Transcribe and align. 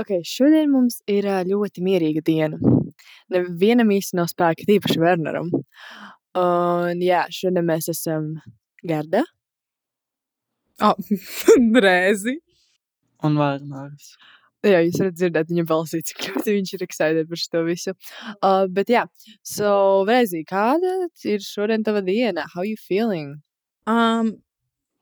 Ok, 0.00 0.14
šodien 0.24 0.70
mums 0.72 1.02
ir 1.10 1.26
ļoti 1.48 1.82
mierīga 1.84 2.22
diena. 2.24 2.56
Nevienam 3.32 3.92
īsti 3.92 4.16
nav 4.16 4.30
spēka, 4.30 4.64
tīpaši 4.68 5.00
Werneram. 5.02 5.50
Un 6.40 7.02
jā, 7.04 7.26
šodien 7.32 7.66
mēs 7.68 7.90
esam 7.92 8.30
Gerda. 8.88 9.24
Oh, 10.80 10.96
Rēzi. 11.84 12.38
Un 13.22 13.36
Vērnārs. 13.38 14.14
Jā, 14.62 14.78
jūs 14.86 15.00
varat 15.02 15.18
dzirdēt 15.18 15.50
viņa 15.50 15.64
balsī, 15.66 15.98
cik 16.06 16.28
ļoti 16.28 16.54
viņš 16.56 16.72
ir 16.76 16.84
excited 16.86 17.28
par 17.28 17.40
šo 17.40 17.62
visu. 17.66 17.94
Uh, 18.38 18.64
bet 18.70 18.92
jā, 18.94 19.02
so, 19.42 19.72
Vrēzī, 20.06 20.44
kāda 20.46 21.08
ir 21.26 21.42
šodien 21.42 21.82
tava 21.84 22.02
diena? 22.06 22.46
How 22.54 22.62
you 22.62 22.78
feeling? 22.78 23.40
Um, 23.90 24.36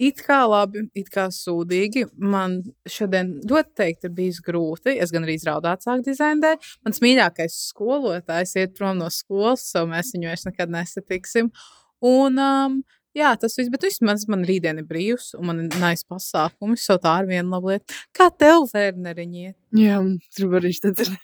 it 0.00 0.22
kā 0.24 0.40
labi, 0.48 0.86
it 0.96 1.10
kā 1.12 1.26
sūdīgi. 1.34 2.06
Man 2.16 2.60
šodien 2.88 3.36
ļoti 3.48 3.76
teikt, 3.82 4.06
ir 4.06 4.14
bijis 4.16 4.40
grūti. 4.44 4.96
Es 4.96 5.12
gan 5.14 5.26
arī 5.26 5.36
raudāt 5.46 5.84
sāku 5.86 6.06
dizainē. 6.08 6.54
Mans 6.86 7.02
mīļākais 7.04 7.58
skolotājs 7.70 8.56
iet 8.60 8.74
prom 8.78 8.98
no 9.00 9.10
skolas, 9.14 9.66
so 9.72 9.84
mēs 9.90 10.14
viņu 10.16 10.32
vairs 10.32 10.46
nekad 10.48 10.72
nesatiksim. 10.72 11.52
Un, 12.00 12.40
um, 12.40 12.80
jā, 13.16 13.34
tas 13.40 13.58
viss, 13.58 13.70
bet 13.72 13.84
vismaz 13.84 14.26
man 14.32 14.46
rītdien 14.48 14.80
ir 14.80 14.88
brīvs, 14.88 15.34
un 15.38 15.50
man 15.50 15.64
ir 15.66 15.80
nais 15.82 16.04
pasākumi, 16.08 16.78
so 16.80 16.96
tā 17.02 17.18
ir 17.22 17.32
viena 17.34 17.56
laba 17.56 17.74
lieta. 17.74 17.98
Kā 18.16 18.30
tev, 18.32 18.70
Vērneriņiet? 18.72 19.58
Jā, 19.76 20.00
gribu 20.38 20.60
arī 20.62 20.72
dzirdēt. 20.76 21.18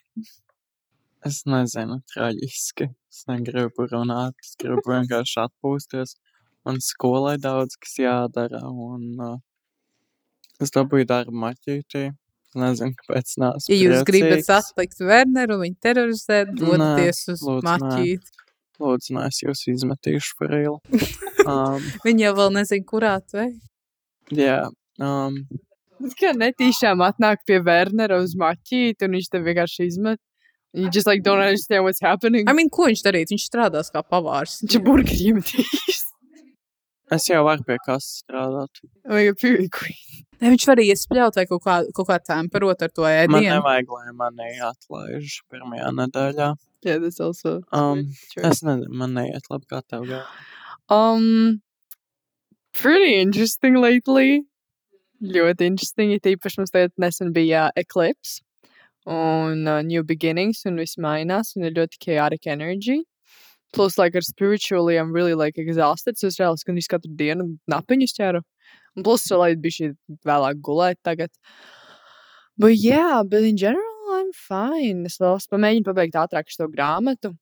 Es 1.26 1.40
nezinu, 1.48 2.02
traģiski. 2.12 2.90
Es 3.10 3.24
negribu 3.26 3.88
runāt, 3.90 4.36
es 4.44 4.52
gribu 4.60 4.84
vienkārši 4.92 5.40
atpūsties. 5.46 6.18
Man 6.66 6.80
skolai 6.82 7.36
daudz 7.38 7.76
kas 7.78 7.98
jādara, 8.00 8.62
un 8.66 9.20
uh, 9.22 9.36
es 10.62 10.72
dabūju 10.74 11.08
darbu 11.08 11.36
maķītī. 11.44 12.08
Nezinu, 12.56 12.96
kāpēc 13.02 13.34
nāc 13.42 13.66
Ja 13.68 13.76
jūs 13.76 14.02
gribat 14.08 14.46
satikt 14.46 15.02
Werneru 15.04 15.58
un 15.58 15.66
viņu 15.66 15.76
terorizēt, 15.84 16.54
dodaties 16.56 17.26
uz 17.34 17.44
maķīti. 17.66 18.32
Lūdzu, 18.80 19.12
nē, 19.16 19.26
es 19.30 19.42
jūs 19.44 19.62
izmetīšu 19.72 20.36
par 20.40 20.56
ielu. 20.56 20.78
Um, 21.44 21.84
Viņa 22.06 22.26
jau 22.28 22.32
vēl 22.40 22.50
nezina, 22.56 22.88
kurā 22.88 23.14
tu 23.24 23.40
ej. 23.44 23.54
jā, 24.36 24.58
um, 25.00 25.38
Tas 25.96 26.16
kā 26.18 26.32
netīšām 26.36 27.00
atnāk 27.04 27.44
pie 27.48 27.60
Wernera 27.64 28.18
uz 28.20 28.34
maķīti, 28.36 29.06
un 29.06 29.16
viņš 29.16 29.30
tev 29.32 29.46
vienkārši 29.48 29.86
izmet. 29.88 30.20
You 30.76 30.90
just 30.92 31.06
like 31.08 31.22
don't 31.24 31.40
understand 31.40 31.84
what's 31.84 32.02
happening. 32.04 32.44
I 32.50 32.52
mean, 32.52 32.68
ko 32.68 32.90
viņš 32.90 33.00
darīs? 33.06 33.30
Viņš 33.32 33.46
strādās 33.48 33.88
kā 33.94 34.02
pavārs. 34.04 34.58
Viņš 34.60 34.82
burgeriem 34.84 35.40
tīs. 35.46 36.02
Es 37.12 37.26
jau 37.30 37.42
varu 37.46 37.62
pie 37.66 37.76
kases 37.86 38.22
strādāt. 38.24 38.80
Vai 39.06 39.26
ir 39.28 39.34
pīkui? 39.38 39.94
Ne, 40.40 40.50
viņš 40.52 40.66
var 40.68 40.80
iespļaut 40.82 41.36
vai 41.38 41.46
kaut 41.48 41.62
kā, 41.64 41.76
kaut 41.96 42.08
kā 42.10 42.18
temperot 42.20 42.82
ar 42.82 42.90
to 42.92 43.02
Man 43.06 43.12
ēdienu. 43.28 43.54
nevajag, 43.56 43.88
lai 43.88 44.12
mani 44.12 44.50
atlaiž 44.60 45.38
pirmajā 45.50 45.92
nedēļā. 45.96 46.48
Yeah, 46.84 46.98
that's 46.98 47.18
also 47.20 47.62
Um, 47.72 48.12
true. 48.32 48.44
es 48.44 48.60
nezinu, 48.62 48.90
man 48.92 49.14
neiet 49.16 49.48
labi, 49.50 49.64
kā 49.70 49.80
tev 49.88 50.04
gāja. 50.06 50.26
Um, 50.90 51.62
pretty 52.72 53.14
interesting 53.20 53.74
lately. 53.80 54.42
Ļoti 55.22 55.66
interesting. 55.72 56.10
Ja 56.12 56.18
tīpaši 56.20 56.58
mums 56.60 56.70
tagad 56.74 56.92
nesen 57.00 57.32
bija 57.32 57.70
Eclipse 57.74 58.42
un 59.06 59.66
uh, 59.66 59.80
New 59.82 60.02
Beginnings 60.04 60.64
un 60.66 60.76
viss 60.76 60.98
mainās 61.00 61.54
un 61.56 61.64
ir 61.64 61.72
ļoti 61.78 61.98
chaotic 62.04 62.46
energy. 62.52 63.00
Plus, 63.72 63.98
like, 63.98 64.14
ar 64.14 64.22
spiritually, 64.22 64.96
I'm 64.96 65.12
really, 65.12 65.34
like, 65.34 65.58
exhausted. 65.58 66.18
So 66.18 66.28
es 66.28 66.38
reāli 66.40 66.62
gandrīz 66.68 66.88
katru 66.88 67.10
dienu 67.16 67.48
napiņus 67.70 68.14
ķeru. 68.18 68.42
Un 68.96 69.02
plus, 69.04 69.26
lai 69.30 69.54
bija 69.56 69.76
šī 69.80 69.88
vēlāk 70.24 70.60
gulēt 70.64 71.00
tagad. 71.04 71.30
But 72.56 72.76
yeah, 72.76 73.22
but 73.22 73.42
in 73.42 73.56
general, 73.56 74.14
I'm 74.16 74.30
fine. 74.32 75.04
Es 75.10 75.18
vēl 75.20 75.36
pamēģinu 75.52 75.84
pabeigt 75.84 76.16
ātrāk 76.16 76.48
šo 76.48 76.70
grāmatu, 76.72 77.34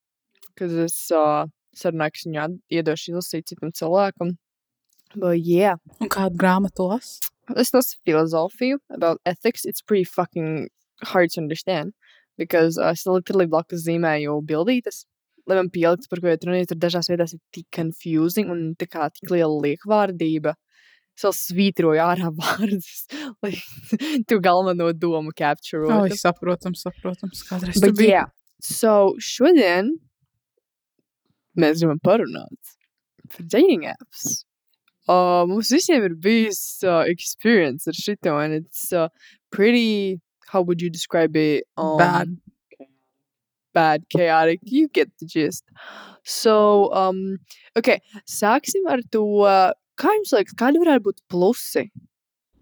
kad 0.59 0.73
es 0.87 0.97
uh, 1.15 1.45
sarunāju, 1.77 2.17
ka 2.17 2.25
viņu 2.27 2.49
iedošu 2.81 3.13
izlasīt 3.13 3.47
citam 3.53 3.71
cilvēkam. 3.71 4.35
But 5.15 5.39
yeah, 5.39 5.77
Un 6.01 6.11
kādu 6.11 6.41
grāmatu 6.41 6.89
las? 6.91 7.21
es 7.57 7.71
lasu 7.75 7.97
filozofiju 8.07 8.79
about 8.91 9.21
ethics. 9.25 9.65
It's 9.65 9.83
pretty 9.83 10.05
fucking 10.05 10.69
hard 11.03 11.31
to 11.33 11.41
understand. 11.41 11.93
Because 12.37 12.79
uh, 12.79 12.91
es 12.91 13.07
literally 13.07 13.47
blakus 13.47 13.85
zīmēju 13.87 14.41
bildītes, 14.43 15.05
lai 15.49 15.59
man 15.61 15.71
pieliktu, 15.73 16.09
par 16.11 16.23
ko 16.23 16.31
iet 16.31 16.45
runa, 16.47 16.61
jo 16.63 16.71
tur 16.73 16.81
dažās 16.85 17.11
vietās 17.11 17.35
ir 17.37 17.41
tik 17.55 17.67
confusing 17.75 18.53
un 18.53 18.63
tā 18.81 18.89
kā 18.91 19.09
tik 19.13 19.33
liela 19.35 19.57
liekvārdība. 19.67 20.55
Es 21.15 21.27
vēl 21.27 21.35
svītroju 21.39 22.01
ārā 22.03 22.31
vārdus, 22.41 23.05
lai 23.45 23.53
tu 24.29 24.41
galveno 24.43 24.91
domu 24.97 25.35
capture. 25.37 25.85
Oh, 25.87 26.09
saprotams, 26.19 26.87
saprotams. 26.89 27.45
Kādreiz 27.51 27.79
Bet, 27.79 27.93
tur 27.93 27.99
bija. 28.01 28.25
jā, 28.25 28.25
so 28.65 28.95
šodien 29.23 29.93
mēs 31.61 31.85
gribam 31.85 32.01
parunāt 32.03 32.75
par 33.31 33.47
dating 33.47 33.87
apps. 33.93 34.43
Uh, 35.05 35.45
mums 35.45 35.69
visiem 35.69 36.03
ir 36.07 36.15
bijis 36.17 36.81
uh, 36.89 37.05
experience 37.07 37.87
ar 37.87 37.97
šito, 37.99 38.39
and 38.41 38.55
it's 38.55 38.89
uh, 38.93 39.09
pretty, 39.53 40.19
how 40.49 40.63
would 40.63 40.81
you 40.81 40.89
describe 40.91 41.37
it? 41.37 41.65
Um, 41.77 41.99
Bad. 41.99 42.33
Bad, 43.75 44.05
chaotic. 44.09 44.61
You 44.63 44.89
get 44.89 45.11
the 45.19 45.27
gist. 45.27 45.65
So, 46.23 46.93
um, 46.95 47.39
okay, 47.77 48.01
sāksim 48.31 48.87
ar 48.89 49.03
to, 49.13 49.25
kā 50.01 50.15
jums 50.17 50.33
liekas, 50.37 50.57
kādi 50.59 50.81
varētu 50.83 51.09
būt 51.11 51.19
plusi 51.31 51.89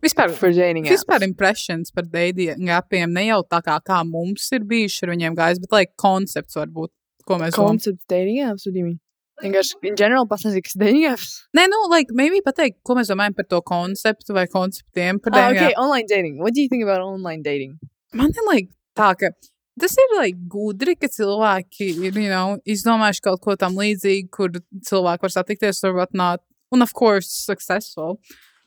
Vispār, 0.02 0.32
for 0.34 0.50
dating 0.50 0.88
apps? 0.88 0.96
vispār 0.96 1.22
impressions 1.22 1.92
par 1.94 2.02
dating 2.10 2.72
appiem 2.74 3.12
ne 3.14 3.28
jau 3.28 3.42
tā 3.46 3.60
kā, 3.62 3.76
kā 3.86 4.00
mums 4.08 4.48
ir 4.56 4.64
bijuši 4.66 5.04
ar 5.06 5.12
viņiem 5.12 5.36
gājis, 5.38 5.60
bet, 5.62 5.70
lai 5.76 5.84
koncepts 6.00 6.58
varbūt, 6.58 6.90
ko 7.28 7.38
mēs 7.38 7.54
domājam. 7.54 7.76
Concept 7.76 8.00
dating 8.10 8.40
apps, 8.48 8.66
what 8.66 8.74
do 8.74 8.80
you 8.80 8.88
mean? 8.88 8.98
Vienkārši, 9.42 9.78
in 9.86 9.94
general, 9.98 10.26
pastāstīt, 10.30 10.66
kas 10.66 10.74
dating 10.78 11.06
apps. 11.12 11.30
Nē, 11.54 11.68
nu, 11.70 11.78
like, 11.92 12.10
maybe 12.18 12.42
pateikt, 12.42 12.80
ko 12.86 12.96
mēs 12.98 13.12
domājam 13.12 13.38
par 13.38 13.46
to 13.52 13.62
konceptu 13.68 14.34
vai 14.34 14.48
konceptiem 14.50 15.22
par 15.22 15.36
Ah, 15.36 15.38
dating 15.52 15.68
okay, 15.68 15.78
online 15.84 16.10
dating. 16.10 16.36
What 16.42 16.54
do 16.54 16.62
you 16.62 16.68
think 16.72 16.82
about 16.82 17.00
online 17.06 17.42
dating? 17.46 17.78
Man 18.12 18.34
ir 18.34 18.46
like, 18.50 18.74
tā, 18.98 19.14
ka 19.18 19.30
tas 19.80 19.96
ir 19.98 20.14
like, 20.18 20.38
gudri, 20.52 20.94
ka 20.98 21.08
cilvēki 21.12 21.90
ir 22.08 22.18
you 22.20 22.28
know, 22.28 22.56
izdomājuši 22.68 23.24
kaut 23.24 23.42
ko 23.44 23.56
tam 23.58 23.78
līdzīgu, 23.80 24.30
kur 24.34 24.56
cilvēki 24.88 25.28
var 25.28 25.34
satikties, 25.34 25.82
varbūt 25.86 26.16
not, 26.18 26.44
un 26.72 26.84
of 26.84 26.94
course, 26.96 27.30
successful. 27.30 28.18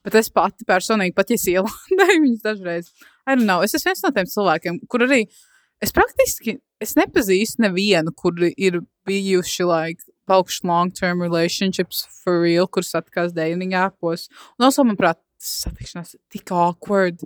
Bet 0.06 0.18
es 0.20 0.30
pati 0.30 0.68
personīgi, 0.70 1.16
pat 1.18 1.34
ja 1.34 1.40
es 1.40 1.48
ielādēju 1.50 2.22
viņus 2.26 2.46
dažreiz, 2.46 2.92
I 3.26 3.34
don't 3.34 3.50
know, 3.50 3.64
es 3.66 3.74
esmu 3.74 3.90
viens 3.90 4.04
no 4.06 4.12
tiem 4.14 4.30
cilvēkiem, 4.30 4.82
kur 4.90 5.06
arī 5.08 5.24
es 5.82 5.94
praktiski, 5.96 6.60
es 6.82 6.94
nepazīstu 6.98 7.66
nevienu, 7.66 8.14
kur 8.18 8.38
ir 8.46 8.84
bijuši, 9.10 9.66
like, 9.66 10.06
paukšu 10.30 10.66
long-term 10.70 11.22
relationships 11.22 12.06
for 12.24 12.42
real, 12.42 12.68
kur 12.68 12.86
satikās 12.86 13.34
dating 13.34 13.74
appos. 13.78 14.28
Un 14.60 14.68
also, 14.70 14.86
manuprāt, 14.86 15.22
satikšanās 15.42 16.16
ir 16.16 16.22
tik 16.34 16.54
awkward, 16.54 17.26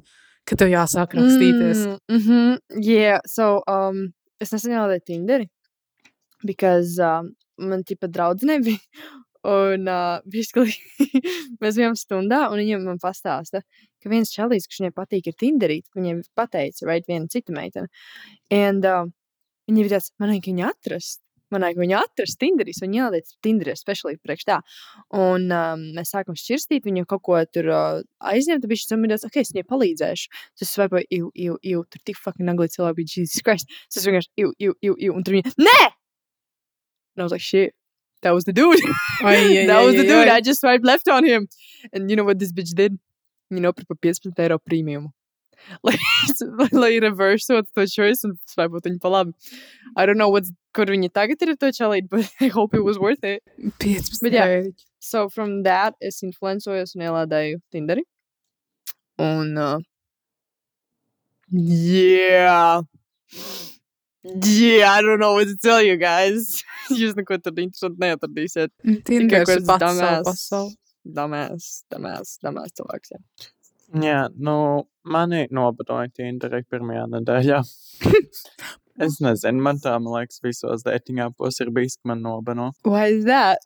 ka 0.49 0.57
tev 0.59 0.71
jāsāk 0.71 1.15
rakstīties. 1.17 1.85
Mm, 1.85 1.97
mm 2.15 2.21
-hmm. 2.25 2.83
Yeah, 2.85 3.19
so, 3.25 3.61
um, 3.67 4.11
es 4.41 4.51
nesen 4.51 4.73
ielādēju 4.73 5.05
Tinderi, 5.05 5.49
because, 6.43 6.99
um, 7.03 7.33
man 7.57 7.83
tipa 7.83 8.07
draudzene 8.07 8.59
bija, 8.63 8.79
un, 9.43 9.87
uh, 9.87 10.19
basically, 10.25 10.73
mēs 11.61 11.77
bijām 11.79 11.95
stundā, 11.95 12.47
un 12.51 12.59
viņa 12.59 12.81
man 12.83 12.99
pastāsta, 13.03 13.61
ka 14.01 14.09
viens 14.09 14.33
čalīs, 14.33 14.67
kas 14.67 14.81
viņai 14.81 14.95
patīk 14.95 15.27
ir 15.27 15.33
Tinderī, 15.39 15.81
viņai 15.95 16.21
pateica, 16.35 16.85
right, 16.85 17.07
viena 17.07 17.27
cita 17.27 17.53
meitene, 17.53 17.87
and, 18.51 18.85
um, 18.85 19.13
viņa 19.69 19.85
bija 19.85 19.97
tāds, 19.97 20.11
man 20.19 20.29
vajag 20.29 20.51
viņu 20.51 20.69
atrast, 20.69 21.21
man 21.53 21.65
vajag 21.65 21.81
viņu 21.83 21.97
atrast 21.99 22.39
Tinderī, 22.41 22.73
viņa 22.79 22.99
ielādēja 23.01 23.37
Tinderī, 23.45 23.75
speciāli 23.79 24.19
priekš 24.23 24.47
tā, 24.49 24.59
un, 25.15 25.47
um, 25.49 25.85
mēs 25.97 26.13
sākam 26.15 26.37
šķirstīt, 26.39 26.85
viņa 26.87 27.05
kaut 27.09 27.23
ko 27.25 27.39
tur 27.49 27.71
uh, 27.73 28.01
aizņemta, 28.31 28.69
bija 28.69 28.83
šis 28.83 28.93
domājās, 28.93 29.27
ok, 29.27 29.39
es 29.43 29.53
viņai 29.55 29.67
palīdzēšu, 29.69 30.41
tas 30.61 30.75
svaipoju, 30.75 31.09
iu, 31.09 31.31
iu, 31.35 31.57
iu, 31.63 31.85
tur 31.89 32.03
tik 32.05 32.19
fucking 32.21 32.47
nagli 32.47 32.69
cilvēki 32.71 33.01
bija, 33.01 33.15
Jesus 33.19 33.45
Christ, 33.45 33.79
tas 33.93 34.05
vienkārši, 34.07 34.31
iu, 34.43 34.53
iu, 34.59 34.77
iu, 34.85 34.97
iu, 34.97 35.15
un 35.15 35.25
tur 35.25 35.39
viņa, 35.39 35.55
nē! 35.59 35.79
And 37.15 37.23
I 37.23 37.23
was 37.23 37.31
like, 37.31 37.41
shit, 37.41 37.73
that 38.21 38.31
was 38.31 38.45
the 38.45 38.53
dude. 38.53 38.79
Ai, 39.23 39.35
ai, 39.35 39.65
that 39.67 39.83
was 39.83 39.95
ai, 39.95 39.97
the 39.97 40.07
dude. 40.07 40.27
ai. 40.27 40.37
I 40.37 40.41
just 40.41 40.61
swiped 40.61 40.85
left 40.85 41.09
on 41.09 41.25
him. 41.25 41.47
And 41.91 42.09
you 42.09 42.15
know 42.15 42.23
what 42.23 42.39
this 42.39 42.53
bitch 42.53 42.73
did? 42.73 42.97
You 43.49 43.59
know, 43.59 43.73
par 43.73 43.83
15 44.01 44.31
eiro 44.37 44.59
premium. 44.63 45.11
Like, 45.83 45.99
lai 46.73 46.99
reversot 46.99 47.67
to 47.75 47.85
choice 47.87 48.23
un 48.27 48.37
swipot 48.49 48.87
viņu 48.87 48.99
pa 49.03 49.11
labi. 49.13 49.33
I 49.95 50.05
don't 50.05 50.17
know 50.17 50.29
what's, 50.29 50.51
kur 50.73 50.85
viņa 50.89 51.11
tagad 51.13 51.41
ir 51.45 51.53
ar 51.53 51.59
to 51.61 51.71
čalīt, 51.75 52.09
but 52.09 52.29
I 52.41 52.47
hope 52.47 52.73
it 52.73 52.83
was 52.83 52.99
worth 52.99 53.23
it. 53.23 53.43
15 53.79 54.23
Bet 54.23 54.33
jā. 54.37 54.45
eiro. 54.47 54.73
So 54.99 55.29
from 55.29 55.63
that, 55.63 55.95
es 56.01 56.21
influencojos 56.25 56.95
un 56.95 57.05
ielādēju 57.07 57.61
Tinderi. 57.73 58.03
Un, 59.19 59.57
uh, 59.57 59.79
yeah. 61.51 62.81
Yeah, 64.23 64.91
I 64.91 65.01
don't 65.01 65.19
know 65.19 65.33
what 65.33 65.47
to 65.47 65.55
tell 65.57 65.81
you 65.81 65.95
guys. 65.97 66.63
Jūs 66.91 67.15
neko 67.15 67.37
tur 67.43 67.53
interesanti 67.61 68.01
neatradīsiet. 68.03 68.71
Tinders 69.07 69.47
ir 69.49 69.61
kāds 69.61 69.67
pats 69.69 69.85
savu 69.85 70.01
dumbass. 70.01 70.27
pasauli. 70.27 70.75
Dumbass, 71.19 71.69
dumbass, 71.93 72.33
dumbass 72.43 72.75
cilvēks. 72.79 73.13
Jā. 73.15 73.21
Jā, 73.97 74.27
nu, 74.37 74.55
mani 75.09 75.47
nobadoja 75.55 76.11
Tinderī 76.13 76.61
pirmajā 76.69 77.07
nedēļā. 77.09 77.59
es 79.05 79.17
nezinu, 79.23 79.63
man 79.65 79.81
tā, 79.81 79.95
man 79.97 80.19
liekas, 80.19 80.43
visos 80.45 80.85
dating 80.85 81.23
appos 81.25 81.57
ir 81.63 81.71
bijis, 81.73 81.97
ka 81.97 82.11
man 82.11 82.21
nobano. 82.25 82.69
Why 82.85 83.15
is 83.15 83.25
that? 83.25 83.65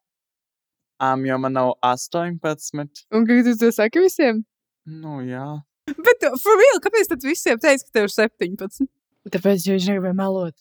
Um, 1.04 1.26
jo 1.28 1.38
man 1.44 1.58
nav 1.58 1.74
18. 1.84 3.04
Un 3.12 3.28
kā 3.28 3.42
tu 3.44 3.58
to 3.60 3.72
saki 3.76 4.06
visiem? 4.06 4.46
Nu, 4.88 5.20
jā. 5.28 5.48
Bet, 5.92 6.24
uh, 6.24 6.38
for 6.40 6.56
real, 6.60 6.80
kāpēc 6.84 7.12
tad 7.12 7.28
visiem 7.28 7.60
teica, 7.60 7.84
ka 7.84 8.00
tev 8.00 8.08
ir 8.08 8.16
17? 8.16 8.88
Tāpēc, 9.34 9.68
jo 9.68 9.76
viņš 9.76 9.90
negribēja 9.92 10.20
melot. 10.20 10.56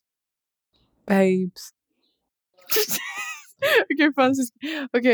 Babes. 1.07 1.71
ok, 3.93 4.01
fantastiski. 4.17 4.73
Ok, 4.97 5.09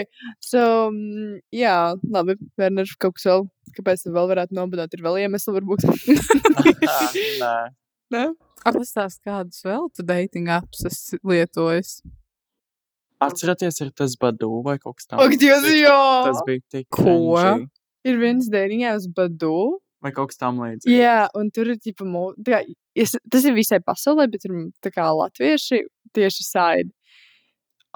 so, 0.45 0.63
mm, 0.93 1.39
jā, 1.55 1.77
labi, 2.15 2.39
Werner, 2.61 2.91
kaut 3.01 3.19
kas 3.19 3.29
vēl. 3.31 3.49
Kāpēc 3.79 4.07
tu 4.07 4.13
vēl 4.15 4.31
varētu 4.31 4.57
nobadot? 4.57 4.95
Ir 4.97 5.03
vēl 5.05 5.19
iemesli, 5.25 5.55
varbūt. 5.59 5.85
Nē. 7.43 7.57
Nē? 8.15 8.23
Apstāst, 8.67 9.21
kādus 9.27 9.61
vēl 9.67 9.91
tu 9.95 10.03
dating 10.07 10.49
apps 10.51 10.87
esi 10.89 11.19
lietojis? 11.23 11.99
Atcerieties, 13.23 13.81
ir 13.83 13.91
tas 13.99 14.15
badu 14.21 14.49
vai 14.65 14.77
kaut 14.79 14.99
kas 14.99 15.09
Ak, 15.11 15.19
tāds. 15.19 15.39
Dievs, 15.43 15.69
jā! 15.75 15.99
Tas 16.29 16.41
bija 16.47 16.63
tik 16.71 16.87
Ko? 16.95 17.03
cringy. 17.05 17.69
Ir 18.07 18.19
viens 18.21 18.47
datingās 18.51 19.09
badu. 19.15 19.81
Vai 20.03 20.13
kaut 20.15 20.31
kas 20.31 20.39
tam 20.39 20.61
līdzīgs. 20.63 20.93
Jā, 20.95 21.25
un 21.37 21.49
tur 21.51 21.73
ir 21.73 21.81
tipa, 21.83 22.07
mo- 22.07 22.31
tā 22.39 22.55
kā, 22.55 22.61
es, 22.95 23.17
tas 23.31 23.47
ir 23.49 23.57
visai 23.57 23.81
pasaulē, 23.83 24.29
bet 24.31 24.45
tur 24.47 24.55
tā 24.85 24.93
kā 24.95 25.09
latvieši 25.11 25.83
tieši 26.15 26.47
side. 26.47 26.93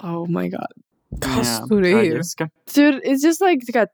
Oh 0.03 0.27
my 0.27 0.49
god. 0.49 0.73
Kas 1.21 1.47
Jā, 1.47 1.59
tur 1.69 1.85
ir? 1.85 1.99
traģiski. 1.99 2.49
Tur 2.73 3.00
it's 3.03 3.23
just 3.23 3.41
like 3.44 3.61
kā 3.69 3.87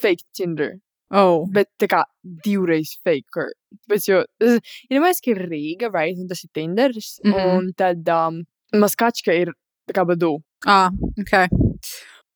fake 0.00 0.22
Tinder, 0.34 0.78
Oh, 1.10 1.46
bet 1.50 1.66
tā 1.82 1.88
kā 1.90 2.04
divreiz 2.44 2.92
faker. 3.02 3.50
Bet 3.90 4.06
jo, 4.06 4.22
es- 4.40 4.60
ir 4.88 5.00
domājis, 5.00 5.20
ka 5.24 5.32
ir 5.32 5.40
Rīga, 5.50 5.90
right, 5.92 6.16
un 6.16 6.28
tas 6.28 6.44
ir 6.44 6.50
Tinders, 6.54 7.18
mm. 7.24 7.32
-hmm. 7.32 7.56
un 7.56 7.72
tad 7.74 8.08
um, 8.08 8.44
Maskačka 8.72 9.34
ir 9.34 9.52
tā 9.88 9.92
kā 9.98 10.06
badu. 10.06 10.38
ah, 10.66 10.90
ok. 11.18 11.48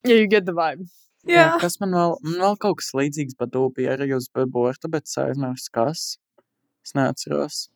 Yeah, 0.05 0.19
you 0.19 0.27
get 0.27 0.45
the 0.45 0.53
vibe. 0.53 0.89
Jā. 1.25 1.59
Kas 1.61 1.79
man 1.81 1.91
vēl, 1.91 2.19
man 2.23 2.41
vēl 2.41 2.57
kaut 2.59 2.79
kas 2.79 2.91
līdzīgs 2.93 3.37
badu 3.39 3.71
bija 3.73 3.97
arī 3.97 4.15
uz 4.17 4.29
beborta, 4.29 4.89
bet 4.89 5.05
es 5.05 5.17
aizmirsu, 5.17 5.71
kas. 5.73 6.19
Es 6.85 6.93
neatceros. 6.95 7.69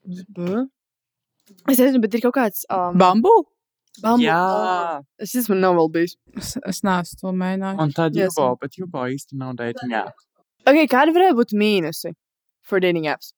Es 1.68 1.78
nezinu, 1.78 2.00
bet 2.00 2.14
ir 2.14 2.20
kaut 2.20 2.34
kāds. 2.34 2.64
Um, 2.68 2.98
Bambu? 2.98 3.46
Bumble. 4.02 4.24
Jā, 4.26 5.02
Es 5.18 5.34
esmu 5.34 5.56
nav 5.58 5.74
vēl 5.78 5.90
bijis. 5.92 6.16
Es, 6.36 6.56
es 6.66 6.80
neesmu 6.82 7.20
to 7.20 7.32
mēģinājis. 7.32 7.80
un 7.82 7.92
tad 7.92 8.14
Yes. 8.16 8.34
Jubo, 8.36 8.58
bet 8.60 8.76
Jubo 8.78 9.06
īsti 9.10 9.34
nav 9.40 9.56
dating 9.56 9.92
app. 9.92 10.14
Ok, 10.66 10.84
kādi 10.92 11.14
varētu 11.16 11.38
būt 11.40 11.52
mīnusi 11.56 12.12
for 12.62 12.80
dating 12.80 13.04
apps? 13.06 13.32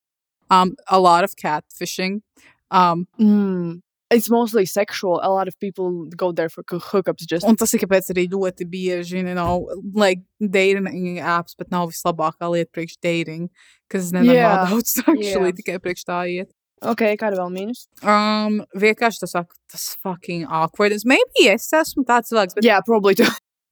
Um, 0.50 0.75
a 0.88 0.99
lot 0.99 1.23
of 1.25 1.37
catfishing. 1.37 2.23
Um, 2.70 3.06
Mm. 3.19 3.81
It's 4.12 4.29
mostly 4.29 4.67
sexual. 4.67 5.20
A 5.23 5.31
lot 5.31 5.47
of 5.47 5.56
people 5.61 6.06
go 6.17 6.32
there 6.32 6.49
for 6.49 6.64
hoo- 6.69 6.81
hookups 6.81 7.25
just. 7.29 7.47
un 7.47 7.55
tas 7.55 7.73
ir 7.73 7.79
kāpēc 7.79 8.11
arī 8.11 8.29
ļoti 8.29 8.67
bieži, 8.69 9.23
you 9.25 9.35
know, 9.35 9.69
like 9.94 10.19
dating 10.41 11.19
apps, 11.20 11.55
bet 11.56 11.70
nav 11.70 11.91
vislabākā 11.93 12.50
lieta 12.50 12.73
priekš 12.75 12.97
dating, 13.00 13.49
kas 13.88 14.11
nenormāli 14.11 14.35
Jā, 14.35 14.67
daudz 14.67 14.97
actually 15.06 15.52
jā. 15.52 15.56
tikai 15.62 15.79
priekš 15.79 16.02
tā 16.11 16.19
iet. 16.26 16.50
Ok, 16.80 17.02
kāda 17.20 17.36
vēl 17.36 17.50
mīnus? 17.52 17.84
Um, 18.00 18.62
vienkārši 18.80 19.20
tas, 19.26 19.36
tas 19.68 19.84
fucking 20.00 20.46
awkward. 20.48 20.96
Maybe 21.04 21.50
es 21.52 21.68
esmu 21.76 22.06
tāds 22.08 22.32
cilvēks, 22.32 22.56
bet 22.56 22.64
Jā, 22.64 22.80
probably 22.86 23.18
tu. 23.20 23.26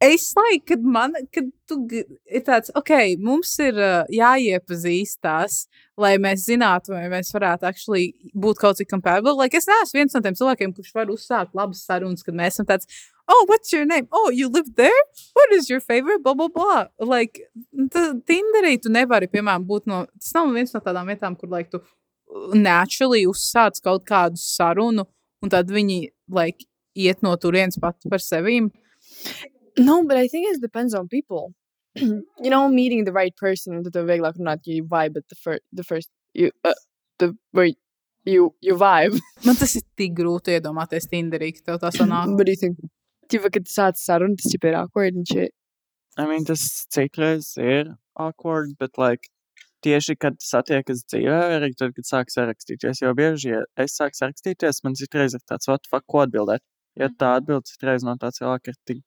es 0.05 0.27
like, 0.37 0.67
kad 0.69 0.85
man, 0.85 1.17
kad 1.33 1.49
tu 1.67 1.79
ir 1.89 2.45
tāds, 2.45 2.69
ok, 2.77 2.93
mums 3.25 3.55
ir 3.65 3.81
uh, 3.81 4.05
jāiepazīstās, 4.13 5.63
lai 5.99 6.13
mēs 6.21 6.45
zinātu, 6.51 6.93
vai 6.95 7.09
mēs 7.11 7.33
varētu 7.35 7.67
actually 7.71 8.11
būt 8.37 8.61
kaut 8.61 8.79
cik 8.79 8.93
compatible. 8.93 9.35
Like, 9.41 9.57
es 9.57 9.67
neesmu 9.71 10.03
viens 10.03 10.15
no 10.15 10.23
tiem 10.23 10.37
cilvēkiem, 10.39 10.77
kurš 10.77 10.93
var 10.95 11.15
uzsākt 11.15 11.57
labas 11.57 11.81
sarunas, 11.89 12.23
kad 12.27 12.37
mēs 12.37 12.59
esam 12.59 12.69
tāds, 12.69 12.87
oh, 13.29 13.45
what's 13.49 13.73
your 13.73 13.85
name? 13.89 14.07
Oh, 14.13 14.29
you 14.31 14.49
live 14.49 14.75
there? 14.77 15.03
What 15.33 15.53
is 15.53 15.69
your 15.71 15.81
favorite? 15.81 16.23
Blah, 16.23 16.35
blah, 16.35 16.49
blah. 16.49 16.87
Like, 17.01 17.41
Tinderī 18.29 18.77
tu 18.83 18.93
nevari, 18.93 19.29
piemēram, 19.33 19.65
būt 19.69 19.89
no, 19.89 20.05
tas 20.21 20.35
nav 20.37 20.53
viens 20.55 20.77
no 20.77 20.85
tādām 20.85 21.09
vietām, 21.09 21.37
kur, 21.41 21.51
like, 21.53 21.73
tu 21.73 21.83
naturally 22.55 23.25
uzsāc 23.27 23.81
kaut 23.85 24.05
kādu 24.09 24.41
sarunu, 24.41 25.07
un 25.43 25.53
tad 25.53 25.71
viņi, 25.73 26.09
like, 26.29 26.67
iet 26.99 27.23
no 27.23 27.35
turienes 27.37 27.79
pat 27.81 27.97
par 28.09 28.23
sevīm. 28.23 28.71
No, 29.79 30.03
but 30.05 30.17
I 30.17 30.27
think 30.29 30.49
it 30.49 30.61
depends 30.61 30.95
on 30.95 31.09
people. 31.09 31.55
you 31.95 32.51
know, 32.51 32.69
meeting 32.69 33.05
the 33.05 33.13
right 33.13 33.37
person 33.37 33.75
and 33.75 33.85
the 33.85 34.05
vieglāk 34.05 34.39
runāt, 34.39 34.67
ja 34.67 34.75
you 34.75 34.85
vibe 34.85 35.17
at 35.17 35.29
the 35.29 35.37
first, 35.37 35.63
the 35.73 35.85
first, 35.85 36.11
you, 36.35 36.51
uh, 36.65 36.75
the, 37.19 37.37
wait, 37.53 37.79
you, 38.25 38.55
you 38.61 38.75
vibe. 38.75 39.19
Man 39.47 39.57
tas 39.57 39.77
ir 39.77 39.87
tik 39.97 40.15
grūti 40.19 40.59
iedomāties 40.59 41.09
Tinderī, 41.13 41.53
ka 41.57 41.65
tev 41.65 41.81
tā 41.85 41.93
sanāk. 41.95 42.35
What 42.37 42.47
do 42.47 42.53
you 42.53 42.61
think? 42.61 42.79
Tipa, 43.29 43.51
kad 43.53 43.69
sāc 43.71 44.01
sarunu, 44.01 44.39
tas 44.41 44.53
jau 44.53 44.69
ir 44.69 44.77
awkward 44.77 45.15
and 45.15 45.29
shit. 45.29 45.55
I 46.17 46.27
mean, 46.27 46.45
tas 46.45 46.87
citreiz 46.91 47.53
ir 47.63 47.95
awkward, 48.17 48.77
bet, 48.79 48.99
like, 48.99 49.31
tieši 49.85 50.17
kad 50.21 50.39
satiekas 50.43 51.05
dzīvē, 51.09 51.39
arī 51.59 51.71
tad, 51.79 51.95
kad 51.97 52.09
sāk 52.09 52.33
sarakstīties, 52.33 53.03
jo 53.05 53.13
bieži, 53.19 53.53
ja 53.55 53.63
es 53.81 53.97
sāku 53.99 54.19
sarakstīties, 54.19 54.83
man 54.87 54.99
citreiz 54.99 55.37
ir 55.39 55.45
tāds, 55.49 55.71
what 55.71 55.87
fuck, 55.91 56.07
ko 56.11 56.25
atbildēt? 56.25 56.65
Ja 56.99 57.11
tā 57.15 57.37
atbild 57.39 57.69
citreiz 57.69 58.03
no 58.07 58.17
tā 58.19 58.33
cilvēka 58.35 58.73
ir 58.73 58.79
tik 58.89 59.03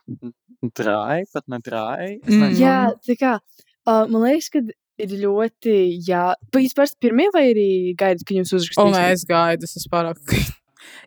drāji, 0.80 1.28
pat 1.34 1.50
ne 1.52 1.60
drāji. 1.66 2.14
es 2.22 2.38
Mm. 2.38 2.54
Jā, 2.56 2.78
tā 3.04 3.18
kā, 3.20 3.34
uh, 3.42 4.06
man 4.06 4.24
liekas, 4.30 4.48
ka 4.54 4.64
ir 5.02 5.18
ļoti, 5.26 5.76
jā, 6.08 6.30
jūs 6.56 6.78
parasti 6.78 7.02
pirmie 7.04 7.28
vai 7.36 7.50
arī 7.52 7.70
gaidat, 8.00 8.24
ka 8.28 8.38
jums 8.38 8.56
uzrakstīs? 8.56 8.84
O, 8.84 8.94
nē, 8.96 9.12
es 9.18 9.28
gaidu, 9.28 9.68
tas 9.68 9.76
ir 9.82 9.92
pārāk. 9.92 10.24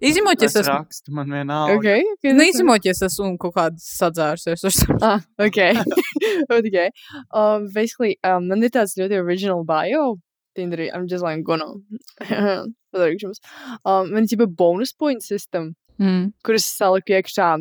Izņemot, 0.05 0.43
ja 0.43 0.49
Es 0.51 0.57
rakstu, 0.69 1.13
man 1.15 1.31
vienalga. 1.33 1.77
Ok, 1.79 1.87
ok. 2.17 2.29
Nu, 2.37 2.45
izņemot, 2.51 2.85
ja 2.87 2.93
es 2.95 3.03
esmu 3.03 3.37
kaut 3.39 3.55
kāds 3.57 3.87
sadzērsies. 3.99 4.83
Ah, 5.03 5.21
ok. 5.47 5.61
okay. 6.59 6.91
Um, 7.33 7.69
basically, 7.75 8.19
um, 8.25 8.49
man 8.49 8.63
ir 8.63 8.71
tāds 8.75 8.97
ļoti 9.01 9.19
original 9.23 9.65
bio. 9.65 10.17
Tinderī, 10.55 10.91
I'm 10.95 11.09
just 11.11 11.25
like, 11.25 11.43
gonna. 11.43 11.67
Padarīšu 12.95 13.27
jums. 13.27 13.41
Um, 13.85 14.13
man 14.15 14.29
ir 14.31 14.47
bonus 14.47 14.93
point 14.93 15.23
system, 15.23 15.75
Mm. 15.95 16.33
kuras 16.43 16.65
saliku 16.67 17.15
iekšā, 17.15 17.53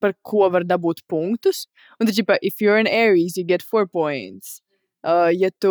par 0.00 0.14
ko 0.22 0.48
var 0.52 0.64
dabūt 0.64 1.02
punktus. 1.08 1.66
Un 2.00 2.06
tad, 2.08 2.16
tipa, 2.16 2.38
if 2.42 2.60
you're 2.60 2.76
an 2.76 2.86
Aries, 2.88 3.36
you 3.36 3.44
get 3.44 3.62
four 3.62 3.86
points. 3.86 4.60
Uh, 5.04 5.28
ja 5.28 5.50
tu 5.60 5.68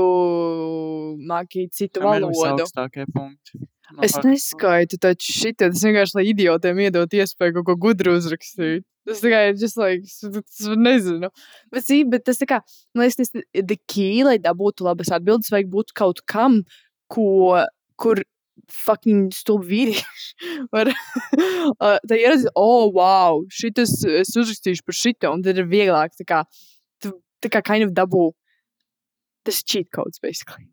māki 1.18 1.66
citu 1.74 1.98
ir 2.02 2.06
valodu. 2.06 2.34
visaugstākie 2.38 3.08
punkti? 3.10 3.58
Es 4.02 4.16
neskaitu 4.26 4.98
taču 4.98 5.34
šitā. 5.36 5.68
Tas 5.70 5.84
vienkārši, 5.86 6.16
lai 6.18 6.24
idiotiem 6.32 6.80
iedot 6.86 7.14
iespēju 7.14 7.54
kaut 7.60 7.66
ko 7.68 7.76
gudru 7.88 8.16
uzrakstīt. 8.18 8.84
Tas 9.06 9.20
tikai 9.20 9.42
ir 9.52 9.56
just 9.60 9.78
like, 9.78 10.02
s- 10.08 10.24
tas 10.32 10.68
nezinu. 10.80 11.30
Bet, 11.72 11.84
sī, 11.84 12.02
bet 12.10 12.24
tas 12.26 12.40
tā 12.40 12.48
kā, 12.50 12.62
man 12.96 13.04
liekas, 13.06 13.20
tas 13.20 13.44
the 13.54 13.78
key, 13.92 14.24
lai 14.24 14.38
dabūtu 14.40 14.88
labas 14.88 15.12
atbildes, 15.12 15.52
vajag 15.52 15.70
būt 15.70 15.92
kaut 15.94 16.22
kam, 16.26 16.62
ko, 17.12 17.66
kur 18.00 18.24
fucking 18.72 19.30
stulbi 19.36 19.68
vīrieši 19.94 20.52
var. 20.74 20.90
tā 22.10 22.16
ieraudzīt, 22.18 22.50
oh, 22.56 22.88
wow, 22.96 23.44
šitas, 23.52 23.98
es 24.08 24.32
uzrakstīšu 24.40 24.88
par 24.88 24.96
šito, 24.98 25.34
un 25.36 25.44
tad 25.44 25.60
ir 25.60 25.68
vieglāk, 25.70 26.16
tā 26.18 26.26
kā, 26.26 26.44
tā 27.04 27.52
kā 27.52 27.62
kind 27.62 27.84
of 27.90 27.92
dabū, 27.98 28.32
tas 29.44 29.60
cheat 29.68 29.92
codes, 29.92 30.18
basically. 30.24 30.70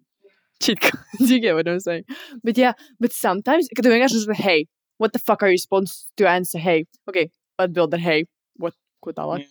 Cheat 0.63 0.81
codes, 0.81 1.31
you 1.31 1.41
get 1.41 1.55
what 1.55 1.69
I'm 1.69 1.81
saying. 1.81 2.05
But 2.45 2.59
yeah, 2.59 2.73
but 2.99 3.13
sometimes, 3.13 3.69
kad 3.75 3.85
tu 3.85 3.91
vienkārši 3.91 4.19
uzraksti, 4.23 4.45
hey, 4.45 4.67
what 4.99 5.13
the 5.15 5.19
fuck 5.19 5.43
are 5.43 5.51
you 5.51 5.59
supposed 5.59 6.11
to 6.19 6.29
answer? 6.29 6.59
Hey, 6.59 6.87
okay, 7.09 7.31
atbild 7.59 7.95
ar 7.95 7.99
hey, 8.05 8.27
what, 8.57 8.75
ko 9.03 9.13
tālāk? 9.13 9.47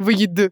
Vid, 0.00 0.48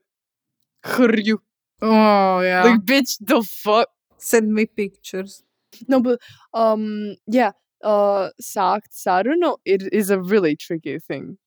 hrju, 0.84 1.38
Oh, 1.82 2.40
jā. 2.44 2.64
like, 2.64 2.80
bitch, 2.84 3.16
the 3.20 3.42
fuck? 3.42 3.88
Send 4.18 4.52
me 4.52 4.66
pictures. 4.66 5.42
No, 5.88 6.00
but, 6.02 6.20
um, 6.52 7.16
yeah, 7.26 7.52
uh, 7.82 8.28
sākt 8.42 8.92
sarunu 8.92 9.56
ir, 9.64 9.88
is 9.90 10.10
a 10.10 10.20
really 10.20 10.56
tricky 10.56 10.99
thing. 10.99 11.38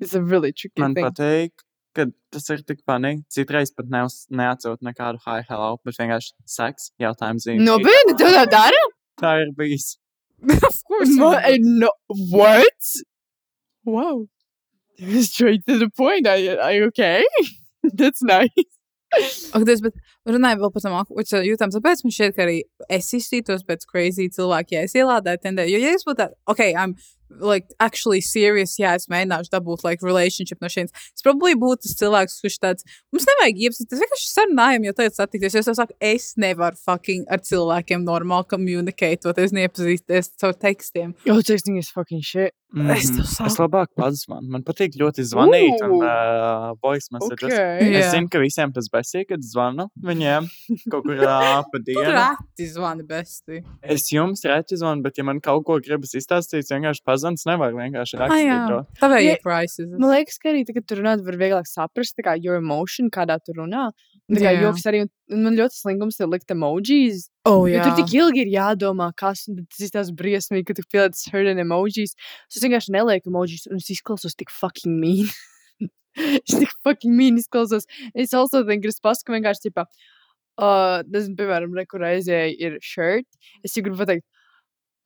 It's 0.00 0.14
a 0.14 0.22
really 0.22 0.52
tricky 0.52 0.80
Man 0.80 0.94
thing. 0.94 1.04
patīk, 1.04 1.50
ka 1.96 2.06
tas 2.32 2.48
ir 2.54 2.62
tik 2.66 2.82
funny. 2.86 3.22
Citreiz 3.32 3.72
pat 3.74 3.90
neuz, 3.92 4.20
neatsūt 4.30 4.84
nekādu 4.86 5.20
hi, 5.26 5.40
hello, 5.48 5.76
bet 5.86 5.98
vienkārši 6.00 6.34
seks, 6.48 6.90
jautājums 7.02 7.48
zīme. 7.48 7.64
No, 7.66 7.78
bet, 7.82 8.14
tu 8.14 8.28
tā 8.34 8.44
dari? 8.50 8.82
Tā 9.20 9.38
ir 9.44 9.52
bijis. 9.58 9.96
of 10.70 10.82
course. 10.86 11.14
No, 11.14 11.32
no, 11.58 11.90
what? 12.32 12.92
Wow. 13.84 14.26
Straight 15.22 15.64
to 15.66 15.78
the 15.78 15.90
point. 15.90 16.26
Are 16.26 16.38
you, 16.38 16.58
are 16.58 16.72
you 16.72 16.84
okay? 16.86 17.24
That's 17.82 18.22
nice. 18.22 18.74
Ak, 19.56 19.64
Dievs, 19.64 19.80
bet 19.80 19.96
runājot 20.28 20.60
vēl 20.60 20.72
par 20.74 20.82
tam 20.84 20.96
awkward 20.98 21.30
jūtām, 21.46 21.70
tāpēc 21.72 22.02
man 22.04 22.12
šķiet, 22.12 22.34
ka 22.36 22.44
arī 22.44 22.58
es 22.92 23.08
izsītos 23.16 23.64
pēc 23.64 23.86
crazy 23.88 24.28
cilvēku, 24.34 24.76
ja 24.76 24.82
es 24.84 24.92
ielādēju 24.98 25.40
tendē. 25.46 25.64
Jo, 25.70 25.80
ja 25.80 25.94
es 25.96 26.04
būtu 26.04 26.20
tā, 26.20 26.26
ok, 26.52 26.60
I'm 26.74 26.92
like, 27.30 27.66
actually 27.80 28.20
serious, 28.24 28.76
jā, 28.80 28.94
es 28.98 29.08
mēģināšu 29.12 29.52
dabūt, 29.52 29.84
like, 29.86 30.04
relationship 30.06 30.60
no 30.64 30.70
šeit. 30.72 30.92
Es 31.14 31.24
probably 31.24 31.54
būtu 31.58 31.86
tas 31.86 31.96
cilvēks, 32.00 32.38
kurš 32.44 32.58
tāds, 32.62 32.86
mums 33.14 33.28
nevajag 33.28 33.62
iepazīties, 33.68 33.96
es 33.98 34.04
vienkārši 34.04 34.30
sarunājam, 34.32 34.86
jo 34.88 34.96
teicu 35.00 35.20
satikties, 35.20 35.56
jo 35.56 35.64
es 35.64 35.70
jau 35.72 35.76
saku, 35.78 35.96
es 36.00 36.30
nevaru 36.40 36.78
fucking 36.84 37.26
ar 37.30 37.42
cilvēkiem 37.44 38.06
normāli 38.06 38.48
communicate, 38.50 39.34
neiepazīties 39.58 40.32
caur 40.40 40.54
tekstiem. 40.54 41.14
Oh, 41.28 41.42
texting 41.42 41.78
is 41.78 41.90
fucking 41.90 42.22
shit. 42.22 42.54
Es 42.92 43.08
tev 43.08 43.24
saku. 43.24 43.48
Es 43.48 43.54
labāk 43.56 43.88
padzvanu. 43.96 44.50
Man 44.52 44.60
patīk 44.66 44.98
ļoti 45.00 45.22
zvanīt 45.24 45.80
un 45.86 45.94
Ooh. 45.94 46.02
uh, 46.04 46.74
voice 46.84 47.08
messages. 47.14 47.48
Okay. 47.48 47.86
Jā. 47.94 48.02
Es 48.02 48.10
zinu, 48.12 48.28
ka 48.28 48.42
visiem 48.42 48.74
tas 48.76 48.90
besīk, 48.92 49.30
kad 49.30 49.40
zvanu 49.40 49.86
viņiem 50.04 50.50
kaut 50.92 51.06
kur 51.06 51.16
uh, 51.16 51.62
pa 51.64 51.80
Tu 51.80 51.86
dienu. 51.86 52.12
reti 52.12 52.66
zvani 52.68 53.06
besti. 53.08 53.62
Es 53.80 54.10
jums 54.12 54.44
reķi 54.44 54.76
zvanu, 54.82 55.00
bet 55.06 55.16
ja 55.16 55.24
man 55.24 55.40
kaut 55.40 55.64
ko 55.64 55.78
gribas 55.80 56.12
izstāstīt, 56.20 56.68
vienkārši 56.68 57.06
pazvans, 57.18 57.44
nevar 57.50 57.72
vienkārši 57.74 58.14
Ah, 58.18 58.22
rakstīt 58.28 58.68
to. 58.70 58.78
tavai 59.02 59.24
Ja- 59.24 59.32
ir 59.34 59.38
prices. 59.42 59.88
Man 59.90 60.10
liekas, 60.10 60.38
ka 60.38 60.48
arī 60.54 60.64
tagad 60.66 60.86
tur 60.86 60.96
runāt 61.02 61.24
var 61.26 61.34
vieglāk 61.34 61.66
saprast, 61.66 62.14
tā 62.16 62.24
kā 62.24 62.36
your 62.42 62.56
emotion, 62.56 63.10
kādā 63.10 63.38
tu 63.44 63.52
runā. 63.58 63.90
Un 64.30 64.36
Tā 64.36 64.42
kā 64.44 64.60
joks 64.60 64.84
arī, 64.86 65.00
un- 65.02 65.42
man 65.42 65.56
ļoti 65.56 65.72
slingums 65.82 66.20
ir 66.20 66.26
likt 66.28 66.48
emojis. 66.52 67.28
Oh, 67.46 67.64
jā. 67.64 67.82
tur 67.82 67.96
tik 67.96 68.12
ilgi 68.14 68.42
ir 68.44 68.50
jādomā, 68.52 69.10
kas 69.16 69.48
un 69.48 69.56
tad 69.56 69.90
tas 69.92 70.10
briesmīgi, 70.12 70.66
ka 70.66 70.74
tu 70.74 70.82
pieliec 70.92 71.14
certain 71.16 71.56
emojis. 71.58 72.12
Es 72.54 72.62
vienkārši 72.62 72.90
nelieku 72.92 73.28
emojis, 73.32 73.66
un 73.70 73.76
es 73.76 73.88
izklausos 73.88 74.36
tik 74.36 74.50
fucking 74.50 75.00
mean. 75.00 75.28
es 76.16 76.58
tik 76.58 76.68
fucking 76.84 77.16
mean 77.16 77.38
izklausos. 77.38 77.84
Es 78.14 78.34
also 78.34 78.64
think, 78.64 78.82
ka 78.82 78.88
es 78.88 79.00
pasaku 79.00 79.32
vienkārši, 79.36 79.70
tipā, 79.70 79.86
uh, 80.58 81.02
tas, 81.10 81.28
piemēram, 81.30 81.72
rekur 81.72 82.00
aizēja 82.00 82.54
ir 82.58 82.78
shirt. 82.82 83.24
Es 83.64 83.74
jau 83.74 83.82
gribu 83.86 83.96
pateikt, 84.04 84.24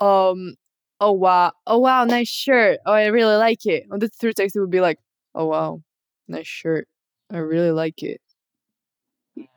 um, 0.03 0.55
oh 1.03 1.13
wow, 1.13 1.53
oh 1.67 1.79
wow, 1.79 2.05
nice 2.05 2.29
shirt. 2.31 2.79
Oh, 2.87 2.93
I 2.93 3.07
really 3.07 3.37
like 3.37 3.67
it. 3.67 3.85
And 3.91 4.01
the 4.01 4.09
third 4.09 4.37
text 4.37 4.55
would 4.57 4.71
be 4.71 4.81
like, 4.81 4.99
oh 5.35 5.47
wow, 5.47 5.83
nice 6.29 6.47
shirt. 6.47 6.87
I 7.33 7.39
really 7.39 7.73
like 7.73 8.03
it. 8.03 8.21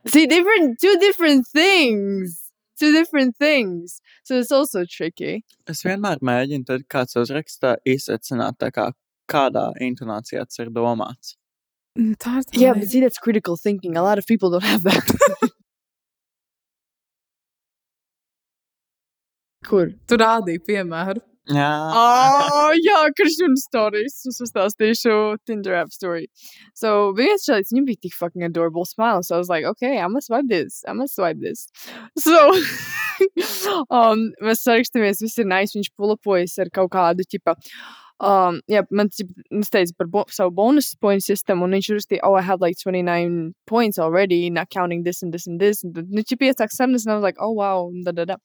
See, 0.07 0.25
different, 0.25 0.79
two 0.79 0.97
different 0.99 1.45
things. 1.47 2.41
Two 2.79 2.91
different 2.91 3.35
things. 3.37 4.01
So 4.23 4.35
it's 4.39 4.51
also 4.51 4.83
tricky. 4.89 5.43
Es 5.71 5.83
vienmēr 5.87 6.19
mēģinu, 6.29 6.65
tad 6.67 6.81
kāds 6.91 7.15
uzrakstā, 7.21 7.75
izsecināt, 7.87 8.57
tā 8.59 8.69
kā, 8.75 8.89
kādā 9.31 9.69
intonācijā 9.81 10.43
tas 10.47 10.59
ir 10.63 10.71
domāts. 10.75 11.35
Mm, 11.99 12.15
Tā 12.19 12.33
ir 12.41 12.43
tā 12.49 12.59
Yeah, 12.59 12.73
lieta. 12.73 12.79
but 12.81 12.89
see, 12.91 13.01
that's 13.05 13.17
critical 13.27 13.55
thinking. 13.55 13.95
A 13.95 14.03
lot 14.03 14.17
of 14.19 14.25
people 14.27 14.49
don't 14.51 14.63
have 14.67 14.83
that. 14.83 15.07
Kur? 19.65 19.93
Tu 20.07 20.17
rādīji 20.21 20.61
piemēru. 20.67 21.21
Jā, 21.45 21.71
Oh, 21.93 22.71
jā, 22.81 23.01
Kristūna 23.17 23.57
stāstīs. 23.61 24.15
Es 24.29 24.39
uzstāstīšu 24.41 25.37
Tinder 25.45 25.75
app 25.81 25.93
story. 25.93 26.25
So, 26.73 27.11
viens 27.17 27.45
čalis, 27.45 27.69
viņam 27.73 27.85
bija 27.91 28.01
tik 28.07 28.15
fucking 28.17 28.45
adorable 28.47 28.85
smile. 28.85 29.21
So 29.23 29.35
I 29.35 29.37
was 29.37 29.49
like, 29.49 29.65
okay, 29.75 29.99
I'm 29.99 30.15
gonna 30.15 30.21
swipe 30.25 30.47
this. 30.49 30.83
I'm 30.87 30.97
gonna 30.97 31.07
swipe 31.07 31.37
this. 31.39 31.67
So, 32.17 32.49
um, 33.89 34.31
mēs 34.41 34.65
sarakstamies, 34.65 35.21
viss 35.21 35.37
ir 35.37 35.45
nice. 35.45 35.75
Viņš 35.77 35.93
pulapojas 35.93 36.57
ar 36.59 36.73
kaut 36.73 36.91
kādu, 36.95 37.27
ķipa, 37.29 37.55
um, 38.23 38.61
jā, 38.71 38.81
man 38.95 39.09
ķip, 39.11 39.31
es 39.59 39.71
teicu 39.73 39.95
par 39.99 40.07
bo 40.11 40.23
savu 40.31 40.53
bonus 40.55 40.93
point 41.01 41.23
system, 41.23 41.61
un 41.65 41.75
viņš 41.75 41.91
uzrakstīja, 41.91 42.23
oh, 42.23 42.35
I 42.39 42.41
have 42.41 42.61
like 42.61 42.77
29 42.81 43.53
points 43.67 43.99
already, 43.99 44.49
not 44.49 44.69
counting 44.69 45.03
this 45.03 45.21
and 45.21 45.33
this 45.33 45.47
and 45.47 45.59
this. 45.59 45.83
Un 45.83 45.93
tad, 45.93 46.09
nu, 46.09 46.23
ķip, 46.23 46.45
iesāk 46.47 46.73
sarunas, 46.73 47.05
and 47.05 47.13
I 47.13 47.19
was 47.19 47.23
like, 47.23 47.37
oh, 47.39 47.51
wow, 47.51 47.91
da, 48.03 48.11
da, 48.11 48.25
da. 48.33 48.37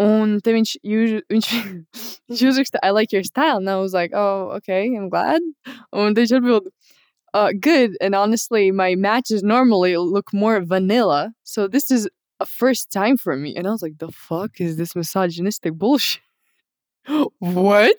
Un 0.00 0.38
te 0.40 0.52
viņš, 0.56 0.70
jū- 0.86 1.20
viņš, 1.30 1.48
viņš 2.32 2.42
uzraksta, 2.50 2.80
I 2.82 2.90
like 2.96 3.12
your 3.12 3.24
style. 3.24 3.58
And 3.58 3.68
I 3.68 3.76
was 3.76 3.92
like, 3.92 4.12
oh, 4.14 4.50
okay, 4.56 4.86
I'm 4.96 5.10
glad. 5.10 5.42
Un 5.92 6.14
te 6.14 6.22
viņš 6.24 6.32
atbild, 6.40 6.70
uh, 7.34 7.52
good. 7.60 7.96
And 8.00 8.14
honestly, 8.14 8.70
my 8.70 8.94
matches 8.94 9.42
normally 9.42 9.96
look 9.98 10.32
more 10.32 10.60
vanilla. 10.60 11.32
So 11.44 11.68
this 11.68 11.90
is 11.90 12.08
a 12.40 12.46
first 12.46 12.90
time 12.90 13.18
for 13.18 13.36
me. 13.36 13.54
And 13.56 13.66
I 13.66 13.70
was 13.70 13.82
like, 13.82 13.98
the 13.98 14.10
fuck 14.10 14.60
is 14.60 14.76
this 14.78 14.96
misogynistic 14.96 15.74
bullshit? 15.74 16.22
what? 17.38 17.96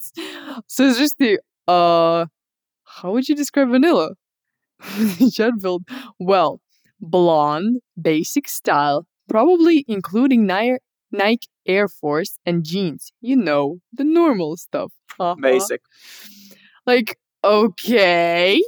So 0.68 0.88
it's 0.90 0.98
just 0.98 1.18
the, 1.20 1.40
uh, 1.68 2.26
how 2.86 3.12
would 3.12 3.30
you 3.30 3.36
describe 3.36 3.70
vanilla? 3.70 4.16
Atbild, 4.82 5.82
well, 6.20 6.60
blonde, 7.00 7.82
basic 8.02 8.48
style, 8.50 9.06
probably 9.30 9.86
including 9.88 10.48
Ni- 10.48 10.80
Nike 11.12 11.48
Air 11.66 11.88
Force 11.88 12.38
and 12.46 12.64
jeans. 12.66 13.12
You 13.22 13.36
know, 13.36 13.80
the 13.94 14.04
normal 14.04 14.58
stuff. 14.58 14.92
Uh-huh. 15.20 15.36
basic. 15.40 15.82
Like, 16.86 17.18
okay, 17.44 18.62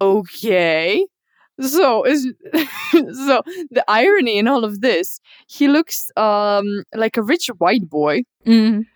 okay. 0.00 1.06
So 1.60 2.04
is 2.04 2.32
so 2.92 3.42
the 3.70 3.84
irony 3.88 4.38
in 4.38 4.48
all 4.48 4.64
of 4.64 4.80
this, 4.80 5.20
he 5.48 5.68
looks 5.68 6.10
um 6.16 6.84
like 6.94 7.16
a 7.16 7.22
rich 7.22 7.48
white 7.58 7.88
boy 7.88 8.22
Mm. 8.46 8.86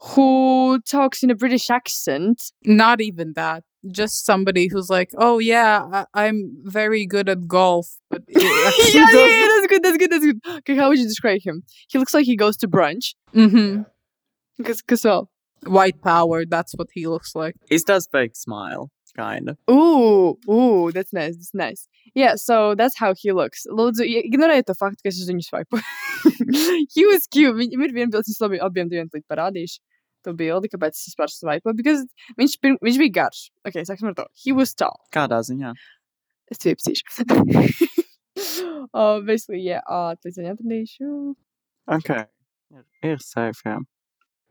who 0.00 0.80
talks 0.86 1.22
in 1.22 1.30
a 1.30 1.34
British 1.34 1.70
accent. 1.70 2.52
Not 2.64 3.00
even 3.00 3.32
that. 3.34 3.64
Just 3.86 4.26
somebody 4.26 4.66
who's 4.68 4.90
like, 4.90 5.10
oh 5.16 5.38
yeah, 5.38 5.86
I- 5.92 6.06
I'm 6.26 6.56
very 6.64 7.06
good 7.06 7.28
at 7.28 7.46
golf, 7.46 7.86
but 8.10 8.22
yeah, 8.28 8.40
yeah, 8.42 9.10
yeah, 9.12 9.48
that's 9.54 9.66
good, 9.68 9.82
that's 9.84 9.96
good, 9.96 10.10
that's 10.10 10.24
good. 10.24 10.40
Okay, 10.58 10.74
how 10.74 10.88
would 10.88 10.98
you 10.98 11.04
describe 11.06 11.40
him? 11.44 11.62
He 11.88 11.98
looks 11.98 12.12
like 12.12 12.26
he 12.26 12.36
goes 12.36 12.56
to 12.58 12.68
brunch. 12.68 13.14
Mm-hmm. 13.34 13.82
Cause, 14.64 14.82
cause 14.82 15.04
well, 15.04 15.30
White 15.66 16.02
power. 16.02 16.44
That's 16.44 16.72
what 16.74 16.88
he 16.92 17.06
looks 17.06 17.34
like. 17.34 17.54
He 17.68 17.78
does 17.78 18.08
fake 18.10 18.36
smile, 18.36 18.90
kind 19.16 19.50
of. 19.50 19.58
Ooh, 19.70 20.38
ooh, 20.50 20.90
that's 20.92 21.12
nice, 21.12 21.34
that's 21.36 21.54
nice. 21.54 21.88
Yeah, 22.14 22.34
so 22.36 22.74
that's 22.74 22.96
how 22.98 23.14
he 23.16 23.32
looks. 23.32 23.66
Lūdzu, 23.70 24.02
i- 24.02 24.22
ignorējiet 24.28 24.66
to 24.66 24.74
faktu, 24.74 25.02
ka 25.02 25.08
es 25.08 25.20
uz 25.20 25.46
swipe. 25.46 25.68
he 26.94 27.06
was 27.06 27.26
cute. 27.26 27.54
Viņam 27.54 27.84
ir 27.84 27.92
viena 27.94 28.10
bilde, 28.10 28.26
es 28.28 28.38
labi 28.42 28.58
abiem 28.60 28.88
diviem 28.90 29.10
tūlīt 29.10 29.26
parādīšu. 29.30 29.78
To 30.26 30.34
kāpēc 30.34 30.96
es 30.96 31.06
vispār 31.10 31.30
swipe, 31.30 31.74
because 31.76 32.06
viņš, 32.38 32.56
pirm, 32.60 32.78
viņš 32.82 32.98
bija 33.04 33.14
garš. 33.20 33.44
Ok, 33.66 33.78
sāksim 33.86 34.10
ar 34.10 34.16
to. 34.18 34.26
He 34.44 34.52
was 34.52 34.74
tall. 34.74 34.98
Kādā 35.14 35.38
ziņā? 35.46 35.74
Es 36.50 36.58
piepsīšu. 36.64 37.04
uh, 38.94 39.20
basically, 39.28 39.60
yeah, 39.60 39.84
uh, 39.86 40.16
tūlīt 40.18 40.40
viņu 40.40 40.54
atradīšu. 40.56 41.12
Ok. 41.98 42.10
Ir, 43.02 43.22
safe, 43.22 43.62
jā. 43.64 43.78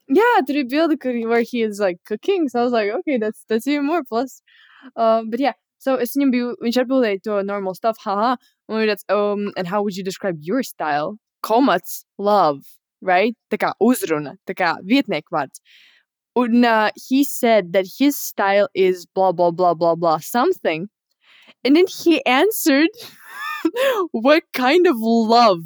Yeah, 0.08 0.40
ir 0.48 0.64
bilde, 0.72 0.98
kur, 0.98 1.14
where 1.28 1.42
he 1.42 1.62
is 1.62 1.80
like 1.80 2.00
cooking. 2.06 2.48
So 2.48 2.62
I 2.62 2.64
was 2.64 2.72
like, 2.72 2.90
okay, 3.00 3.18
that's 3.18 3.44
that's 3.50 3.68
even 3.68 3.86
more 3.86 4.04
plus. 4.04 4.42
Um, 4.96 5.30
but 5.30 5.40
yeah, 5.40 5.54
so 5.80 5.96
es 5.96 6.16
viņam 6.16 6.32
biju, 6.32 6.54
viņš 6.64 6.80
atbildēja 6.84 7.24
to 7.28 7.44
normal 7.44 7.76
stuff, 7.76 8.00
haha. 8.06 8.38
Un 8.70 8.80
viņš 8.80 8.94
tāds, 8.94 9.08
um, 9.14 9.52
and 9.58 9.68
how 9.68 9.82
would 9.82 9.98
you 9.98 10.04
describe 10.04 10.38
your 10.40 10.64
style? 10.64 11.18
Komats, 11.44 12.06
love, 12.18 12.64
right? 13.02 13.36
Tā 13.52 13.60
kā 13.62 13.74
uzruna, 13.84 14.38
tā 14.48 14.56
kā 14.58 14.76
vietnieku 14.84 15.36
vārds. 15.36 15.62
Un 16.38 16.66
uh, 16.66 16.90
he 17.08 17.24
said 17.24 17.74
that 17.74 17.88
his 17.98 18.18
style 18.18 18.70
is 18.76 19.06
blah, 19.06 19.32
blah, 19.32 19.52
blah, 19.52 19.74
blah, 19.74 19.96
blah, 19.96 20.20
something. 20.20 20.88
And 21.64 21.76
then 21.76 21.86
he 21.88 22.24
answered 22.26 22.94
what 24.12 24.44
kind 24.54 24.86
of 24.88 24.96
love 25.00 25.64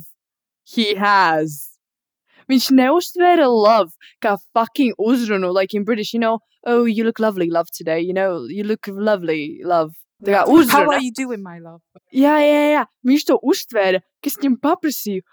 he 0.63 0.95
has. 0.95 1.67
Viņš 2.51 2.71
neuztvēra 2.75 3.47
love 3.47 3.91
kā 4.23 4.37
fucking 4.55 4.93
uzrunu, 4.99 5.53
like 5.53 5.73
in 5.73 5.83
British, 5.83 6.13
you 6.13 6.19
know, 6.19 6.39
oh, 6.65 6.85
you 6.85 7.03
look 7.03 7.19
lovely, 7.19 7.49
love, 7.49 7.67
today, 7.71 7.99
you 7.99 8.13
know, 8.13 8.45
you 8.47 8.63
look 8.63 8.87
lovely, 8.87 9.61
love. 9.63 9.93
Tā 10.23 10.35
kā 10.35 10.41
How 10.45 10.53
uzruna. 10.53 10.95
are 10.95 11.01
you 11.01 11.11
doing, 11.11 11.41
my 11.41 11.59
love? 11.59 11.81
Jā, 12.13 12.35
jā, 12.43 12.65
jā. 12.75 12.83
Viņš 13.07 13.23
to 13.29 13.39
uztvēra, 13.41 14.01
kas 14.21 14.37
viņam 14.37 14.59
paprasīja. 14.61 15.23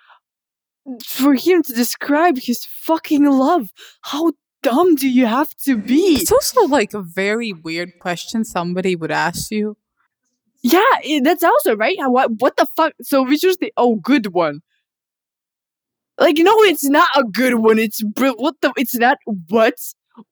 For 1.04 1.35
him 1.35 1.62
to 1.62 1.73
describe 1.73 2.38
his 2.38 2.64
fucking 2.64 3.25
love. 3.25 3.71
How 4.02 4.33
dumb 4.62 4.95
do 4.95 5.09
you 5.09 5.26
have 5.26 5.54
to 5.64 5.76
be? 5.76 6.18
It's 6.21 6.33
also 6.33 6.66
like 6.66 6.95
a 6.95 7.02
very 7.02 7.52
weird 7.52 7.99
question 8.00 8.45
somebody 8.45 8.97
would 8.97 9.11
ask 9.11 9.50
you. 9.50 9.76
Yeah, 10.62 11.21
that's 11.23 11.45
also 11.45 11.76
right. 11.76 11.97
What, 11.99 12.33
what 12.40 12.57
the 12.57 12.66
fuck? 12.76 12.92
So 13.02 13.23
which 13.23 13.45
was 13.45 13.59
the 13.59 13.73
oh 13.76 13.97
good 13.97 14.28
one? 14.28 14.61
Like 16.18 16.37
no, 16.38 16.54
it's 16.62 16.88
not 16.88 17.09
a 17.14 17.23
good 17.23 17.54
one. 17.54 17.78
It's 17.78 18.02
what 18.16 18.57
the 18.61 18.73
it's 18.76 18.97
not 18.97 19.18
what. 19.49 19.75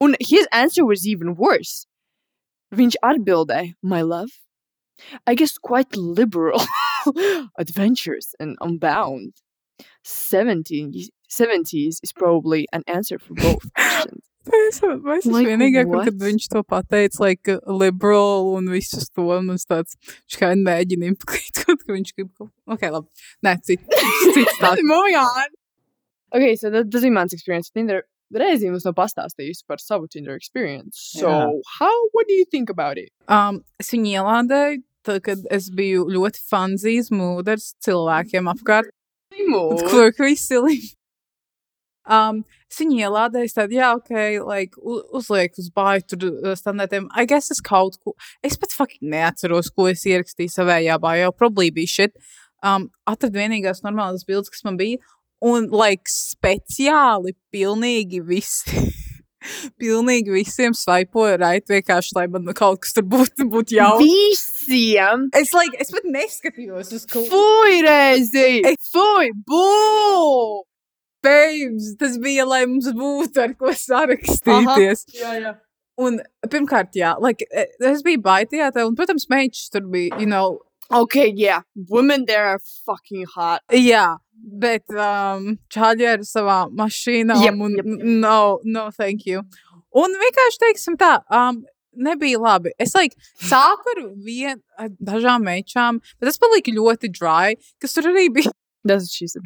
Un 0.00 0.16
his 0.18 0.48
answer 0.50 0.84
was 0.84 1.06
even 1.06 1.36
worse. 1.36 1.86
Viņš 2.75 2.96
atbildēja, 3.04 3.75
my 3.82 4.02
love. 4.02 4.30
I 5.26 5.36
guess 5.36 5.58
quite 5.58 5.94
liberal. 5.96 6.60
adventurous 7.58 8.34
and 8.40 8.56
unbound. 8.60 9.34
17, 10.04 10.92
70s 11.30 11.99
is 12.02 12.12
probably 12.12 12.66
an 12.73 12.83
answer 12.87 13.18
for 13.18 13.35
both 13.35 13.62
questions. 13.75 14.25
Es 14.47 14.78
es 14.78 15.26
Like, 15.26 15.49
vienīgā, 15.49 15.83
kur, 15.88 16.04
kad 16.04 16.14
what? 16.14 16.23
viņš 16.23 16.45
to 16.52 16.62
pateica, 16.62 17.18
like, 17.18 17.49
uh, 17.50 17.59
liberal 17.66 18.52
un 18.54 18.68
visus 18.71 19.09
to, 19.11 19.25
un 19.35 19.50
es 19.50 19.66
tāds, 19.66 19.97
viņš 20.06 20.38
kā 20.38 20.52
mēģina 20.61 21.09
implikēt, 21.11 21.59
kaut 21.64 21.83
ka 21.83 21.92
viņš 21.97 22.12
grib 22.14 22.30
kaut 22.37 22.52
ko. 22.52 22.75
Ok, 22.76 22.85
labi. 22.95 23.09
Nē, 23.42 23.56
cits, 23.66 23.83
cits 24.37 24.61
tāds. 24.62 24.85
Moving 24.87 25.16
on. 25.18 25.49
Okay, 26.33 26.54
so 26.54 26.71
that 26.71 26.90
doesn't 26.90 27.12
man's 27.12 27.33
experience 27.33 27.68
with 27.73 27.80
Tinder. 27.80 28.04
reizi 28.35 28.66
mums 28.71 28.85
nav 28.87 28.95
pastāstījusi 28.99 29.62
par 29.71 29.78
savu 29.78 30.09
Tinder 30.11 30.35
experience. 30.35 30.99
So, 30.99 31.28
Jā. 31.30 31.50
how, 31.78 31.92
what 32.12 32.26
do 32.26 32.35
you 32.35 32.45
think 32.45 32.71
about 32.71 32.99
it? 32.99 33.11
Um, 33.28 33.61
es 33.78 33.90
viņu 33.95 34.16
ielādēju, 34.18 34.80
tad, 35.06 35.21
kad 35.26 35.45
es 35.54 35.68
biju 35.71 36.06
ļoti 36.11 36.42
fanzijas 36.50 37.12
mūders 37.14 37.73
cilvēkiem 37.87 38.50
apkārt. 38.50 38.90
Mood. 39.46 39.84
Quirky 39.88 40.36
silly. 40.36 40.80
Um, 42.06 42.44
es 42.70 42.78
viņu 42.78 43.00
ielādēju, 43.02 43.50
tad, 43.54 43.72
jā, 43.74 43.90
ok, 43.98 44.12
like, 44.46 44.78
uzliek 45.16 45.56
uz 45.58 45.70
bāju 45.74 46.04
tur 46.12 46.26
uh, 46.30 46.54
standartiem. 46.58 47.08
I 47.18 47.26
guess 47.26 47.50
es 47.50 47.62
kaut 47.64 47.98
ko, 48.04 48.14
es 48.46 48.58
pat 48.60 48.74
fucking 48.74 49.10
neatceros, 49.10 49.72
ko 49.74 49.88
es 49.90 50.04
ierakstīju 50.06 50.54
savējā 50.54 51.00
bājā, 51.02 51.32
probably 51.34 51.72
bija 51.74 51.92
shit. 51.96 52.14
Um, 52.64 52.88
atradu 53.10 53.40
vienīgās 53.40 53.82
normālas 53.84 54.26
bildes, 54.26 54.52
kas 54.54 54.62
man 54.66 54.78
bija, 54.78 55.02
un, 55.44 55.66
like, 55.74 56.06
speciāli 56.10 57.34
pilnīgi 57.54 58.22
visi. 58.26 58.86
Pilnīgi 59.80 60.32
visiem 60.34 60.74
svaipoju 60.74 61.36
rait 61.38 61.68
vienkārši, 61.70 62.14
lai 62.16 62.24
man 62.30 62.48
kaut 62.56 62.80
kas 62.82 62.96
tur 62.96 63.06
būtu 63.06 63.46
būt 63.50 63.74
jau. 63.76 63.92
Visiem! 64.66 65.28
Es, 65.35 65.52
like, 65.54 65.76
es 65.80 65.90
pat 65.94 66.04
neskatījos 66.04 66.92
uz 66.96 67.06
ko. 67.11 67.23
Fui 67.30 67.80
reizi! 67.87 68.62
Es- 68.66 68.90
Fui! 68.92 69.30
Bū! 69.49 70.62
Babes, 71.26 71.94
tas 71.99 72.18
bija, 72.23 72.44
lai 72.46 72.64
mums 72.70 72.87
būtu 72.94 73.42
ar 73.42 73.54
ko 73.58 73.73
sarakstīties. 73.75 75.06
Jā, 75.16 75.32
jā. 75.42 75.54
Un 75.99 76.20
pirmkārt, 76.52 76.92
jā, 76.94 77.14
like, 77.25 77.46
e, 77.50 77.64
es 77.88 78.02
biju 78.04 78.20
baidījā, 78.23 78.68
un, 78.85 78.94
protams, 78.99 79.26
meitas 79.32 79.70
tur 79.73 79.87
bija, 79.90 80.18
you 80.20 80.26
know, 80.26 80.58
Okay, 80.88 81.32
yeah. 81.35 81.62
Women 81.90 82.26
there 82.26 82.44
are 82.46 82.61
fucking 82.87 83.25
hot. 83.35 83.61
jā, 83.73 84.18
bet 84.62 84.85
um, 84.94 85.56
čāļi 85.75 86.06
ar 86.12 86.20
savā 86.23 86.58
mašīnā. 86.70 87.40
Jep, 87.42 87.58
un, 87.58 87.75
jep, 87.75 87.88
jep. 87.90 88.04
No, 88.23 88.61
no, 88.62 88.85
thank 88.94 89.26
you. 89.26 89.42
Un 89.96 90.14
vienkārši 90.20 90.61
teiksim 90.62 90.94
tā, 91.00 91.16
um, 91.32 91.64
nebija 91.96 92.40
labi. 92.42 92.72
Es 92.82 92.94
like, 92.96 93.16
sāku 93.40 93.92
ar 93.94 94.02
vien, 94.24 94.62
ar 94.78 94.92
dažām 95.00 95.46
meičām, 95.46 96.00
bet 96.20 96.30
tas 96.30 96.40
palika 96.42 96.74
ļoti 96.74 97.12
dry, 97.16 97.56
kas 97.82 97.96
tur 97.96 98.10
arī 98.12 98.28
bija. 98.32 98.52
What 98.86 99.08
she 99.10 99.26
said. 99.26 99.42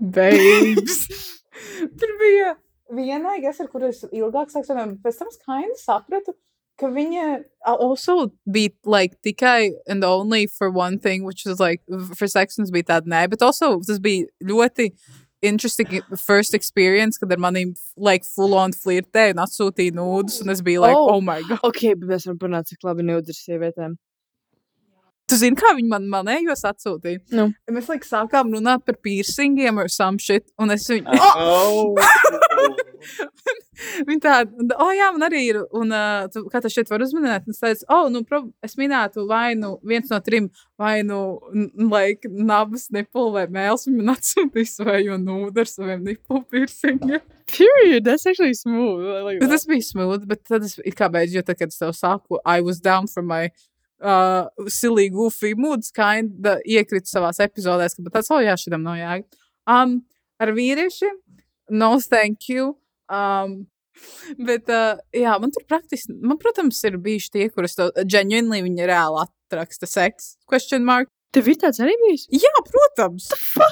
Babes. 0.00 1.06
tur 2.00 2.16
bija 2.20 2.56
viena, 2.92 3.36
kas 3.42 3.60
ar 3.62 3.70
kuru 3.72 3.90
es 3.92 4.02
ilgāk 4.10 4.50
saku, 4.52 4.74
pēc 5.04 5.22
tam 5.22 5.30
skaidri 5.32 5.78
sapratu, 5.80 6.34
ka 6.76 6.90
viņa 6.92 7.26
also 7.64 8.30
bija 8.44 8.74
like 8.84 9.16
tikai 9.24 9.72
and 9.88 10.04
only 10.04 10.46
for 10.46 10.70
one 10.70 10.98
thing, 10.98 11.24
which 11.24 11.46
was 11.46 11.60
like 11.60 11.82
for 12.14 12.28
sex, 12.28 12.56
tas 12.60 12.72
bija 12.74 12.90
tāda 12.92 13.12
nē, 13.12 13.22
bet 13.32 13.42
also 13.42 13.78
tas 13.86 14.00
bija 14.02 14.28
ļoti 14.44 14.90
interesting 15.42 16.00
first 16.18 16.54
experience, 16.54 17.18
kad 17.18 17.32
ar 17.32 17.38
maniem 17.38 17.74
like 17.96 18.24
full 18.24 18.54
on 18.54 18.72
flirtēja 18.72 19.34
un 19.36 19.42
atsūtīja 19.44 19.94
nūdus, 19.96 20.40
un 20.42 20.50
es 20.54 20.62
biju 20.62 20.80
like, 20.80 20.96
Oh. 20.96 21.16
oh, 21.16 21.20
my 21.20 21.42
god. 21.48 21.60
Okay, 21.64 21.94
bet 21.94 22.08
mēs 22.08 22.26
varam 22.26 22.38
parunāt, 22.38 22.70
cik 22.72 22.84
labi 22.86 23.04
neudars 23.06 23.42
sievietēm. 23.44 23.96
Tu 25.26 25.34
zini, 25.40 25.58
kā 25.58 25.72
viņi 25.74 25.90
man 25.90 26.04
manējos 26.10 26.62
atsūtīja? 26.68 27.24
Nu. 27.34 27.48
Mēs 27.74 27.88
like 27.90 28.06
sākām 28.06 28.52
runāt 28.54 28.84
par 28.86 28.94
piercingiem 29.02 29.80
some 29.90 30.22
shit, 30.22 30.46
un 30.62 30.70
es 30.70 30.86
viņu... 30.90 31.18
Oh! 31.36 31.98
Viņa 34.06 34.20
tāda, 34.22 34.76
oh, 34.80 34.90
jā, 34.94 35.08
man 35.14 35.24
arī 35.26 35.42
ir. 35.50 35.58
Un, 35.76 35.92
uh, 35.92 36.26
tu, 36.32 36.44
kā 36.52 36.60
tas 36.64 36.72
šeit 36.72 36.90
var 36.90 37.02
uzminēt? 37.04 37.48
Es 37.50 37.60
teicu, 37.60 37.84
oh, 37.92 38.06
nu, 38.12 38.22
prob, 38.26 38.48
es 38.64 38.76
minētu, 38.80 39.26
vai 39.28 39.54
nu 39.58 39.74
viens 39.86 40.10
no 40.12 40.20
trim, 40.24 40.48
vai 40.80 41.00
nu, 41.06 41.20
like, 41.90 42.30
nabas, 42.30 42.88
nipuli 42.94 43.34
vai 43.36 43.46
mēls. 43.58 43.86
Viņa 43.88 44.00
man 44.00 44.14
atsūtīs 44.16 44.76
vai 44.86 45.02
jau 45.04 45.18
nūdu 45.20 45.62
ar 45.62 45.70
saviem 45.70 46.06
nipulu 46.06 46.44
piercingiem. 46.52 47.22
Period. 47.46 48.06
That's 48.06 48.26
actually 48.26 48.56
smooth. 48.58 49.06
I 49.06 49.22
like 49.22 49.40
that. 49.40 49.52
tas 49.52 49.68
bija 49.68 49.84
smooth, 49.86 50.26
bet 50.26 50.42
tad 50.48 50.66
es 50.66 50.80
it 50.82 50.96
kā 50.98 51.10
beidzu, 51.12 51.38
jo 51.38 51.46
tad, 51.46 51.60
kad 51.60 51.74
es 51.74 51.82
tev 51.82 51.94
saku, 51.94 52.40
I 52.42 52.64
was 52.64 52.82
down 52.82 53.10
from 53.10 53.28
my 53.30 53.52
uh, 54.02 54.48
silly, 54.68 55.08
goofy 55.12 55.54
moods, 55.58 55.92
kind 55.94 56.46
of 56.46 56.64
iekrita 56.68 57.10
savās 57.10 57.40
epizodēs, 57.44 57.96
ka 57.96 58.04
bet 58.06 58.16
tas, 58.18 58.30
oh, 58.34 58.42
jā, 58.44 58.56
šitam 58.60 58.84
nav 58.86 58.98
jēga. 59.00 59.40
Um, 59.70 59.98
ar 60.42 60.52
vīriešiem, 60.56 61.16
no 61.76 61.96
thank 62.00 62.50
you. 62.52 62.76
Um, 63.08 63.66
bet, 64.48 64.68
uh, 64.68 65.00
jā, 65.16 65.34
man 65.42 65.52
tur 65.54 65.66
praktiski, 65.68 66.14
man, 66.20 66.40
protams, 66.42 66.82
ir 66.88 67.00
bijuši 67.02 67.32
tie, 67.32 67.50
kurus 67.52 67.78
to 67.78 67.90
genuinely 68.04 68.62
viņi 68.66 68.88
reāli 68.90 69.24
atraksta 69.26 69.88
seks. 69.90 70.34
Question 70.50 70.86
mark. 70.88 71.10
Tev 71.34 71.50
ir 71.50 71.58
tāds 71.60 71.82
arī 71.84 71.92
bijis? 72.00 72.22
Jā, 72.32 72.52
protams. 72.64 73.26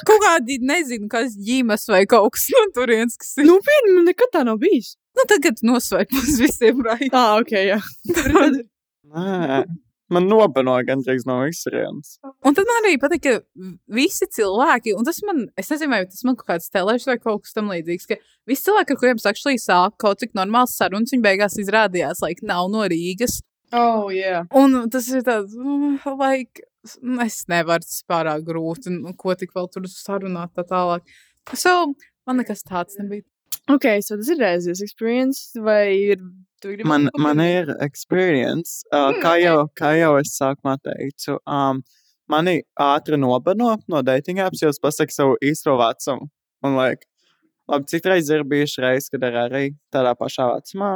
Kaut 0.05 0.20
kādi, 0.20 0.59
nezinu, 0.68 1.07
kas 1.09 1.33
ģimes 1.46 1.87
vai 1.88 2.03
kaut 2.11 2.35
kas 2.35 2.51
no 2.53 2.64
turienes, 2.77 3.16
kas 3.20 3.38
ir. 3.38 3.46
Nu, 3.49 3.57
pieni, 3.64 3.94
man 3.94 4.11
nekad 4.11 4.33
tā 4.35 4.42
nav 4.44 4.59
bijis. 4.61 4.90
Nu, 5.16 5.25
tagad 5.31 5.62
nosvaip 5.64 6.12
uz 6.18 6.35
visiem 6.42 6.83
raidījumiem. 6.85 7.16
Ah, 7.16 7.38
ok, 7.40 7.55
jā. 7.70 7.79
Nē, 9.14 9.62
man 10.12 10.27
nobanoja 10.29 10.85
gandrīz 10.88 11.25
no 11.29 11.38
visurienes. 11.43 12.19
Un 12.45 12.57
tad 12.57 12.69
man 12.69 12.88
arī 12.88 12.99
patīk, 13.01 13.25
ka 13.25 13.71
visi 13.97 14.29
cilvēki, 14.37 14.95
un 14.99 15.07
tas 15.07 15.21
man, 15.27 15.47
es 15.61 15.71
nezinu, 15.73 15.93
vai 15.95 16.03
tas 16.11 16.25
man 16.27 16.37
kaut 16.38 16.51
kāds 16.53 16.71
telēšs 16.75 17.09
vai 17.11 17.19
kaut 17.23 17.45
kas 17.47 17.57
tam 17.57 17.73
līdzīgs, 17.73 18.09
ka 18.11 18.19
visi 18.51 18.67
cilvēki, 18.69 18.95
ar 18.95 19.01
kuriem 19.01 19.23
actually 19.25 19.61
sāku 19.62 20.01
kaut 20.05 20.23
cik 20.23 20.37
normāls 20.38 20.77
sarunas, 20.79 21.14
viņi 21.14 21.25
beigās 21.25 21.59
izrādījās, 21.62 22.23
like, 22.25 22.45
nav 22.47 22.69
no 22.73 22.85
Rīgas. 22.90 23.40
Oh, 23.75 24.11
jā. 24.14 24.45
Un 24.55 24.85
tas 24.93 25.09
ir 25.11 25.25
tāds, 25.27 25.57
mm, 25.57 25.99
like, 26.21 26.67
es 27.25 27.38
nevaru, 27.51 27.87
tas 27.87 28.03
pārāk 28.09 28.45
grūti, 28.47 28.93
un 28.93 29.17
ko 29.19 29.35
tik 29.38 29.55
vēl 29.57 29.71
tur 29.73 29.88
sarunāt 29.90 30.53
tā 30.55 30.67
tālāk. 30.69 31.09
So, 31.57 31.95
man 32.29 32.40
nekas 32.40 32.64
tāds 32.67 33.01
nebija. 33.01 33.25
Ok, 33.72 33.87
so 34.05 34.16
tas 34.20 34.29
ir 34.29 34.40
reizes 34.42 34.83
experience, 34.85 35.53
vai 35.57 35.94
ir... 35.96 36.20
Man, 36.85 37.09
man 37.20 37.40
ir 37.40 37.70
experience, 37.85 38.83
uh, 38.92 39.11
Mm, 39.12 39.20
kā, 39.20 39.33
jau, 39.40 39.57
kā 39.77 39.92
jau 39.98 40.12
es 40.20 40.35
sākumā 40.37 40.77
teicu. 40.85 41.38
Um, 41.48 41.81
mani 42.29 42.62
ātri 42.81 43.18
nobano 43.20 43.74
no 43.88 44.03
dating 44.05 44.40
apps, 44.44 44.62
jo 44.64 44.72
es 44.72 44.81
pasaku 44.81 45.12
savu 45.12 45.38
īsto 45.44 45.77
vecumu. 45.81 46.29
Un, 46.64 46.77
like, 46.77 47.09
labi, 47.68 47.88
citreiz 47.92 48.31
ir 48.33 48.44
bijuši 48.48 48.85
reizes, 48.85 49.11
kad 49.12 49.24
ir 49.29 49.40
arī 49.46 49.64
tādā 49.92 50.14
pašā 50.16 50.50
vecumā. 50.55 50.92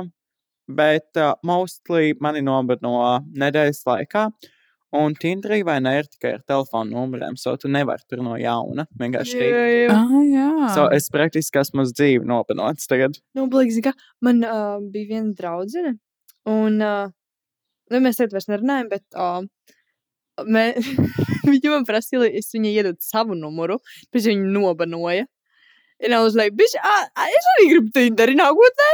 Bet 0.69 1.17
uh, 1.17 1.35
mostly 1.45 2.15
mani 2.21 2.45
nobano 2.45 3.21
nedēļas 3.33 3.85
laikā. 3.89 4.29
Un 4.97 5.13
Tinderī 5.21 5.61
vai 5.69 5.77
ne 5.85 5.91
ir 5.99 6.07
tikai 6.09 6.31
ar 6.39 6.45
telefonu 6.49 6.95
numuriem, 6.95 7.35
so 7.37 7.53
tu 7.61 7.69
nevari 7.69 8.07
tur 8.09 8.23
no 8.25 8.39
jauna 8.41 8.87
vienkārši 8.97 9.37
Jā, 9.37 9.65
jā. 9.69 9.89
Ah, 9.93 10.15
jā. 10.25 10.47
So 10.73 10.87
es 10.97 11.11
praktiski 11.13 11.61
esmu 11.61 11.85
uz 11.85 11.93
dzīvi 11.93 12.25
nobanots 12.29 12.89
tagad. 12.89 13.19
Nu, 13.37 13.45
blīk, 13.53 13.69
zini, 13.75 13.91
kā 13.91 13.93
man 14.25 14.41
uh, 14.49 14.79
bija 14.81 15.11
viena 15.11 15.35
draudzene, 15.37 15.99
un 16.49 16.81
uh, 16.81 17.13
nu, 17.93 18.01
mēs 18.01 18.21
tagad 18.21 18.39
vairs 18.39 18.49
nerunājam, 18.49 18.89
bet 18.95 19.05
uh, 19.21 19.45
mē, 20.49 20.65
viņa 21.53 21.75
man 21.75 21.85
prasīja, 21.89 22.23
lai 22.25 22.31
es 22.41 22.49
viņai 22.55 22.73
iedodu 22.79 23.05
savu 23.05 23.37
numuru, 23.37 23.77
pēc 24.15 24.31
viņa 24.33 24.55
nobanoja. 24.57 25.29
And 26.01 26.15
I 26.15 26.23
was 26.23 26.37
like, 26.39 26.55
bitch, 26.57 26.79
I, 26.81 27.29
es 27.29 27.53
arī 27.57 27.69
gribu 27.75 27.93
Tinderī 27.93 28.39
nākotnē. 28.39 28.91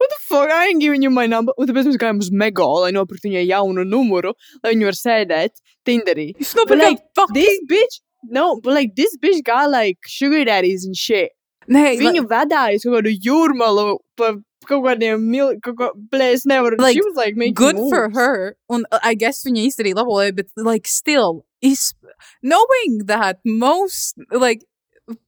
What 0.00 0.08
the 0.08 0.18
fuck, 0.24 0.50
I 0.50 0.68
ain't 0.68 0.80
giving 0.80 1.02
you 1.02 1.10
my 1.12 1.26
number. 1.28 1.52
Un 1.60 1.68
tāpēc 1.68 1.90
mēs 1.90 1.98
gājām 2.00 2.22
uz 2.24 2.30
Mego, 2.32 2.66
lai 2.80 2.92
nopirktu 2.96 3.28
viņai 3.28 3.42
jaunu 3.50 3.84
numuru, 3.84 4.32
lai 4.64 4.72
viņa 4.72 4.86
var 4.88 4.96
sēdēt 4.96 5.60
Tinderī. 5.84 6.30
Jūs 6.40 6.54
But 6.56 6.70
nopirkat 6.70 6.86
like, 6.86 7.02
fucking... 7.18 7.36
this 7.36 7.58
bitch, 7.68 7.98
no, 8.24 8.46
but 8.64 8.72
like, 8.72 8.94
this 8.96 9.18
bitch 9.20 9.44
got 9.44 9.68
like 9.68 9.98
sugar 10.08 10.46
daddies 10.48 10.86
and 10.88 10.96
shit. 10.96 11.36
Nē, 11.68 11.98
Viņu 12.00 12.24
vedāja 12.30 12.78
uz 12.78 12.86
kaut 12.86 12.96
kādu 12.96 13.12
jūrmalu 13.12 13.84
pa 14.16 14.32
kaut 14.70 14.86
kādiem 14.86 15.28
mil... 15.28 15.52
Kaut 15.60 15.76
kā, 15.76 15.90
blē, 16.12 16.32
es 16.38 16.46
nevaru. 16.48 16.80
Like, 16.80 16.96
she 16.96 17.04
was 17.04 17.20
like 17.20 17.36
making 17.36 17.60
good 17.60 17.76
for 17.92 18.08
moves. 18.08 18.16
her. 18.16 18.56
Un 18.72 18.88
uh, 18.90 18.98
I 19.04 19.12
guess 19.14 19.44
viņa 19.44 19.68
izdarīja 19.68 20.00
labo 20.00 20.16
lietu, 20.16 20.40
bet 20.40 20.50
like 20.56 20.88
still, 20.88 21.44
is 21.60 21.92
knowing 22.40 23.04
that 23.12 23.44
most, 23.44 24.16
like, 24.32 24.64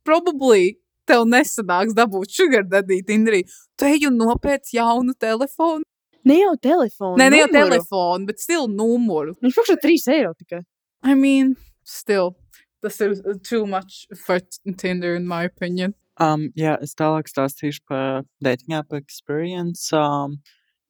probably 0.04 0.78
tev 1.12 1.24
nesanāks 1.28 1.96
dabūt 1.96 2.32
sugar 2.32 2.66
daddy 2.68 3.02
Tinderī, 3.06 3.42
tu 3.78 3.88
ej 3.88 4.08
un 4.08 4.18
nopēc 4.20 4.72
jaunu 4.76 5.14
telefonu. 5.20 5.84
Ne 6.24 6.38
jau 6.38 6.52
telefonu. 6.62 7.16
Nē, 7.18 7.30
ne 7.30 7.40
jau 7.40 7.48
numuru. 7.48 7.70
telefonu, 7.72 8.28
bet 8.28 8.42
still 8.42 8.68
numuru. 8.70 9.34
Viņš 9.42 9.56
faktiski 9.58 9.82
3 9.86 10.12
eiro 10.16 10.34
tikai. 10.38 10.62
I 11.02 11.16
mean, 11.18 11.56
still, 11.82 12.36
tas 12.82 13.00
ir 13.02 13.16
uh, 13.18 13.34
too 13.42 13.66
much 13.66 14.06
for 14.14 14.38
Tinder 14.78 15.16
in 15.16 15.26
my 15.26 15.44
opinion. 15.44 15.94
Um, 16.20 16.50
jā, 16.58 16.76
es 16.84 16.94
tālāk 16.94 17.30
stāstīšu 17.30 17.82
par 17.88 18.22
dating 18.44 18.76
app 18.78 18.94
experience. 18.94 19.88
Um, 19.96 20.38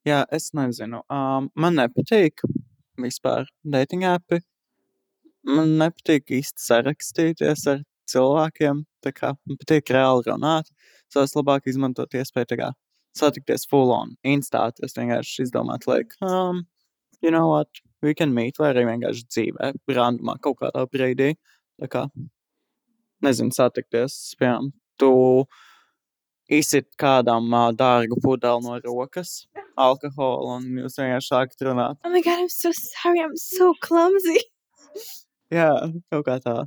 jā, 0.05 0.21
es 0.31 0.51
nezinu. 0.53 1.01
Um, 1.09 1.49
man 1.55 1.79
nepatīk 1.79 2.45
vispār 3.01 3.49
dating 3.63 4.05
appi. 4.05 4.43
Man 5.49 5.73
nepatīk 5.79 6.29
īsti 6.37 6.61
sarakstīties 6.61 7.65
ar 7.71 7.81
cilvēkiem. 8.13 8.83
Man 9.03 9.59
patīk 9.59 9.91
reāli 9.93 10.29
runāt. 10.29 10.71
So 11.11 11.25
es 11.25 11.35
labāk 11.37 11.67
izmantotu 11.69 12.21
iespēju 12.21 12.57
kā 12.59 12.71
satikties 13.17 13.67
full 13.69 13.91
on, 13.93 14.15
instāt. 14.25 14.79
Es 14.85 14.95
vienkārši 14.97 15.47
izdomātu, 15.47 15.91
like, 15.91 16.15
um, 16.21 16.65
you 17.21 17.31
know 17.31 17.47
what, 17.49 17.69
we 18.01 18.13
can 18.13 18.33
meet, 18.33 18.57
vai 18.59 18.73
arī 18.73 18.85
vienkārši 18.89 19.27
dzīvē, 19.29 19.73
randomā 19.97 20.37
kaut 20.43 20.59
kādā 20.61 20.85
brīdī. 20.89 21.33
Tā 21.81 21.89
kā, 21.89 22.07
nezinu, 23.25 23.53
satikties, 23.55 24.17
piemēram, 24.39 24.71
tu 25.01 25.13
izsit 26.53 26.89
kādam 26.99 27.47
ā, 27.55 27.67
dārgu 27.77 28.19
pudeli 28.23 28.65
no 28.65 28.77
rokas, 28.85 29.43
alkoholu, 29.79 30.57
un 30.57 30.83
jūs 30.83 30.99
vienkārši 30.99 31.31
sākat 31.31 31.65
runāt. 31.69 32.01
Oh 32.03 32.13
my 32.13 32.21
god, 32.21 32.43
I'm 32.43 32.51
so 32.51 32.71
sorry. 32.77 33.23
I'm 33.23 33.37
so 33.39 33.73
clumsy. 33.81 34.41
Jā, 35.53 35.69
kaut 36.13 36.25
kā 36.27 36.39
tā. 36.43 36.63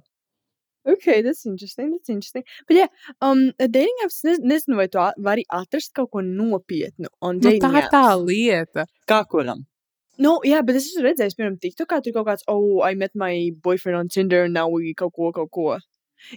Okay, 0.87 1.21
that's 1.23 1.45
interesting. 1.47 1.91
That's 1.91 2.09
interesting. 2.09 2.45
But 2.69 2.77
yeah, 2.77 2.87
um, 3.21 3.53
dating 3.59 3.97
apps, 4.05 4.21
nez, 4.25 4.39
nezinu, 4.39 4.77
vai 4.79 4.87
tu 4.89 4.99
vari 5.19 5.45
atrast 5.53 5.93
kaut 5.95 6.11
ko 6.13 6.21
nopietnu 6.23 7.09
on 7.21 7.39
Nu, 7.41 7.49
dating 7.51 7.63
tā 7.65 7.71
ir 7.75 7.83
apps. 7.83 7.93
tā 7.95 8.05
lieta. 8.27 8.85
Kā 9.09 9.25
kuram? 9.27 9.65
Nu, 10.19 10.39
jā, 10.49 10.63
bet 10.65 10.77
es 10.79 10.87
esmu 10.93 11.03
redzējis, 11.09 11.35
piemēram, 11.37 11.59
TikTokā 11.61 11.99
tur 12.05 12.13
kaut 12.17 12.27
kāds, 12.31 12.45
oh, 12.49 12.81
I 12.87 12.95
met 12.95 13.11
my 13.15 13.51
boyfriend 13.63 13.99
on 13.99 14.09
Tinder, 14.09 14.45
and 14.45 14.55
now 14.55 14.69
we 14.69 14.95
kaut 14.95 15.13
ko, 15.13 15.33
kaut 15.33 15.51
ko. 15.53 15.79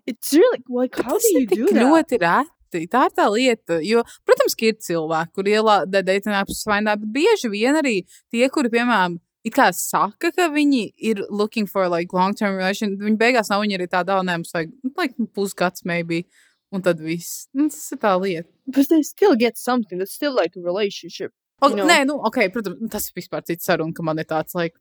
It's 0.05 0.33
really, 0.33 0.59
like, 0.67 0.95
how 0.97 1.13
Tas 1.13 1.23
do 1.31 1.37
ir 1.37 1.41
you 1.41 1.47
do 1.55 1.67
that? 1.67 1.83
ļoti 1.85 2.19
reti. 2.19 2.81
Tā 2.91 3.05
ir 3.07 3.13
tā 3.15 3.29
lieta. 3.31 3.77
Jo, 3.81 4.03
protams, 4.27 4.57
ir 4.59 4.73
cilvēki, 4.83 5.31
kur 5.33 5.43
ielādē 5.47 6.03
dating 6.05 6.35
apps 6.35 6.65
vainā, 6.67 6.97
bet 6.99 7.09
bieži 7.15 7.49
vien 7.53 7.79
arī 7.79 8.01
tie, 8.33 8.49
kuri, 8.49 8.69
piemēram, 8.69 9.15
it 9.43 9.55
kā 9.55 9.69
saka, 9.75 10.31
ka 10.35 10.49
viņi 10.51 10.93
ir 10.97 11.23
looking 11.29 11.67
for 11.67 11.87
like 11.87 12.13
long-term 12.13 12.57
relation, 12.57 12.97
viņi 12.99 13.17
beigās 13.17 13.49
nav 13.49 13.63
viņi 13.63 13.79
arī 13.79 13.87
tādā, 13.87 14.19
nē, 14.25 14.39
mums 14.41 14.53
vajag 14.55 14.71
nu, 14.83 14.93
like, 14.97 15.15
pusgads, 15.35 15.85
maybe. 15.85 16.25
Un 16.71 16.83
tad 16.85 16.99
viss. 17.01 17.47
Nu, 17.57 17.65
tas 17.65 17.91
ir 17.91 17.97
tā 17.97 18.11
lieta. 18.21 18.49
But 18.67 18.89
they 18.89 19.01
still 19.01 19.35
get 19.35 19.57
something. 19.57 19.97
That's 19.97 20.13
still 20.13 20.35
like 20.35 20.53
a 20.55 20.61
relationship. 20.61 21.31
O, 21.61 21.69
know. 21.69 21.87
Nē, 21.89 22.03
nu, 22.05 22.19
ok, 22.23 22.37
protams, 22.53 22.91
tas 22.93 23.09
ir 23.09 23.17
vispār 23.17 23.41
cits 23.43 23.65
saruna, 23.67 23.91
ka 23.95 24.05
man 24.05 24.21
ir 24.21 24.27
tāds, 24.29 24.53
like, 24.55 24.77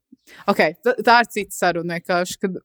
ok, 0.51 0.61
tā, 0.85 0.95
tā 1.03 1.17
ir 1.25 1.31
cits 1.33 1.59
saruna 1.59 1.97
vienkārši, 1.99 2.37
kad 2.45 2.59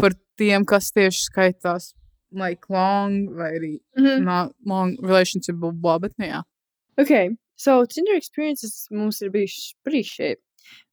par 0.00 0.16
tiem, 0.40 0.64
kas 0.66 0.90
tieši 0.96 1.26
skaitās, 1.28 1.92
like, 2.32 2.66
long 2.72 3.28
vai 3.36 3.52
arī 3.58 3.72
Mm 3.98 4.04
-hmm. 4.06 4.24
not 4.24 4.52
long 4.66 4.96
relationship, 5.02 5.56
blah, 5.56 5.72
blah, 5.72 5.98
bet, 5.98 6.18
nu, 6.18 6.26
jā. 6.26 6.42
Okay, 6.98 7.36
so 7.56 7.84
Tinder 7.86 8.16
experiences 8.16 8.86
mums 8.90 9.22
ir 9.22 9.30
bijušas 9.30 9.74
pretty 9.84 10.02
shit. 10.02 10.38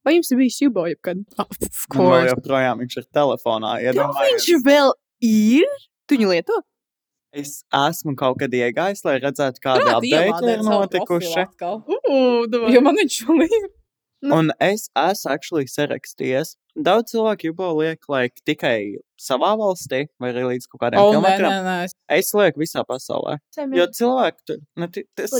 Vai 0.06 0.14
jums 0.16 0.30
ir 0.32 0.38
bijis 0.40 0.60
jūbo 0.62 0.86
jebkad? 0.88 1.24
Of 1.38 1.48
Man 1.94 1.98
vēl 1.98 2.08
course. 2.08 2.32
joprojām 2.34 2.82
viņš 2.84 2.96
ir 3.02 3.06
telefonā. 3.14 3.74
Viņš 3.82 4.48
vēl 4.64 4.92
ir? 5.28 5.78
Tu 6.08 6.16
viņu 6.18 6.32
lieto? 6.34 6.62
es 7.38 7.58
esmu 7.76 8.14
kaut 8.16 8.38
kad 8.40 8.50
iegājis, 8.56 9.02
lai 9.04 9.18
redzētu, 9.20 9.60
update 10.00 10.08
ielādēt 10.08 10.54
ir 10.56 10.62
notikuši. 10.64 11.42
Ugh, 11.60 12.72
Jo 12.72 12.80
man 12.82 12.96
viņš 12.96 13.18
vēl 13.28 13.42
ir. 13.44 13.66
Un 14.34 14.48
es 14.64 14.88
esmu 14.98 15.30
actually 15.30 15.68
sarakstījies. 15.70 16.56
Daudz 16.74 17.12
cilvēku 17.12 17.50
jau 17.50 17.52
liek, 17.78 18.00
like, 18.10 18.40
tikai 18.48 18.96
savā 19.20 19.52
valstī, 19.60 20.06
vai 20.18 20.32
arī 20.32 20.46
līdz 20.48 20.66
kaut 20.72 20.80
kādiem 20.86 20.98
O, 21.02 21.12
nē, 21.12 21.14
kilometriem. 21.14 21.52
nē, 21.52 21.60
nē. 21.68 21.76
es- 21.84 21.94
lieku 22.34 22.58
visā 22.64 22.82
pasaulē. 22.88 23.36
Jo 23.76 23.86
cilvēki 24.00 24.44
tur, 24.46 24.58
ti- 24.90 25.04
tas, 25.14 25.30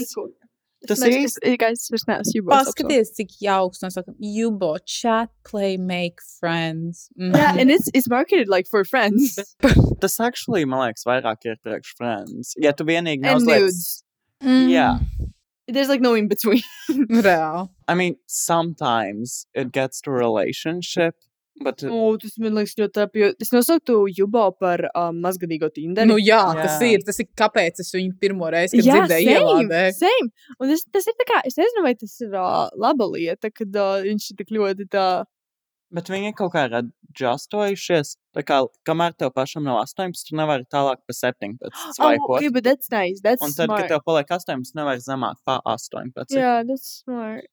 tas 0.87 1.01
Nē, 1.01 1.09
īsti. 1.09 1.25
es- 1.25 1.39
es- 1.43 1.57
guys, 1.59 1.91
es 1.93 2.05
neesmu 2.05 2.35
jūbo. 2.41 2.51
Paskaties, 2.53 3.11
cik 3.17 3.31
jauks. 3.43 3.81
Mēs 3.83 3.97
sakām, 3.99 4.15
Jubo, 4.21 4.79
chat, 4.87 5.29
play, 5.45 5.77
make 5.77 6.21
friends. 6.41 7.09
Mhm. 7.19 7.35
Yeah, 7.37 7.57
and 7.59 7.71
it's 7.71 7.89
it's 7.95 8.09
marketed 8.09 8.49
like 8.49 8.67
for 8.69 8.85
friends 8.85 9.39
Tas 10.01 10.21
actually, 10.21 10.65
man 10.65 10.79
liekas, 10.93 11.05
vairāk 11.05 11.45
ir 11.45 11.57
priekš 11.67 11.95
friends. 11.97 12.55
Ja 12.57 12.71
tu 12.73 12.85
vienīgi 12.85 13.25
and 13.27 13.43
neuzliec. 13.43 13.61
nudes. 13.61 14.03
Mm. 14.43 14.69
Jā. 14.71 15.01
There's 15.67 15.89
like 15.89 16.01
no 16.01 16.15
in 16.15 16.29
between. 16.29 16.63
Reāli. 16.91 17.69
I 17.89 17.95
mean, 17.95 18.17
sometimes 18.27 19.47
it 19.55 19.71
gets 19.73 20.01
to 20.03 20.11
relationship, 20.11 21.15
but 21.65 21.83
uh, 21.85 21.91
O, 21.93 22.17
tas 22.21 22.37
man 22.43 22.55
liekas 22.59 22.75
ļoti 22.79 23.01
labi, 23.03 23.25
es 23.45 23.51
nosauktu 23.55 23.97
Jubo 24.17 24.45
par 24.59 24.85
um, 24.93 25.19
mazgadīgo 25.25 25.71
Tinderi. 25.75 26.09
Nu, 26.11 26.19
jā, 26.21 26.41
tas 26.59 26.77
Jā. 26.83 26.91
ir. 26.97 27.05
Tas 27.07 27.19
ir 27.23 27.29
kāpēc 27.39 27.81
es 27.85 27.91
viņu 27.95 28.15
pirmo 28.21 28.51
reizi 28.53 28.81
kad 28.81 28.89
dzirdēju 28.89 29.33
ielādē. 29.35 29.83
same. 29.97 30.31
Un 30.59 30.73
tas, 30.73 30.85
tas 30.99 31.09
ir 31.11 31.17
tā 31.19 31.27
kā, 31.33 31.41
es 31.49 31.59
nezinu, 31.61 31.85
vai 31.87 31.95
tas 31.99 32.15
ir 32.25 32.37
uh, 32.37 32.69
laba 32.77 33.09
lieta, 33.13 33.51
kad 33.51 33.77
uh, 33.81 33.99
viņš 34.07 34.31
ir 34.33 34.41
tik 34.43 34.55
ļoti 34.59 34.89
tā. 34.93 35.09
Bet 35.95 36.11
viņi 36.13 36.35
kaut 36.37 36.53
kā 36.53 36.67
ir 36.69 36.75
adjustojušies. 36.83 38.15
Tā 38.37 38.43
kā, 38.45 38.59
kamēr 38.85 39.15
tev 39.17 39.31
pašam 39.33 39.65
nav 39.65 39.79
18, 39.87 40.27
tu 40.29 40.37
nevari 40.37 40.67
tālāk 40.69 41.01
pa 41.09 41.17
17. 41.17 41.57
Oh, 41.99 42.13
okay, 42.37 42.51
but 42.53 42.63
that's 42.65 42.91
nice. 42.93 43.23
That's 43.25 43.43
Un 43.43 43.55
tad, 43.57 43.71
smart. 43.71 43.87
kad 43.87 43.95
tev 43.95 44.03
paliek 44.05 44.29
18, 44.37 44.75
nevar 44.77 45.01
zemāk 45.01 45.41
pa 45.49 45.59
18. 45.65 46.37
Jā, 46.37 46.59
that's 46.69 47.01
smart. 47.01 47.49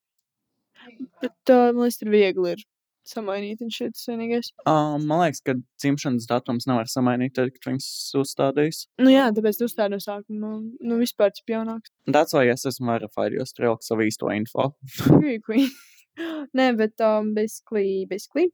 Bet 1.24 1.54
uh, 1.56 1.72
man 1.74 1.86
liekas, 1.88 1.98
tur 2.02 2.12
viegli 2.14 2.52
ir 2.58 2.66
samainīt 3.10 3.62
un 3.64 3.72
šeit 3.74 3.98
vienīgais. 4.10 4.52
Um, 4.66 5.06
man 5.10 5.24
liekas, 5.24 5.42
ka 5.46 5.56
dzimšanas 5.82 6.28
datums 6.30 6.68
nevar 6.70 6.90
samainīt, 6.92 7.36
tad, 7.38 7.54
kad 7.56 7.70
viņas 7.72 7.88
uzstādījis. 8.22 8.82
Nu 9.04 9.14
jā, 9.14 9.28
tāpēc 9.36 9.62
tu 9.62 9.70
uzstādi 9.70 9.96
no 9.96 10.02
sākuma. 10.04 10.54
Nu, 10.82 11.00
vispār 11.02 11.34
tas 11.36 11.46
jaunāks. 11.50 11.94
That's 12.10 12.36
why 12.36 12.50
es 12.54 12.66
esmu 12.70 12.96
verified, 12.96 13.38
jo 13.38 13.46
ieliku 13.50 13.86
savu 13.86 14.08
īsto 14.08 14.32
info. 14.34 14.72
Nē, 16.56 16.70
bet 16.80 17.02
um, 17.04 17.34
basically, 17.36 18.06
basically. 18.10 18.50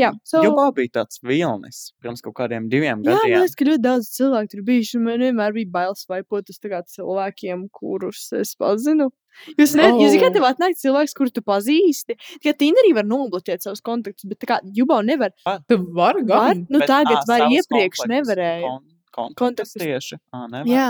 Jā, 0.00 0.10
so. 0.24 0.40
Jo 0.44 0.54
bija 0.76 0.92
tāds 1.00 1.20
vilnis 1.26 1.90
pirms 2.00 2.22
kaut 2.24 2.36
kādiem 2.38 2.68
diviem 2.72 3.02
Jā, 3.04 3.12
man 3.12 3.18
gadiem. 3.20 3.42
liekas, 3.42 3.56
ka 3.58 3.66
ļoti 3.68 3.84
daudz 3.84 4.10
cilvēku 4.14 4.52
tur 4.54 4.62
un 4.96 5.04
Man 5.08 5.24
vienmēr 5.24 5.56
bija 5.56 5.72
bail 5.74 5.96
svaipot 5.98 6.52
uz 6.52 6.60
cilvēkiem, 6.94 7.66
kurus 7.74 8.30
es 8.38 8.54
pazinu. 8.60 9.10
Jūs 9.56 9.72
nezināt, 9.78 9.94
oh. 9.96 10.00
jūs 10.04 10.14
zināt, 10.14 10.30
Oh. 10.30 10.34
tev 10.36 10.46
atnāk 10.50 10.76
cilvēks, 10.80 11.14
kurus 11.16 11.32
tu 11.36 11.42
pazīsti. 11.42 12.16
Tikai 12.40 12.54
Tinderī 12.60 12.92
var 12.96 13.06
nobloķēt 13.08 13.64
savus 13.64 13.80
kontaktus, 13.80 14.26
bet 14.28 14.40
tā 14.42 14.48
kā 14.50 14.58
Jubā 14.76 15.00
nevar. 15.06 15.32
Tu 15.68 15.78
vari 15.78 16.22
Var? 16.22 16.26
gan. 16.28 16.66
Nu, 16.68 16.78
Bet, 16.82 16.88
tagad 16.90 17.22
var 17.28 17.44
savus 17.46 17.58
iepriekš 17.60 18.04
nevarēja. 18.10 18.72
Kon, 19.14 19.34
kontaktus 19.34 19.74
tieši. 19.80 20.20
Ā, 20.34 20.44
nevar. 20.50 20.68
Jā. 20.70 20.88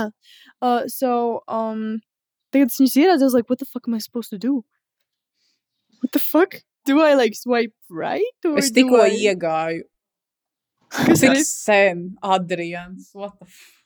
Uh, 0.61 0.83
so, 0.91 1.41
um, 1.47 2.01
tagad 2.53 2.69
es 2.73 2.77
viņus 2.81 2.97
ierādzu, 3.01 3.31
like, 3.33 3.49
what 3.49 3.59
the 3.59 3.65
fuck 3.65 3.87
am 3.87 3.95
I 3.95 3.99
supposed 4.03 4.29
to 4.29 4.37
do? 4.37 4.63
What 6.01 6.11
the 6.11 6.19
fuck? 6.19 6.61
Do 6.85 6.99
I 7.01 7.13
like 7.13 7.35
swipe 7.35 7.73
right? 7.89 8.37
Or 8.45 8.57
Es 8.57 8.71
tikko 8.73 9.03
I... 9.05 9.11
iegāju. 9.21 9.83
Kas 10.91 11.21
ir? 11.23 11.35
sen, 11.45 12.17
Adrians. 12.21 13.11
What 13.13 13.37
the 13.39 13.45
f... 13.45 13.80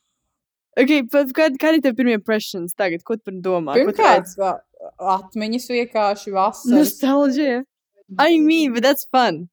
Okay, 0.76 1.06
bet 1.08 1.32
kādi 1.36 1.60
kā 1.62 1.72
ir 1.72 1.82
tev 1.84 1.96
pirmie 1.96 2.18
impressions 2.18 2.76
tagad? 2.76 3.04
Ko 3.08 3.16
tu 3.16 3.24
par 3.30 3.36
domā? 3.44 3.78
Pirmkārt, 3.78 4.34
atmiņas 5.16 5.70
vienkārši 5.72 6.34
vasaras. 6.36 6.74
Nostalgia. 6.74 7.64
I 8.20 8.40
mean, 8.40 8.74
but 8.74 8.84
that's 8.84 9.08
fun. 9.12 9.48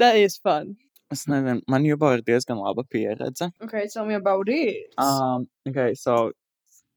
That 0.00 0.16
is 0.16 0.38
fun. 0.38 0.76
Es 1.12 1.26
nezinu, 1.30 1.60
man 1.70 1.84
jau 1.86 1.98
ir 2.10 2.22
diezgan 2.26 2.58
laba 2.58 2.82
pieredze. 2.82 3.52
Okay, 3.62 3.86
tell 3.92 4.06
me 4.06 4.14
about 4.14 4.48
it. 4.48 4.90
Um, 4.98 5.46
okay, 5.68 5.94
so, 5.94 6.32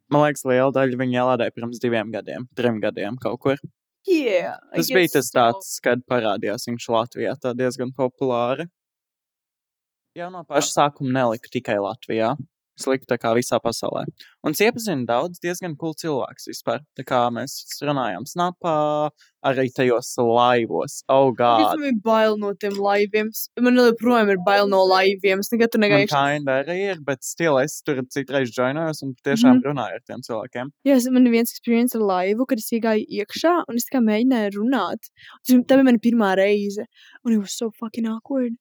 man 0.09 0.23
liekas, 0.23 0.45
liela 0.49 0.71
daļa 0.73 0.97
viņa 0.97 1.19
ielādēja 1.19 1.53
pirms 1.53 1.83
diviem 1.83 2.09
gadiem, 2.15 2.47
trim 2.57 2.79
gadiem 2.81 3.19
kaut 3.21 3.39
kur. 3.43 3.61
yeah. 4.07 4.57
Tas 4.73 4.89
bija 4.89 5.11
tas 5.13 5.29
so. 5.29 5.35
tāds, 5.37 5.75
kad 5.83 6.01
parādījās 6.09 6.65
viņš 6.71 6.87
Latvijā, 6.95 7.35
tā 7.37 7.53
diezgan 7.53 7.91
populāri. 7.93 8.65
Jau 10.17 10.31
no 10.33 10.41
paša 10.47 10.71
sākuma 10.73 11.13
neliku 11.19 11.51
tikai 11.53 11.77
Latvijā. 11.83 12.33
Tā 12.79 13.17
kā 13.19 13.33
visā 13.35 13.59
pasaulē. 13.59 14.05
Un 14.43 14.51
es 14.55 14.59
iepazinu 14.63 15.05
daudz 15.05 15.39
diezgan 15.43 15.75
cool 15.77 15.93
cilvēks 15.93 16.47
vispār. 16.47 16.79
Tā 16.97 17.03
kā 17.03 17.25
mēs 17.33 17.57
runājām 17.83 18.23
snapā, 18.25 19.09
arī 19.43 19.67
tajos 19.75 20.13
laivos. 20.17 21.01
Oh, 21.09 21.31
God! 21.31 21.77
man 21.79 21.87
ir 21.89 21.99
bail 22.03 22.37
no 22.37 22.53
tiem 22.53 22.73
laiviem. 22.79 23.29
Man 23.59 23.75
joprojām 23.75 24.31
ir 24.31 24.37
bail 24.45 24.67
no 24.71 24.79
laiviem. 24.87 25.39
Es 25.43 25.51
nekad 25.51 25.71
tur 25.71 25.79
Man 25.79 25.89
negaišu. 25.91 26.11
kinda 26.15 26.63
arī 26.63 26.77
ir, 26.93 27.01
bet 27.05 27.23
still 27.23 27.57
es 27.59 27.81
tur 27.85 28.01
citreiz 28.07 28.51
joinojos 28.55 29.03
un 29.03 29.13
tiešām 29.25 29.59
Mhm. 29.59 29.63
runāju 29.67 29.99
ar 29.99 30.03
tiem 30.07 30.21
cilvēkiem. 30.21 30.71
Jā, 30.85 30.95
es- 30.95 31.09
man 31.09 31.27
ir 31.27 31.31
viens 31.31 31.51
experience 31.51 31.95
ar 31.95 32.01
laivu, 32.01 32.47
kad 32.47 32.57
es 32.59 32.69
iegāju 32.71 33.05
iekšā 33.09 33.63
un 33.67 33.75
es 33.75 33.85
tā 33.91 33.97
kā 33.99 34.03
mēģināju 34.03 34.55
runāt. 34.55 35.11
Tā 35.49 35.63
bija 35.67 35.83
mana 35.83 35.97
pirmā 35.97 36.35
reize. 36.37 36.85
Un 37.25 37.33
it 37.33 37.37
was 37.39 37.57
so 37.57 37.71
fucking 37.71 38.05
awkward. 38.07 38.53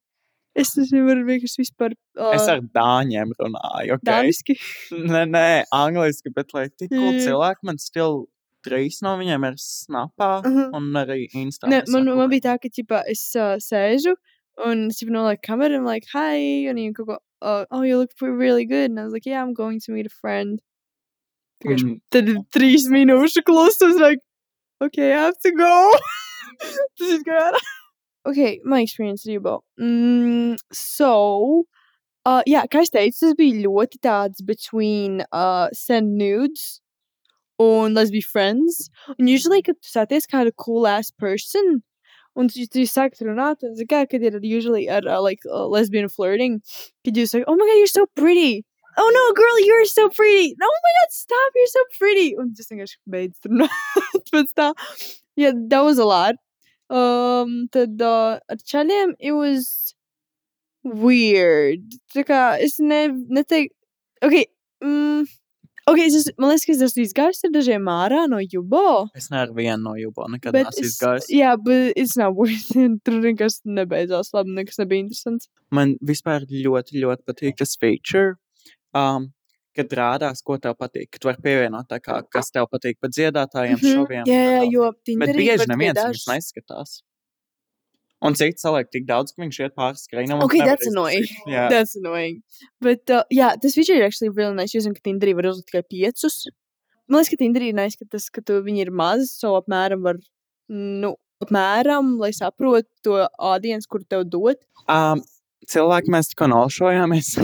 Es 0.59 0.75
nevaru 0.79 1.27
vienkārši 1.29 1.62
vispār. 1.62 1.94
Uh, 2.18 2.33
Es 2.37 2.49
ar 2.51 2.62
dāņiem 2.62 3.35
runāju. 3.38 3.99
Okay? 3.99 4.09
Dāniski. 4.09 4.59
Nē, 5.14 5.23
nē, 5.31 5.47
angliski, 5.75 6.33
bet 6.35 6.55
lai 6.57 6.66
tik 6.71 6.90
cool 6.94 7.21
cilvēki, 7.23 7.68
man 7.68 7.79
still 7.83 8.27
trīs 8.66 8.99
no 9.07 9.14
viņiem 9.21 9.47
ir 9.49 9.61
snapā 9.62 10.33
Aha. 10.42 10.64
un 10.75 10.88
arī 10.99 11.29
Instā. 11.38 11.71
Ne, 11.71 11.85
man, 11.94 12.11
man 12.18 12.33
bija 12.33 12.51
tā, 12.51 12.57
ka 12.62 12.73
ķipa, 12.75 13.05
es 13.11 13.23
uh, 13.38 13.55
sēžu 13.62 14.16
un 14.66 14.88
es 14.88 15.01
jau 15.03 15.11
nolieku 15.14 15.44
kameru 15.47 15.79
un 15.79 15.87
like, 15.87 16.09
hi, 16.12 16.66
un 16.71 16.79
viņi 16.81 16.94
kaut 16.97 17.11
ko, 17.11 17.18
uh, 17.42 17.64
oh, 17.71 17.83
you 17.83 17.99
look 17.99 18.11
really 18.21 18.66
good. 18.66 18.90
And 18.90 19.01
I 19.01 19.05
was 19.05 19.12
like, 19.12 19.27
yeah, 19.27 19.42
I'm 19.42 19.55
going 19.55 19.81
to 19.81 19.92
meet 19.92 20.07
a 20.07 20.14
friend. 20.21 20.61
Vienkārši 21.64 21.88
un 21.88 21.97
Tad 22.14 22.31
trīs 22.55 22.87
minūšu 22.90 23.42
klusums, 23.47 23.99
like, 24.03 24.23
okay, 24.85 25.12
I 25.12 25.27
have 25.29 25.38
to 25.47 25.53
go. 25.53 25.75
Tas 26.99 27.14
ir 27.14 27.27
kā. 27.27 27.42
Okay, 28.29 28.61
my 28.62 28.83
experience 28.83 29.27
ar 29.27 29.33
Jubo. 29.33 29.61
Mm, 29.81 30.59
so, 30.73 31.64
uh, 32.27 32.43
jā, 32.47 32.67
kā 32.69 32.83
es 32.85 32.93
teicu, 32.93 33.17
tas 33.23 33.37
bija 33.38 33.62
ļoti 33.64 34.01
tāds 34.05 34.45
between 34.45 35.23
uh, 35.33 35.69
send 35.73 36.19
nudes 36.21 36.83
un 37.59 37.95
let's 37.95 38.11
be 38.11 38.21
friends. 38.21 38.91
Un 39.19 39.29
usually, 39.29 39.62
kad 39.62 39.81
tu 39.81 39.88
sāties 39.88 40.29
kādu 40.29 40.53
cool 40.57 40.87
ass 40.87 41.11
person, 41.11 41.81
un 42.37 42.49
tu, 42.53 42.67
tu 42.67 42.85
sākat 42.85 43.25
runāt, 43.25 43.64
un 43.64 43.73
zini, 43.79 43.88
kā, 43.88 44.03
kad 44.11 44.23
ir 44.23 44.37
usually 44.43 44.91
ar 44.91 45.09
uh, 45.09 45.23
like 45.23 45.41
uh, 45.49 45.67
lesbian 45.67 46.11
flirting, 46.12 46.61
kad 47.09 47.17
jūs 47.17 47.33
saka, 47.33 47.49
oh 47.49 47.57
my 47.57 47.64
god, 47.64 47.79
you're 47.81 47.95
so 47.95 48.07
pretty. 48.14 48.67
oh 48.99 49.11
no, 49.14 49.25
girl, 49.33 49.64
you're 49.64 49.87
so 49.87 50.09
pretty. 50.11 50.55
Oh 50.61 50.77
my 50.85 50.93
god, 51.01 51.17
stop, 51.17 51.53
you're 51.55 51.73
so 51.73 51.87
pretty. 51.99 52.29
Un 52.37 52.53
tas 52.53 52.69
vienkārši 52.69 53.01
beidz 53.09 53.49
runāt 53.49 54.31
pēc 54.35 54.53
tā. 54.59 54.73
Yeah, 55.37 55.53
that 55.71 55.81
was 55.87 55.99
a 55.99 56.05
lot. 56.05 56.37
Um, 56.88 57.66
tad 57.74 58.01
uh, 58.01 58.38
ar 58.48 58.61
čaļiem 58.64 59.14
it 59.20 59.35
was 59.37 59.94
weird. 60.85 61.85
Tā 62.14 62.24
kā 62.24 62.40
es 62.64 62.79
ne, 62.81 63.09
neteiktu, 63.12 63.74
ok, 64.24 64.37
mm, 64.85 65.27
ok, 65.90 66.01
es 66.07 66.16
esmu, 66.22 66.35
man 66.40 66.53
liekas, 66.53 66.64
ka 66.68 66.74
es 66.77 66.85
esmu 66.88 67.05
izgājis 67.05 67.44
ar 67.44 67.53
dažiem 67.55 67.90
ārā 67.92 68.22
no 68.31 68.40
jubo. 68.40 69.09
Es 69.18 69.29
nevaru 69.33 69.59
vienu 69.59 69.83
no 69.85 69.94
jūbo 70.01 70.29
nekad 70.33 70.57
Bet 70.57 70.70
neesmu 70.70 70.87
es, 70.87 70.94
izgājis. 70.94 71.29
jā, 71.35 71.55
bet 71.61 71.92
it's 72.01 72.16
not 72.20 72.37
worth 72.38 72.70
it. 72.77 72.98
Tur 73.05 73.20
nekas 73.24 73.61
nebeidzās 73.68 74.33
labi, 74.37 74.57
nekas 74.62 74.81
nebija 74.81 75.05
interesants. 75.05 75.51
Man 75.74 75.96
vispār 76.01 76.46
ļoti, 76.48 77.03
ļoti 77.05 77.27
patīk 77.29 77.59
tas 77.61 77.77
feature, 77.77 78.37
um, 78.96 79.29
kad 79.79 79.95
rādās, 79.99 80.43
ko 80.45 80.59
tev 80.62 80.75
patīk. 80.79 81.09
Kad 81.17 81.25
var 81.31 81.37
pievienot, 81.45 81.87
tā 81.91 82.01
kā, 82.03 82.21
kas 82.35 82.51
tev 82.55 82.67
patīk 82.73 82.99
pa 83.01 83.09
dziedātājiem, 83.14 83.79
Mhm, 83.79 83.93
šoviem. 83.95 84.25
Jā, 84.29 84.41
jā, 84.59 84.64
jo 84.75 84.91
Bet 84.93 85.05
Tinderī 85.09 85.45
bieži 85.45 85.62
pat 85.64 85.73
neviens 85.77 86.03
viņus 86.05 86.27
neskatās. 86.35 86.97
Un 88.21 88.35
cits 88.35 88.64
saliek 88.67 88.88
tik 88.91 89.05
daudz, 89.07 89.31
ka 89.31 89.45
viņš 89.45 89.59
iet 89.62 89.75
pāri 89.79 89.95
skrejam. 90.01 90.41
Okay, 90.43 90.59
that's 90.67 90.88
annoying. 90.91 91.23
Jā, 91.47 91.69
That's 91.71 91.95
annoying. 91.95 92.41
But, 92.83 93.09
uh, 93.14 93.23
yeah, 93.31 93.55
this 93.55 93.77
feature 93.79 93.95
is 93.95 94.03
actually 94.09 94.31
really 94.35 94.57
nice. 94.59 94.75
Jūs 94.75 94.88
zināt, 94.88 94.99
ka 94.99 95.07
Tinderī 95.07 95.37
var 95.38 95.47
uzlikt 95.47 95.71
tikai 95.71 95.85
piecus. 95.87 96.41
Man 97.07 97.21
liekas, 97.23 97.31
ka 97.31 97.38
Tinderī 97.45 97.69
ir 97.71 97.77
nice, 97.79 97.95
ka 97.95 98.09
tas, 98.11 98.27
ka 98.29 98.43
tu, 98.43 98.59
viņi 98.67 98.88
ir 98.88 98.91
maz, 98.91 99.31
so 99.38 99.53
apmēram 99.61 100.03
var, 100.03 100.19
nu, 100.69 101.12
apmēram, 101.47 102.17
lai 102.19 102.33
saprotu 102.35 102.91
to 103.07 103.21
audience, 103.38 103.87
kur 103.87 104.03
tev 104.03 104.27
dot. 104.35 104.59
um, 104.91 105.23
cilvēki 105.73 106.12
mēs 106.14 106.31
tikko 106.33 106.49
nolšojāmies. 106.53 107.35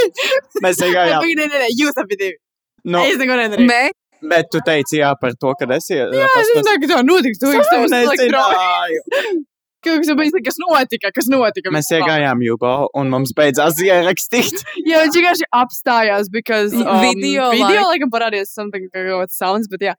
mēs 0.64 0.82
iegājām. 0.86 1.26
nē, 1.26 1.46
nē, 1.50 1.62
nē, 1.64 1.70
jūs 1.76 1.98
abi 2.02 2.18
divi. 2.20 2.38
Nu, 2.86 3.02
neko 3.18 3.40
nedarīju. 3.40 3.66
Mē, 3.66 3.82
bet 4.30 4.48
tu 4.52 4.62
teici 4.66 5.00
jā 5.00 5.10
par 5.20 5.34
to, 5.40 5.52
kad 5.58 5.74
esi. 5.76 5.98
Jā, 5.98 6.06
es 6.06 6.54
nezināju, 6.54 6.82
ka 6.84 6.92
tā 6.94 7.02
notiks. 7.06 7.42
Tu 7.42 7.52
esi 7.52 7.68
tev 7.72 7.86
nezināju. 7.90 9.44
Kas 9.86 10.08
kas 10.42 10.56
notika, 10.58 11.10
kas 11.14 11.28
notika. 11.30 11.70
Mēs 11.74 11.90
iegājām 11.94 12.40
jūgo 12.42 12.72
un 12.98 13.10
mums 13.12 13.30
beidzās 13.38 13.78
ierakstīt. 13.84 14.64
Jā, 14.88 15.04
viņš 15.04 15.18
vienkārši 15.20 15.46
apstājās, 15.54 16.30
because 16.32 16.74
um, 16.74 16.88
video, 17.04 17.52
video 17.54 17.68
like- 17.68 17.92
laikam 17.92 18.10
parādījās 18.10 18.50
something, 18.56 18.88
kaut 18.90 19.06
kāds 19.12 19.38
sounds, 19.38 19.70
bet 19.70 19.84
jā. 19.86 19.94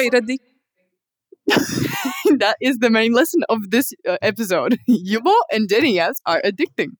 Mēs- 0.00 0.06
ir 0.08 0.16
adik. 0.22 0.40
that 2.38 2.56
is 2.60 2.78
the 2.78 2.90
main 2.90 3.12
lesson 3.12 3.42
of 3.48 3.70
this 3.70 3.92
uh, 4.08 4.16
episode. 4.22 4.78
Yubo 4.88 5.34
and 5.50 5.68
dating 5.68 5.96
apps 5.96 6.20
are 6.26 6.40
addicting. 6.44 6.96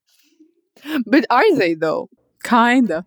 But 1.06 1.26
are 1.30 1.54
they 1.56 1.74
though? 1.74 2.08
Kinda. 2.42 3.04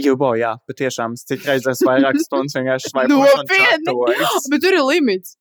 Jūgo, 0.00 0.32
jā, 0.38 0.54
patiešām 0.70 1.12
es 1.16 1.26
citreiz 1.28 1.66
esmu 1.68 1.88
vairāk 1.90 2.18
stundas 2.24 2.56
vienkārši 2.56 2.92
un 2.94 3.10
Nopietni? 3.10 3.94
Bet 4.52 4.62
tur 4.64 4.76
ir 4.76 4.84
limits. 4.86 5.36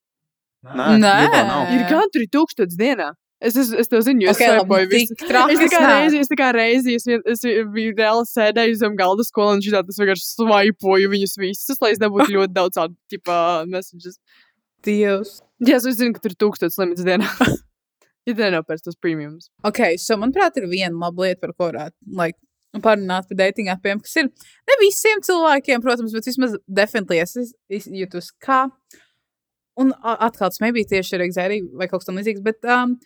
Nē, 0.65 0.97
Nē. 0.99 1.15
Jubo 1.23 1.43
nav. 1.47 1.73
Ir 1.75 1.83
katru 1.91 2.25
tūkstotis 2.33 2.79
dienā. 2.79 3.13
Es, 3.39 3.55
es, 3.55 3.69
es 3.71 3.87
to 3.87 4.01
zinu, 4.03 4.25
jo 4.25 4.33
es 4.33 4.35
Okay, 4.35 4.49
Es 4.99 5.13
tā 5.15 5.45
es 5.47 5.61
kā 5.71 5.79
neesmu. 5.79 5.85
reizi, 5.87 6.17
es 6.19 6.27
tā 6.27 6.35
kā 6.35 6.49
reizi, 6.51 6.95
es, 6.99 7.05
vien, 7.07 7.21
es 7.23 7.39
biju 7.71 7.93
reāli 7.95 8.25
sēdēju 8.27 8.75
zem 8.81 8.97
galda 8.99 9.23
skolā 9.23 9.53
un 9.55 9.63
šitā 9.63 9.79
tas 9.87 9.99
vienkārši 10.01 10.25
svaipoju 10.33 11.13
viņus 11.13 11.37
visus, 11.39 11.79
lai 11.79 11.93
es 11.93 12.01
nebūtu 12.03 12.33
ļoti 12.35 12.51
daudz 12.57 12.75
tādu, 12.75 12.97
tipā, 13.13 13.37
messages. 13.71 14.19
Dievs. 14.85 15.39
Jā, 15.65 15.75
es 15.79 15.87
zinu, 15.99 16.13
ka 16.15 16.21
tur 16.23 16.33
ir 16.33 16.39
tūkstotis 16.39 16.79
limits 16.79 17.03
dienā. 17.07 17.27
ja 18.27 18.33
te 18.35 18.37
nenopērts 18.39 18.85
tos 18.85 18.99
premiums. 19.01 19.49
Ok, 19.67 19.81
so 19.99 20.15
manuprāt, 20.19 20.59
ir 20.61 20.69
viena 20.71 20.95
laba 20.95 21.27
lieta, 21.27 21.41
par 21.43 21.55
ko 21.55 21.67
varētu 21.71 22.15
like, 22.19 22.39
parunāt 22.85 23.27
par 23.27 23.39
dating 23.39 23.71
appiem, 23.73 23.99
kas 24.05 24.15
ir 24.21 24.29
ne 24.29 24.77
visiem 24.83 25.23
cilvēkiem, 25.25 25.81
protams, 25.83 26.13
bet 26.15 26.27
vismaz 26.29 26.55
definitely 26.69 27.19
es 27.23 27.35
es- 27.41 27.89
jūtos 27.89 28.31
kā. 28.45 28.67
Un 29.79 29.93
atkal 30.03 30.51
tas 30.51 30.59
nebija 30.61 30.87
tieši 30.93 31.15
ar 31.17 31.23
exēriju 31.25 31.69
vai 31.79 31.87
kaut 31.87 32.03
kas 32.03 32.09
tam 32.09 32.19
līdzīgs, 32.19 32.43
bet 32.45 32.65
um, 32.67 32.97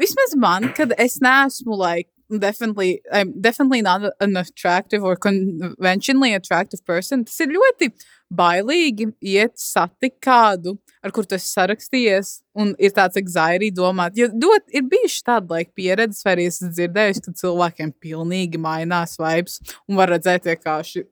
vismaz 0.00 0.34
man, 0.36 0.68
kad 0.76 0.92
es 1.00 1.18
neesmu, 1.24 1.76
like, 1.80 2.10
definitely, 2.30 3.02
I'm 3.12 3.40
definitely 3.40 3.82
not 3.82 4.12
an 4.20 4.36
attractive 4.36 5.04
or 5.04 5.16
conventionally 5.16 6.34
attractive 6.34 6.84
person, 6.84 7.24
tas 7.24 7.40
ir 7.40 7.52
ļoti 7.54 7.90
bailīgi 8.34 9.10
iet 9.22 9.58
satikt 9.60 10.18
kādu, 10.24 10.76
ar 11.04 11.12
kur 11.14 11.26
tu 11.28 11.36
esi 11.36 11.50
sarakstījies, 11.52 12.42
un 12.56 12.74
ir 12.78 12.94
tāds 12.96 13.20
anxiety 13.20 13.70
domāt, 13.70 14.16
jo 14.18 14.28
dot, 14.32 14.64
ir 14.72 14.86
bijuši 14.90 15.20
tāda 15.28 15.50
like, 15.58 15.74
pieredze, 15.76 16.22
vai 16.24 16.36
arī 16.36 16.48
esmu 16.50 16.72
dzirdējusi, 16.72 17.24
ka 17.26 17.36
cilvēkiem 17.42 17.92
pilnīgi 18.02 18.58
mainās 18.58 19.18
vibes, 19.20 19.60
un 19.88 20.00
var 20.00 20.10
redzēt 20.16 20.48
vienkārši 20.50 21.04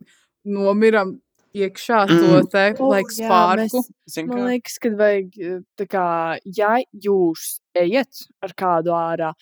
nomiram 0.44 1.18
iekšā 1.54 2.06
to 2.08 2.14
Mm. 2.14 2.50
te, 2.50 2.74
Oh, 2.80 2.88
like, 2.88 3.12
jā, 3.12 3.28
spārku. 3.28 3.84
Zini, 4.08 4.28
Man 4.28 4.46
liekas, 4.48 4.78
ka 4.80 4.88
vajag, 4.88 5.32
eh, 5.38 5.60
tā 5.76 5.86
kā, 5.86 6.38
ja 6.56 6.78
jūs 6.96 7.60
ejat 7.76 8.26
ar 8.42 8.54
kādu 8.56 8.88
ārā, 8.96 9.34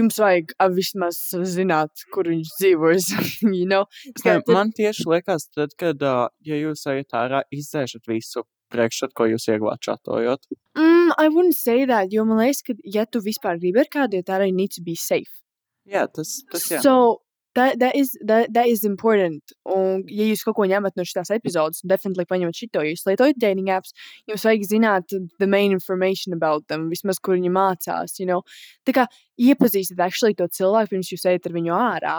jums 0.00 0.18
vajag 0.22 0.54
vismaz 0.74 1.18
zināt, 1.52 2.04
kur 2.14 2.28
viņš 2.30 2.52
dzīvo. 2.60 2.92
you 3.58 3.66
know? 3.66 3.86
Tur- 4.22 4.44
Man 4.54 4.72
tieši 4.76 5.08
liekas, 5.10 5.48
tad, 5.54 5.74
kad, 5.78 6.02
uh, 6.02 6.28
ja 6.46 6.60
jūs 6.60 6.86
ejat 6.90 7.18
ārā, 7.18 7.42
izdzēšat 7.54 8.08
visu 8.10 8.44
priekšstatu, 8.72 9.14
ko 9.16 9.28
jūs 9.30 9.48
ieguvāt 9.48 9.80
čatojot. 9.84 10.44
Mm, 10.76 11.12
I 11.16 11.28
wouldn't 11.32 11.56
say 11.56 11.86
that, 11.88 12.12
jo 12.12 12.24
man 12.28 12.42
liekas, 12.42 12.62
ka, 12.66 12.76
ja 12.84 13.06
tu 13.08 13.22
vispār 13.24 13.60
gribi 13.60 13.80
ar 13.84 13.88
kādu 13.92 14.20
iet 14.20 14.28
ārā, 14.32 14.48
you 14.48 14.56
need 14.56 14.74
to 14.76 14.84
be 14.84 14.96
safe. 14.98 15.40
Jā, 15.88 16.04
tas, 16.12 16.42
tas 16.52 16.66
jā. 16.68 16.82
So, 16.84 17.22
that, 17.58 17.78
that, 17.82 17.96
is, 17.96 18.14
that, 18.24 18.52
that 18.54 18.68
is 18.70 18.84
important. 18.86 19.52
Un, 19.68 20.04
ja 20.08 20.26
jūs 20.30 20.44
kaut 20.46 20.56
ko 20.58 20.66
ņemat 20.70 20.96
no 20.98 21.06
šīs 21.06 21.32
epizodes, 21.34 21.82
definitely 21.82 22.26
paņemat 22.30 22.62
šito, 22.62 22.82
ja 22.86 22.94
jūs 22.94 23.06
lietojat 23.08 23.40
dating 23.42 23.70
apps, 23.74 23.94
jums 24.30 24.46
vajag 24.46 24.66
zināt 24.70 25.16
the 25.42 25.50
main 25.50 25.74
information 25.74 26.36
about 26.36 26.68
them, 26.72 26.88
vismaz, 26.92 27.20
kur 27.20 27.36
viņi 27.36 27.52
mācās, 27.52 28.18
you 28.22 28.28
know. 28.28 28.44
Tā 28.88 28.94
kā 28.96 29.08
iepazīstat 29.38 30.00
actually 30.06 30.38
to 30.38 30.48
cilvēku, 30.48 30.94
pirms 30.94 31.12
jūs 31.12 31.26
ejat 31.28 31.50
ar 31.50 31.56
viņu 31.58 31.74
ārā, 31.76 32.18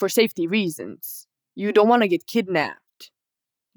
for 0.00 0.08
safety 0.08 0.48
reasons. 0.48 1.26
You 1.54 1.72
don't 1.72 1.88
want 1.88 2.02
to 2.02 2.08
get 2.08 2.26
kidnapped. 2.26 2.80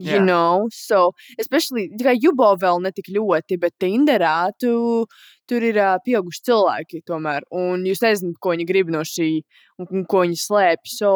You 0.02 0.18
Jā. 0.18 0.26
know, 0.26 0.70
so, 0.74 1.12
especially, 1.38 1.86
tikai 1.94 2.16
Jubo 2.18 2.48
vēl 2.58 2.82
netik 2.82 3.12
ļoti, 3.14 3.60
bet 3.62 3.76
Tinderā 3.78 4.50
tu, 4.60 5.06
tur 5.46 5.62
ir 5.62 5.78
uh, 5.78 6.00
pieauguši 6.02 6.42
cilvēki 6.50 7.04
tomēr, 7.06 7.46
un 7.54 7.86
jūs 7.86 8.02
nezināt, 8.02 8.40
ko 8.42 8.56
viņi 8.56 8.66
grib 8.66 8.90
no 8.90 9.04
šī, 9.06 9.44
un, 9.78 9.92
un 9.92 10.08
ko 10.10 10.24
viņi 10.26 10.40
slēpj. 10.42 10.96
So, 10.98 11.12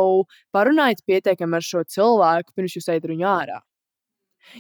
parunājiet 0.54 1.02
pietiekami 1.10 1.58
ar 1.58 1.66
šo 1.66 1.82
cilvēku, 1.90 2.54
pirms 2.54 2.78
jūs 2.78 2.92
ejat 2.94 3.10
viņu 3.10 3.28
ārā. 3.34 3.64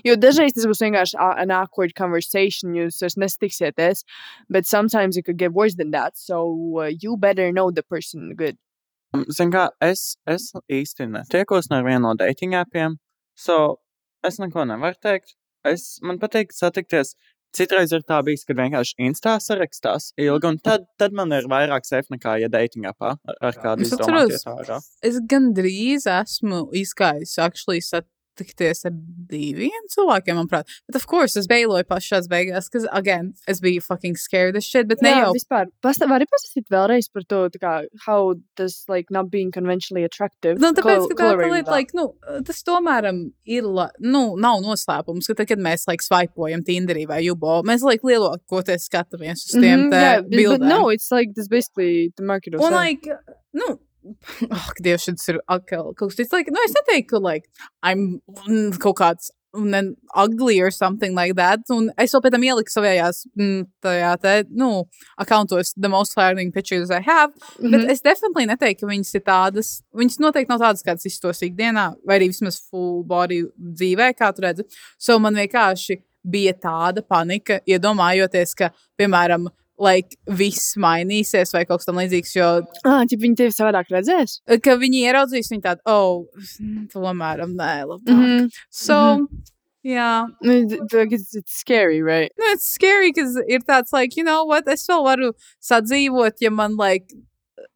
Jo 0.04 0.18
dažreiz 0.20 0.58
tas 0.58 0.68
būs 0.68 0.82
vienkārši 0.84 1.18
an 1.22 1.54
awkward 1.54 1.94
conversation, 1.96 2.76
jūs 2.76 3.00
vairs 3.04 3.18
nestiksieties, 3.22 4.04
but 4.50 4.66
sometimes 4.66 5.18
it 5.18 5.26
could 5.26 5.38
get 5.38 5.54
worse 5.54 5.76
than 5.76 5.92
that, 5.92 6.18
so 6.18 6.42
uh, 6.82 6.90
you 6.90 7.18
better 7.18 7.52
know 7.52 7.72
the 7.72 7.84
person 7.84 8.34
good. 8.36 8.58
Zini, 9.32 9.54
kā 9.54 9.70
es, 9.82 10.18
es 10.28 10.52
īsti 10.68 11.08
netiekos 11.14 11.70
ar 11.72 11.86
vienu 11.86 12.10
no 12.10 12.16
dating 12.20 12.58
appiem, 12.60 12.98
so 13.36 13.78
es 14.26 14.40
neko 14.42 14.66
nevaru 14.70 15.00
teikt. 15.04 15.36
Es, 15.68 15.98
man 16.06 16.20
patīk 16.22 16.54
satikties. 16.56 17.16
Citreiz 17.56 17.94
ir 17.96 18.04
tā 18.06 18.20
bijis, 18.28 18.44
kad 18.46 18.58
vienkārši 18.60 18.98
instā 19.08 19.38
sarakstās 19.42 20.12
ilgi, 20.20 20.50
un 20.50 20.58
tad, 20.62 20.84
tad 21.00 21.16
man 21.16 21.32
ir 21.34 21.48
vairāk 21.50 21.88
safe 21.88 22.12
nekā, 22.14 22.36
ja 22.44 22.50
dating 22.52 22.86
appā 22.90 23.16
ar, 23.16 23.38
ar 23.50 23.58
kādu 23.64 23.86
Es 23.88 23.94
izdomāties 23.96 24.44
ārā. 24.52 24.78
Es 25.10 25.18
gandrīz 25.32 26.06
esmu 26.12 26.66
izgājis, 26.76 27.38
actually, 27.42 27.82
satikties 28.38 28.86
ar 28.86 28.92
diviem 29.30 29.88
cilvēkiem, 29.92 30.38
manuprāt. 30.38 30.68
Bet, 30.88 30.96
of 30.96 31.06
course, 31.10 31.36
es 31.40 31.48
beiloju 31.50 31.84
pašās 31.90 32.28
beigās, 32.30 32.70
kas, 32.72 32.86
again, 32.92 33.34
es 33.48 33.60
biju 33.64 33.82
fucking 33.84 34.16
scared 34.18 34.56
as 34.56 34.66
shit, 34.66 34.88
bet 34.88 35.02
ne 35.02 35.10
Jā, 35.10 35.22
jau. 35.26 35.34
vispār. 35.34 35.68
Pasta, 35.82 36.08
vari 36.08 36.26
pastāstīt 36.30 36.68
vēlreiz 36.72 37.10
par 37.14 37.24
to, 37.28 37.42
kā, 37.60 37.74
how 38.06 38.36
does, 38.56 38.84
like, 38.88 39.10
not 39.12 39.30
being 39.32 39.52
conventionally 39.52 40.04
attractive. 40.06 40.60
Nu, 40.60 40.72
tāpēc, 40.78 41.08
ka 41.16 41.32
tā, 41.38 41.50
lieta, 41.52 41.72
like, 41.72 41.94
nu, 41.98 42.14
tas 42.46 42.62
tomēr 42.68 43.10
ir, 43.46 43.64
nu, 44.00 44.24
nav 44.38 44.62
noslēpums, 44.66 45.28
ka 45.28 45.34
tad, 45.42 45.48
kad 45.48 45.60
mēs, 45.60 45.88
like, 45.88 46.04
swipojam 46.06 46.64
Tinderī 46.68 47.08
vai 47.08 47.24
Jubo, 47.26 47.62
mēs, 47.64 47.82
like, 47.82 48.02
lielākoties 48.04 48.88
skatāmies 48.90 49.48
uz 49.48 49.56
tiem 49.58 49.88
Mhm, 49.88 49.92
te 49.92 49.98
yeah, 49.98 50.22
but- 50.22 50.30
but 50.30 50.38
bildēm. 50.38 50.68
no, 50.70 50.90
it's 50.90 51.12
like, 51.12 51.34
that's 51.36 51.48
basically 51.48 52.14
the 52.18 52.24
market. 52.24 52.56
Un, 52.56 52.72
like, 52.74 53.08
nu, 53.54 53.80
oh, 54.52 54.70
Dievs, 54.84 55.08
šis 55.08 55.34
ir 55.34 55.42
atkal 55.48 55.94
kaut 55.94 56.12
kas 56.12 56.22
tāds, 56.22 56.36
like, 56.36 56.54
nu, 56.54 56.62
es 56.66 56.76
neteiktu, 56.78 57.18
ka, 57.18 57.24
like, 57.24 57.50
I'm 57.84 58.22
mm, 58.48 58.78
kaut 58.84 59.00
kāds 59.02 59.32
un 59.58 59.72
then 59.72 59.96
ugly 60.16 60.60
or 60.62 60.72
something 60.72 61.16
like 61.16 61.36
that. 61.36 61.60
Un 61.74 61.90
es 61.98 62.14
vēl 62.14 62.24
pēc 62.24 62.36
tam 62.36 62.46
ieliku 62.46 62.74
savējās, 62.74 63.22
mm, 63.40 63.62
tajā 63.84 64.14
te, 64.22 64.34
nu, 64.62 64.70
accountos 65.20 65.74
the 65.76 65.90
most 65.90 66.14
flattering 66.14 66.52
pictures 66.52 66.92
I 66.92 67.02
have. 67.02 67.32
Mhm. 67.60 67.72
Bet 67.72 67.92
es 67.96 68.02
definitely 68.02 68.46
neteiktu, 68.46 68.86
ka 68.86 68.92
viņas 68.92 69.16
ir 69.16 69.24
tādas. 69.28 69.72
Viņas 69.96 70.20
noteikti 70.24 70.54
nav 70.54 70.64
tādas, 70.66 70.84
kādas 70.86 71.08
iztos 71.10 71.42
ikdienā, 71.42 71.96
vai 72.06 72.20
arī 72.20 72.30
vismaz 72.34 72.60
full 72.60 73.04
body 73.04 73.44
dzīvē, 73.60 74.14
kā 74.16 74.34
tu 74.36 74.46
redzi. 74.46 74.68
So 74.98 75.20
man 75.20 75.36
vienkārši 75.36 76.02
bija 76.28 76.54
tāda 76.54 77.02
panika, 77.02 77.62
iedomājoties, 77.68 78.56
ka, 78.56 78.72
piemēram, 79.00 79.48
like, 79.80 80.16
viss 80.26 80.74
mainīsies 80.82 81.52
vai 81.54 81.64
kaut 81.66 81.80
kas 81.84 81.86
tam 81.86 82.00
līdzīgs, 82.02 82.32
jo 82.36 82.48
Ah, 82.84 83.04
viņi 83.06 83.36
tevi 83.38 83.54
savādāk 83.54 83.92
redzēs? 83.94 84.40
ka 84.64 84.76
viņi 84.82 85.04
ieraudzīs 85.06 85.52
viņu 85.54 85.62
tādu, 85.62 85.82
oh, 85.86 86.26
mm, 86.62 86.88
tomēr 86.94 87.46
nē, 87.46 87.86
labāk. 87.86 88.10
Mm. 88.10 88.24
-hmm. 88.24 88.50
So, 88.70 89.28
Nu, 90.42 90.68
th- 90.68 90.82
th- 90.92 91.08
It's, 91.12 91.36
it's 91.36 91.54
scary, 91.60 92.02
right? 92.02 92.32
nu, 92.38 92.46
it's 92.52 92.66
scary, 92.66 93.14
ka 93.14 93.22
ir 93.48 93.60
tāds, 93.60 93.94
like, 93.94 94.18
you 94.18 94.24
know 94.24 94.44
what, 94.46 94.68
es 94.68 94.86
vēl 94.88 95.04
varu 95.06 95.32
sadzīvot, 95.64 96.42
ja 96.42 96.50
man, 96.50 96.76
like, 96.76 97.14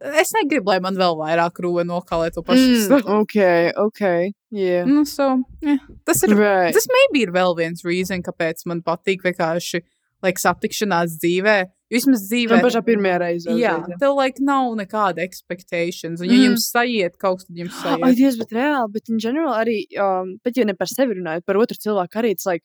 es 0.01 0.31
negribu, 0.33 0.65
lai 0.67 0.79
man 0.79 0.95
vēl 0.95 1.15
vairāk 1.15 1.61
rūve 1.61 1.85
nokalē 1.85 2.31
to 2.33 2.41
pašu. 2.41 2.89
Mm, 2.89 3.21
okay, 3.21 3.71
okay, 3.77 4.33
yeah. 4.49 4.83
Nu, 4.85 5.05
so, 5.05 5.43
yeah. 5.61 5.77
Tas 6.05 6.23
ir 6.23 6.35
Right. 6.35 6.73
Tas 6.73 6.87
maybe 6.89 7.23
ir 7.27 7.31
vēl 7.31 7.55
viens 7.57 7.85
reason, 7.85 8.21
kāpēc 8.23 8.65
man 8.65 8.81
patīk 8.81 9.21
vienkārši 9.23 9.81
like, 10.23 10.37
satikšanās 10.39 11.17
dzīvē. 11.21 11.65
Vismaz 11.91 12.21
dzīvē. 12.29 12.55
Man 12.55 12.63
pašā 12.65 12.81
pirmajā 12.87 13.17
reizē. 13.19 13.55
Jā, 13.59 13.73
uzreiz, 13.81 13.99
tev 13.99 14.15
like, 14.15 14.39
nav 14.39 14.69
nekāda 14.79 15.19
expectations. 15.25 16.21
Un, 16.21 16.29
ja 16.29 16.37
Mm. 16.37 16.45
jums 16.51 16.69
sajiet 16.71 17.17
kaut 17.19 17.39
kas, 17.41 17.47
tad 17.49 17.57
jums 17.59 17.75
Ai, 17.83 17.97
sajiet. 17.97 18.17
Dievs, 18.21 18.37
bet 18.39 18.49
reāli, 18.55 18.91
bet 18.93 19.09
in 19.09 19.19
general 19.19 19.53
arī, 19.53 19.77
um, 19.99 20.37
pat 20.43 20.55
ja 20.55 20.63
ne 20.65 20.73
par 20.73 20.87
sevi 20.87 21.17
runājot, 21.19 21.45
par 21.45 21.55
otru 21.59 21.77
cilvēku 21.77 22.15
arī, 22.23 22.31
it's 22.31 22.45
like, 22.45 22.63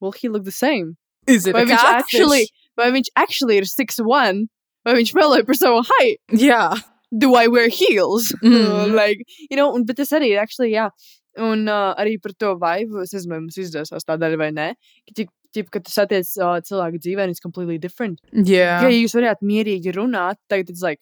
will 0.00 0.12
he 0.12 0.28
look 0.28 0.44
the 0.44 0.52
same? 0.52 0.96
Is 1.26 1.46
it 1.46 1.54
Vai 1.54 1.64
viņš 1.64 1.80
catfish? 1.80 2.20
actually, 2.20 2.46
vai 2.76 2.90
viņš 2.92 3.08
actually 3.16 3.56
ir 3.56 3.64
6'1", 3.64 4.44
vai 4.84 4.94
viņš 4.94 5.14
meloja 5.14 5.46
par 5.46 5.54
savu 5.56 5.82
height? 5.82 6.20
Jā. 6.30 6.76
Do 7.16 7.34
I 7.34 7.46
wear 7.48 7.68
heels? 7.70 8.32
Mhm. 8.42 8.92
like, 9.00 9.22
you 9.50 9.56
know, 9.56 9.72
un, 9.74 9.84
bet 9.86 9.96
tas 9.96 10.10
arī 10.12 10.34
ir 10.34 10.38
actually, 10.38 10.70
jā. 10.72 10.90
Un 11.38 11.68
uh, 11.68 11.94
arī 12.00 12.16
par 12.22 12.32
to 12.38 12.54
vibe, 12.56 13.02
es 13.02 13.12
nezinu, 13.12 13.28
vai 13.34 13.40
mums 13.40 13.58
izdevās 13.60 14.04
tā 14.08 14.14
daļa 14.16 14.38
vai 14.40 14.50
nē, 14.56 14.68
ka, 15.08 15.12
tip, 15.14 15.28
tip, 15.56 15.70
kad 15.74 15.84
tu 15.88 15.92
satiec 15.94 16.28
uh, 16.38 16.56
cilvēku 16.68 17.00
dzīvē, 17.02 17.24
and 17.26 17.34
it's 17.34 17.42
completely 17.42 17.78
different. 17.82 18.20
Jā. 18.32 18.78
Ja 18.86 18.92
jūs 18.92 19.16
varētu 19.16 19.48
mierīgi 19.48 19.96
runāt, 19.96 20.38
tagad 20.52 20.70
it's 20.72 20.84
like, 20.84 21.00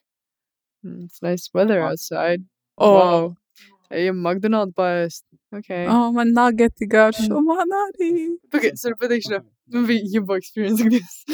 "Mm, 0.86 1.04
it's 1.08 1.20
nice 1.22 1.50
weather 1.54 1.80
Wow. 1.82 1.90
outside. 1.94 2.44
Oh. 2.78 2.94
Wow. 2.98 3.34
Ejam 3.94 4.16
McDonald's 4.24 4.74
paēst. 4.74 5.22
Okay. 5.54 5.84
Oh, 5.86 6.10
man 6.10 6.32
nagati 6.34 6.86
garšo, 6.90 7.38
man 7.46 7.68
arī. 7.84 8.08
Okay, 8.54 8.72
so 8.80 8.90
pateikšu, 8.98 9.38
man 9.70 9.84
bija 9.86 10.02
Jubo 10.14 10.34
experience. 10.40 10.82
this. 10.82 11.24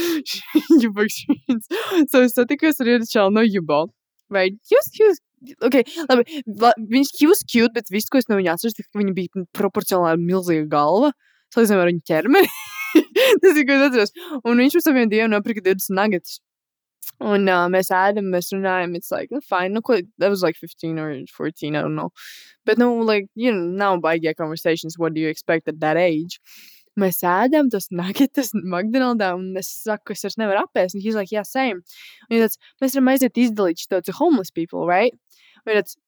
Jubo 0.83 1.05
experience. 1.09 1.71
So 2.11 2.21
es 2.27 2.35
satikos 2.37 2.83
ar 2.83 2.91
vienu 2.91 3.07
čalu 3.09 3.33
no 3.39 3.45
Jubo. 3.47 3.87
Right? 4.29 4.59
He 4.69 4.77
was, 5.07 5.21
okay, 5.63 5.83
labi, 6.11 6.43
la, 6.61 6.75
viņš, 6.79 7.15
was 7.31 7.41
cute, 7.49 7.73
bet 7.75 7.89
viss, 7.91 8.11
ko 8.13 8.19
es 8.21 8.29
no 8.29 8.37
viņa 8.39 8.59
atceros, 8.59 8.77
ka 8.77 9.01
viņa 9.01 9.15
bija 9.17 9.47
proporcionāli 9.57 10.21
milzīga 10.21 10.69
galva. 10.71 11.15
Salīdzinājumā 11.55 11.87
ar 11.87 11.91
viņu 11.95 12.05
ķermeni. 12.13 12.53
Tas 13.43 13.57
ir, 13.57 13.67
ko 13.67 13.77
es 13.77 13.89
atceros. 13.89 14.15
Un 14.45 14.63
viņš 14.63 14.79
uz 14.81 14.87
saviem 14.87 15.11
dieviem 15.11 15.33
nopirka 15.33 15.65
20 15.67 15.97
nuggets. 15.99 16.39
Un 17.21 17.49
uh, 17.53 17.67
mēs 17.69 17.91
ēdam, 17.93 18.31
mēs 18.33 18.49
runājam, 18.55 18.95
it's 18.97 19.11
like, 19.13 19.29
nu, 19.35 19.43
fine, 19.45 19.75
nu, 19.75 19.83
ko, 19.85 19.99
that 20.19 20.31
was 20.33 20.43
like 20.43 20.57
15 20.57 20.99
or 20.99 21.13
14, 21.29 21.77
I 21.77 21.83
don't 21.83 21.95
know. 21.95 22.11
But, 22.65 22.79
nu, 22.79 23.03
like, 23.03 23.27
you 23.35 23.53
know, 23.53 23.61
now 23.61 23.97
baigā 24.01 24.35
conversations, 24.37 24.99
what 24.99 25.13
do 25.13 25.21
you 25.21 25.29
expect 25.29 25.69
at 25.69 25.81
that 25.81 25.99
age? 26.01 26.41
Mēs 26.99 27.21
ēdam 27.25 27.69
tos 27.71 27.89
nuggets 27.93 28.53
McDonald's, 28.55 29.25
un 29.25 29.57
es 29.57 29.69
saku, 29.85 30.17
es 30.17 30.25
vairs 30.25 30.39
nevaru 30.41 30.65
apēst. 30.65 30.97
Un 30.97 31.05
he's 31.05 31.15
like, 31.15 31.31
yeah, 31.31 31.47
same. 31.47 31.85
Un 32.29 32.37
viņš 32.37 32.47
tāds, 32.47 32.59
mēs 32.83 32.97
varam 32.97 33.13
aiziet 33.13 33.43
izdalīt 33.45 33.85
šo 33.85 34.01
to 34.05 34.17
homeless 34.17 34.51
people, 34.51 34.89
right? 34.89 35.15
Un 35.63 35.71
viņš 35.71 35.81
tāds, 35.81 36.01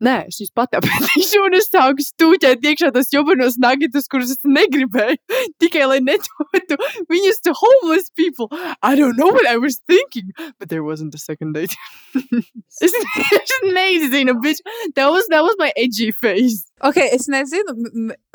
Nē, 0.00 0.14
es 0.30 0.38
viņus 0.40 0.52
pat 0.56 0.76
apēdīšu, 0.78 1.42
un 1.44 1.56
es 1.58 1.66
sāku 1.68 2.04
stūķēt 2.04 2.62
iekšā 2.70 2.88
tos 2.94 3.10
jobanos 3.12 3.58
nuggetus, 3.60 4.08
kurus 4.08 4.32
es 4.32 4.40
negribēju. 4.48 5.18
Tikai 5.60 5.84
lai 5.90 5.98
nedotu 6.00 6.78
viņus 7.12 7.42
to 7.44 7.52
homeless 7.58 8.08
people. 8.16 8.48
I 8.80 8.94
don't 8.96 9.20
know 9.20 9.28
what 9.28 9.46
I 9.46 9.58
was 9.58 9.76
thinking, 9.86 10.32
but 10.58 10.70
there 10.70 10.82
wasn't 10.82 11.14
a 11.14 11.20
second 11.20 11.52
date. 11.52 11.76
es 12.80 12.96
nezinu, 13.76 14.40
bitch. 14.40 14.64
That 14.96 15.10
was, 15.10 15.26
that 15.28 15.42
was 15.42 15.56
my 15.58 15.72
edgy 15.76 16.12
face. 16.12 16.69
Ok, 16.82 16.96
es 17.12 17.26
nezinu, 17.28 17.74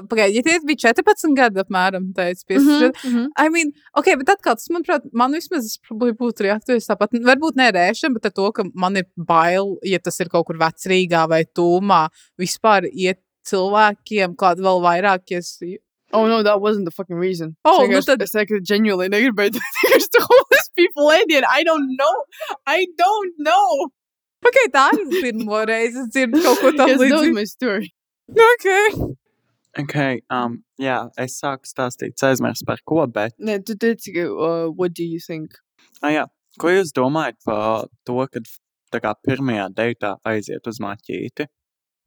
pagaidiet, 0.09 0.45
ja 0.45 0.59
bija 0.67 0.91
14 0.93 1.33
gadi 1.37 1.61
apmēram, 1.63 2.11
teicu, 2.13 2.43
15 2.51 2.65
Mhm, 2.65 2.81
gadi. 2.83 3.09
mhm. 3.09 3.27
I 3.37 3.49
mean, 3.49 3.71
ok, 3.97 4.05
bet 4.21 4.29
atkal, 4.35 4.55
tas, 4.59 4.67
manuprāt, 4.69 5.01
man 5.13 5.33
vismaz 5.33 5.77
būtu 5.91 6.45
reaktīvs 6.45 6.85
tāpat. 6.91 7.09
Varbūt 7.25 7.55
ne 7.57 7.71
rēšana, 7.71 8.13
bet 8.13 8.25
ar 8.27 8.31
to, 8.37 8.51
ka 8.51 8.63
man 8.73 8.97
ir 8.97 9.05
bail, 9.17 9.77
ja 9.83 9.97
tas 9.99 10.19
ir 10.19 10.29
kaut 10.29 10.45
kur 10.45 10.55
vecrīgā 10.61 11.27
vai 11.29 11.43
tūmā, 11.45 12.09
vispār 12.39 12.85
iet 12.93 13.19
cilvēkiem 13.47 14.35
klāt 14.35 14.57
vēl 14.61 14.81
vairāk, 14.81 15.23
ja 15.31 15.37
es 15.39 15.57
Oh 16.13 16.27
no, 16.27 16.43
that 16.43 16.61
wasn't 16.61 16.85
the 16.85 16.91
fucking 16.91 17.17
reason. 17.17 17.55
Oh, 17.65 17.81
Es 17.81 17.89
nu 17.89 17.95
vienkārši- 17.95 18.05
tad- 18.05 18.21
Es 18.21 18.31
teiktu, 18.31 18.61
genuinely 18.63 19.09
negribēju 19.09 19.51
tikai 19.57 19.99
to 20.13 20.21
homeless 20.21 20.69
people 20.77 21.09
ēdienu. 21.09 21.43
I 21.51 21.63
don't 21.63 21.89
know. 21.97 22.13
I 22.67 22.85
don't 22.97 23.33
know. 23.39 23.89
Ok, 24.45 24.57
tā 24.71 24.85
ir 24.93 25.05
pirmo 25.23 25.65
reizi, 25.65 25.97
es 26.05 26.07
dzirdu 26.13 26.41
kaut 26.43 26.59
ko 26.61 26.67
Yes, 26.67 26.75
tādu 26.79 27.09
that 27.09 27.19
was 27.19 27.29
my 27.33 27.43
story. 27.43 27.91
Ok. 28.29 28.67
Okay, 29.75 30.21
um, 30.31 30.61
jā, 30.79 31.01
es 31.19 31.35
sāku 31.41 31.67
stāstīt, 31.67 32.15
es 32.15 32.23
aizmirsu 32.23 32.63
par 32.67 32.79
ko, 32.87 33.01
bet, 33.11 33.35
Nē, 33.43 33.57
tu 33.67 33.75
teici, 33.75 34.13
ka, 34.15 34.23
uh, 34.31 34.69
what 34.71 34.93
do 34.95 35.03
you 35.03 35.19
think? 35.19 35.59
ah, 36.01 36.13
jā, 36.13 36.23
ko 36.61 36.71
jūs 36.71 36.93
domājat 36.95 37.37
par 37.45 37.89
to, 38.07 38.15
kad 38.31 38.47
tā 38.93 39.01
kā 39.03 39.11
pirmajā 39.27 39.67
deitā 39.75 40.15
aiziet 40.31 40.67
uz 40.71 40.79
maķīti? 40.79 41.49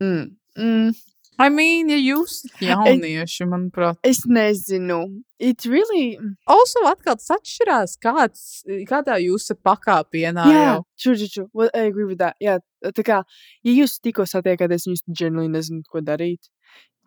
Mm. 0.00 0.24
Mm. 0.57 0.96
I 1.38 1.48
mean, 1.55 1.90
ja 1.92 1.98
jūs 2.01 2.40
jaunieši, 2.59 3.46
manuprāt. 3.46 3.98
Es 4.07 4.24
nezinu. 4.27 5.05
It 5.38 5.62
really... 5.70 6.16
Also, 6.51 6.83
atkal 6.90 7.14
tas 7.20 7.31
atšķirās, 7.37 7.94
kāds, 8.03 8.46
kādā 8.90 9.20
jūs 9.22 9.46
esat 9.46 9.61
pakāpienā 9.62 10.46
Jā, 10.51 10.72
true. 10.98 11.46
Well, 11.53 11.70
I 11.70 11.87
agree 11.92 12.09
with 12.09 12.18
that. 12.18 12.35
Jā, 12.42 12.59
tā 12.90 13.05
kā, 13.07 13.20
ja 13.62 13.74
jūs 13.77 14.01
tikko 14.03 14.27
satiekaties 14.27 14.88
jūs 14.90 15.05
genuinely 15.07 15.53
nezināt, 15.55 15.87
ko 15.92 16.03
darīt, 16.03 16.51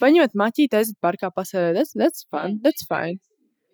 paņemat 0.01 0.37
maķīti, 0.39 0.79
aiziet 0.79 0.99
parkā 1.03 1.31
pasēdēt, 1.35 1.75
that's, 1.75 1.97
that's 1.99 2.23
fun, 2.31 2.61
that's 2.63 2.87
fine. 2.87 3.19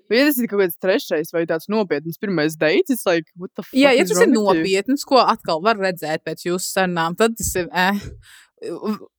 Vai 0.08 0.22
ja 0.22 0.30
tas 0.30 0.40
ir 0.40 0.48
kaut 0.48 0.62
kāds 0.64 0.80
trešais 0.80 1.34
vai 1.36 1.44
tāds 1.50 1.68
nopietns 1.70 2.18
pirmais 2.22 2.56
dates, 2.58 2.96
it's 2.96 3.06
like, 3.06 3.28
what 3.36 3.52
the 3.54 3.66
fuck 3.66 3.76
Jā, 3.78 3.92
ja 3.94 4.08
tas 4.08 4.24
ir 4.24 4.32
nopietns, 4.32 5.04
ko 5.06 5.20
atkal 5.22 5.62
var 5.62 5.78
redzēt 5.82 6.24
pēc 6.26 6.48
jūsu 6.48 6.66
sarunām, 6.80 7.18
tad 7.20 7.36
tas 7.38 7.54
ir. 7.60 7.70
Eh. 7.76 8.02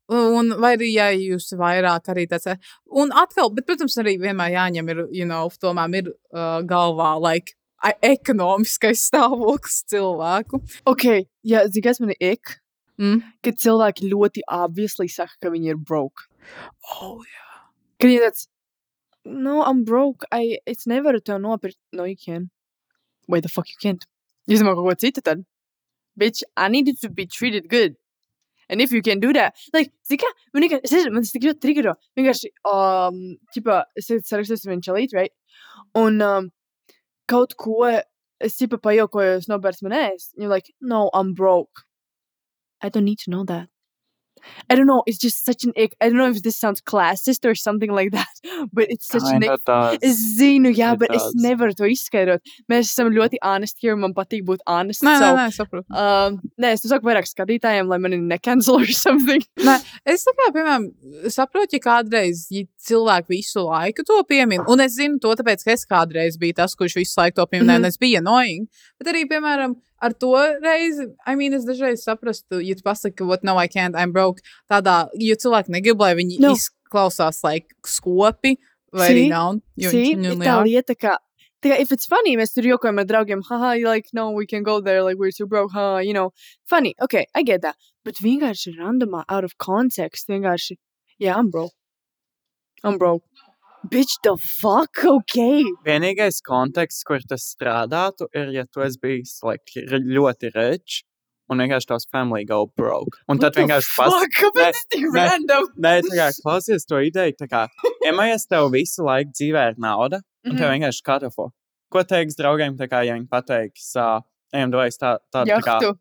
Un 0.09 0.55
vai 0.57 0.73
arī, 0.79 0.89
ja 0.95 1.11
jūs 1.13 1.51
vairāk 1.59 2.09
arī 2.09 2.25
tāds, 2.31 2.47
eh, 2.49 2.57
un 2.97 3.13
atkal, 3.13 3.51
bet, 3.53 3.67
protams, 3.69 3.99
arī 4.01 4.17
vienmēr 4.21 4.55
jāņem, 4.55 4.89
ir, 4.89 5.03
you 5.13 5.27
know, 5.29 5.51
tomēr 5.61 5.99
ir 6.01 6.09
uh, 6.09 6.63
galvā, 6.65 7.11
like, 7.21 7.59
ekonomiskais 8.03 9.05
stāvoklis 9.11 9.83
cilvēku. 9.93 10.63
Ok, 10.89 11.05
jā, 11.45 11.67
zini, 11.69 11.85
kas 11.85 12.01
man 12.01 12.15
ir 12.17 12.33
ik? 12.33 12.57
Mm. 12.99 13.21
Kad 13.45 13.61
cilvēki 13.63 14.09
ļoti 14.11 14.43
obviously 14.49 15.11
saka, 15.13 15.37
ka 15.43 15.53
viņi 15.53 15.75
ir 15.75 15.77
broke. 15.77 16.27
Oh, 16.97 17.21
jā. 17.23 17.45
Kad 18.01 18.11
viņi 18.11 18.25
tāds, 18.25 18.49
no, 19.29 19.61
I'm 19.63 19.85
broke, 19.85 20.27
I, 20.33 20.59
es 20.67 20.89
nevaru 20.91 21.21
tev 21.21 21.43
nopirkt. 21.45 21.79
No, 21.93 22.09
you 22.09 22.17
can. 22.17 22.51
Wait, 23.29 23.43
the 23.43 23.53
fuck 23.53 23.69
you 23.69 23.77
can't. 23.81 24.09
Jūs 24.49 24.65
domājat 24.65 24.81
kaut 24.81 24.89
ko 24.89 24.99
citu 25.05 25.23
tad? 25.23 25.45
Bitch, 26.19 26.43
I 26.57 26.69
needed 26.73 26.97
to 27.03 27.11
be 27.11 27.27
treated 27.27 27.69
good. 27.69 27.95
And 28.69 28.83
if 28.83 28.93
you 28.93 29.01
can 29.03 29.21
do 29.21 29.33
that, 29.33 29.57
like, 29.73 29.93
zini 30.07 30.21
kā, 30.23 30.29
man 30.53 30.65
vienkārši, 30.65 30.85
es 30.85 30.93
nezinu, 30.93 31.15
man 31.17 31.25
tik 31.25 31.47
ļoti 31.47 31.63
trigero. 31.63 31.95
Vienkārši, 32.19 32.51
um, 32.69 33.23
ķipa, 33.55 33.81
es 33.97 34.11
sarakstos 34.29 34.67
vienu 34.69 34.85
čalīt, 34.85 35.15
right? 35.17 35.33
Un, 35.97 36.21
um, 36.25 36.51
kaut 37.29 37.57
ko, 37.57 37.89
es 38.45 38.59
ķipa 38.61 38.81
pajokoju, 38.85 39.39
es 39.41 39.49
nopērts 39.49 39.83
man 39.87 39.97
ēst. 39.97 40.35
You're 40.37 40.53
like, 40.53 40.73
no, 40.81 41.09
I'm 41.15 41.33
broke. 41.35 41.87
I 42.83 42.89
don't 42.91 43.05
need 43.05 43.25
to 43.25 43.31
know 43.31 43.45
that. 43.45 43.69
I 44.71 44.75
don't 44.75 44.87
know. 44.87 45.03
It's 45.07 45.19
just 45.19 45.45
such 45.45 45.65
an 45.65 45.73
ick. 45.77 45.95
I 46.01 46.09
don't 46.09 46.17
know 46.19 46.29
if 46.31 46.43
this 46.43 46.57
sounds 46.57 46.81
classist 46.81 47.45
or 47.45 47.55
something 47.55 47.91
like 47.91 48.13
that, 48.13 48.35
but 48.73 48.87
it's 48.89 49.07
such 49.09 49.23
an 49.25 49.41
Kinda 49.41 49.53
ick. 49.55 49.65
does. 49.65 49.99
Es 50.03 50.19
zinu, 50.39 50.75
jā, 50.75 50.93
It 50.95 50.99
bet 51.01 51.11
es 51.15 51.23
does. 51.23 51.35
nevaru 51.45 51.75
to 51.77 51.85
izskaidrot. 51.85 52.41
Mēs 52.71 52.91
esam 52.93 53.13
ļoti 53.15 53.37
honest 53.43 53.77
here, 53.81 53.97
man 53.97 54.15
patīk 54.15 54.45
būt 54.45 54.59
honest. 54.67 55.03
Nē, 55.03 55.15
nē, 55.19 55.19
so, 55.19 55.37
nē, 55.37 55.47
saprotu. 55.57 55.97
Um, 55.97 56.41
nē, 56.61 56.73
es 56.73 56.83
saku 56.83 57.07
vairāk 57.11 57.29
skatītājiem, 57.31 57.89
lai 57.89 57.99
mani 57.99 58.17
nekancel 58.19 58.81
or 58.81 58.87
something. 59.05 59.43
Es 60.07 60.25
tā 60.25 60.35
kā, 60.39 60.51
piemēram, 60.55 60.89
saprotu, 61.33 61.79
ja 61.79 61.85
kādreiz 61.85 62.47
ja 62.51 62.65
cilvēki 62.89 63.29
visu 63.39 63.65
laiku 63.67 64.05
to 64.09 64.23
piemin, 64.29 64.63
un 64.69 64.81
es 64.81 64.97
zinu 64.97 65.21
to, 65.21 65.35
tāpēc, 65.39 65.65
ka 65.65 65.73
es 65.77 65.85
kādreiz 65.89 66.39
biju 66.41 66.55
tas, 66.61 66.75
kurš 66.79 66.97
visu 67.01 67.19
laiku 67.21 67.35
to 67.43 67.47
pieminēja, 67.47 67.79
Mhm. 67.79 67.85
un 67.85 67.85
es 67.93 67.97
biju 67.99 68.19
annoying. 68.19 68.69
Bet 68.99 69.13
arī, 69.13 69.25
piemēram, 69.29 69.77
ar 70.01 70.13
to 70.15 70.33
reizi, 70.63 71.07
I 71.27 71.35
mean, 71.35 71.55
es 71.55 71.65
dažreiz 71.67 72.05
saprastu, 72.07 72.61
ja 72.65 72.75
tu 72.75 72.83
pasaki, 72.83 73.27
what, 73.27 73.43
no, 73.45 73.57
I 73.59 73.67
can't, 73.69 73.97
I'm 73.97 74.13
broke, 74.13 74.41
tādā, 74.71 75.09
jo 75.19 75.35
cilvēki 75.35 75.69
negrib, 75.75 76.01
lai 76.01 76.15
viņi 76.15 76.39
No. 76.41 76.49
no. 76.49 76.55
izklausās, 76.55 77.43
like, 77.45 77.75
skopi, 77.85 78.57
vai 78.93 79.09
arī 79.11 79.25
See? 79.25 79.29
nav. 79.29 79.61
Jo 79.77 79.91
See, 79.91 80.05
viņi- 80.15 80.25
ir 80.25 80.37
nu, 80.37 80.45
tā 80.45 80.55
jā. 80.55 80.65
lieta, 80.65 80.95
ka, 80.99 81.19
tā 81.63 81.71
kā, 81.73 81.81
if 81.81 81.91
it's 81.93 82.07
funny, 82.07 82.37
mēs 82.37 82.55
tur 82.55 82.63
jokojam 82.63 82.99
ar 83.01 83.05
draugiem, 83.05 83.43
haha, 83.49 83.73
you 83.77 83.87
like, 83.87 84.07
no, 84.13 84.31
we 84.31 84.47
can 84.47 84.63
go 84.63 84.81
there, 84.81 85.03
like, 85.03 85.19
we're 85.19 85.33
too 85.33 85.47
broke, 85.47 85.73
haha, 85.73 85.99
you 85.99 86.13
know, 86.15 86.33
funny, 86.67 86.95
okay, 87.03 87.27
I 87.35 87.43
get 87.43 87.63
that. 87.63 87.77
Bet 88.05 88.17
vienkārši 88.23 88.77
randomā, 88.79 89.25
out 89.29 89.45
of 89.45 89.59
context, 89.59 90.29
vienkārši, 90.29 90.77
yeah, 91.19 91.37
I'm 91.37 91.51
broke. 91.51 91.73
I'm 92.85 92.97
broke. 92.97 93.25
Bitch, 93.91 94.15
the 94.25 94.37
fuck, 94.37 95.03
ok. 95.17 95.37
Vienīgais 95.87 96.41
konteksts, 96.47 97.05
kur 97.09 97.21
tas 97.29 97.45
strādātu, 97.55 98.27
ir, 98.37 98.51
ja 98.57 98.65
tu 98.71 98.83
esi 98.85 98.99
bijis 99.03 99.39
like, 99.47 99.73
ļoti 99.89 100.51
rich 100.57 101.03
un 101.49 101.63
vienkārši 101.63 101.89
tavs 101.89 102.05
family 102.13 102.45
go 102.45 102.67
broke. 102.77 103.17
Un 103.33 103.39
tad 103.41 103.57
vienkārši 103.57 103.95
pas... 103.97 104.13
Fuck, 104.13 104.35
kāpēc 104.37 104.81
tik 104.93 105.07
nē. 105.15 105.23
random? 105.31 105.69
Nē, 105.81 105.93
tā 106.05 106.19
kā 106.19 106.27
klausies 106.43 106.85
to 106.85 106.99
ideju, 107.01 107.37
tā 107.41 107.49
kā, 107.49 107.63
iemajies 108.05 108.45
tev 108.51 108.69
visu 108.75 109.07
laiku 109.07 109.33
dzīvē 109.33 109.63
ir 109.73 109.79
nauda, 109.81 110.21
un 110.45 110.57
tev 110.59 110.67
Mhm. 110.69 110.75
vienkārši 110.77 111.03
katafo. 111.09 111.49
Ko 111.89 112.03
teiks 112.05 112.37
draugiem, 112.37 112.77
tā 112.77 112.85
kā, 112.93 113.01
ja 113.09 113.15
viņi 113.17 113.29
pateiks, 113.33 113.95
uh, 113.97 114.21
ejam, 114.53 114.71
dojas 114.75 115.01
tā, 115.01 115.15
tā, 115.33 115.47
tā 115.49 115.57
kā, 115.65 115.79
Jahtu. 115.81 115.95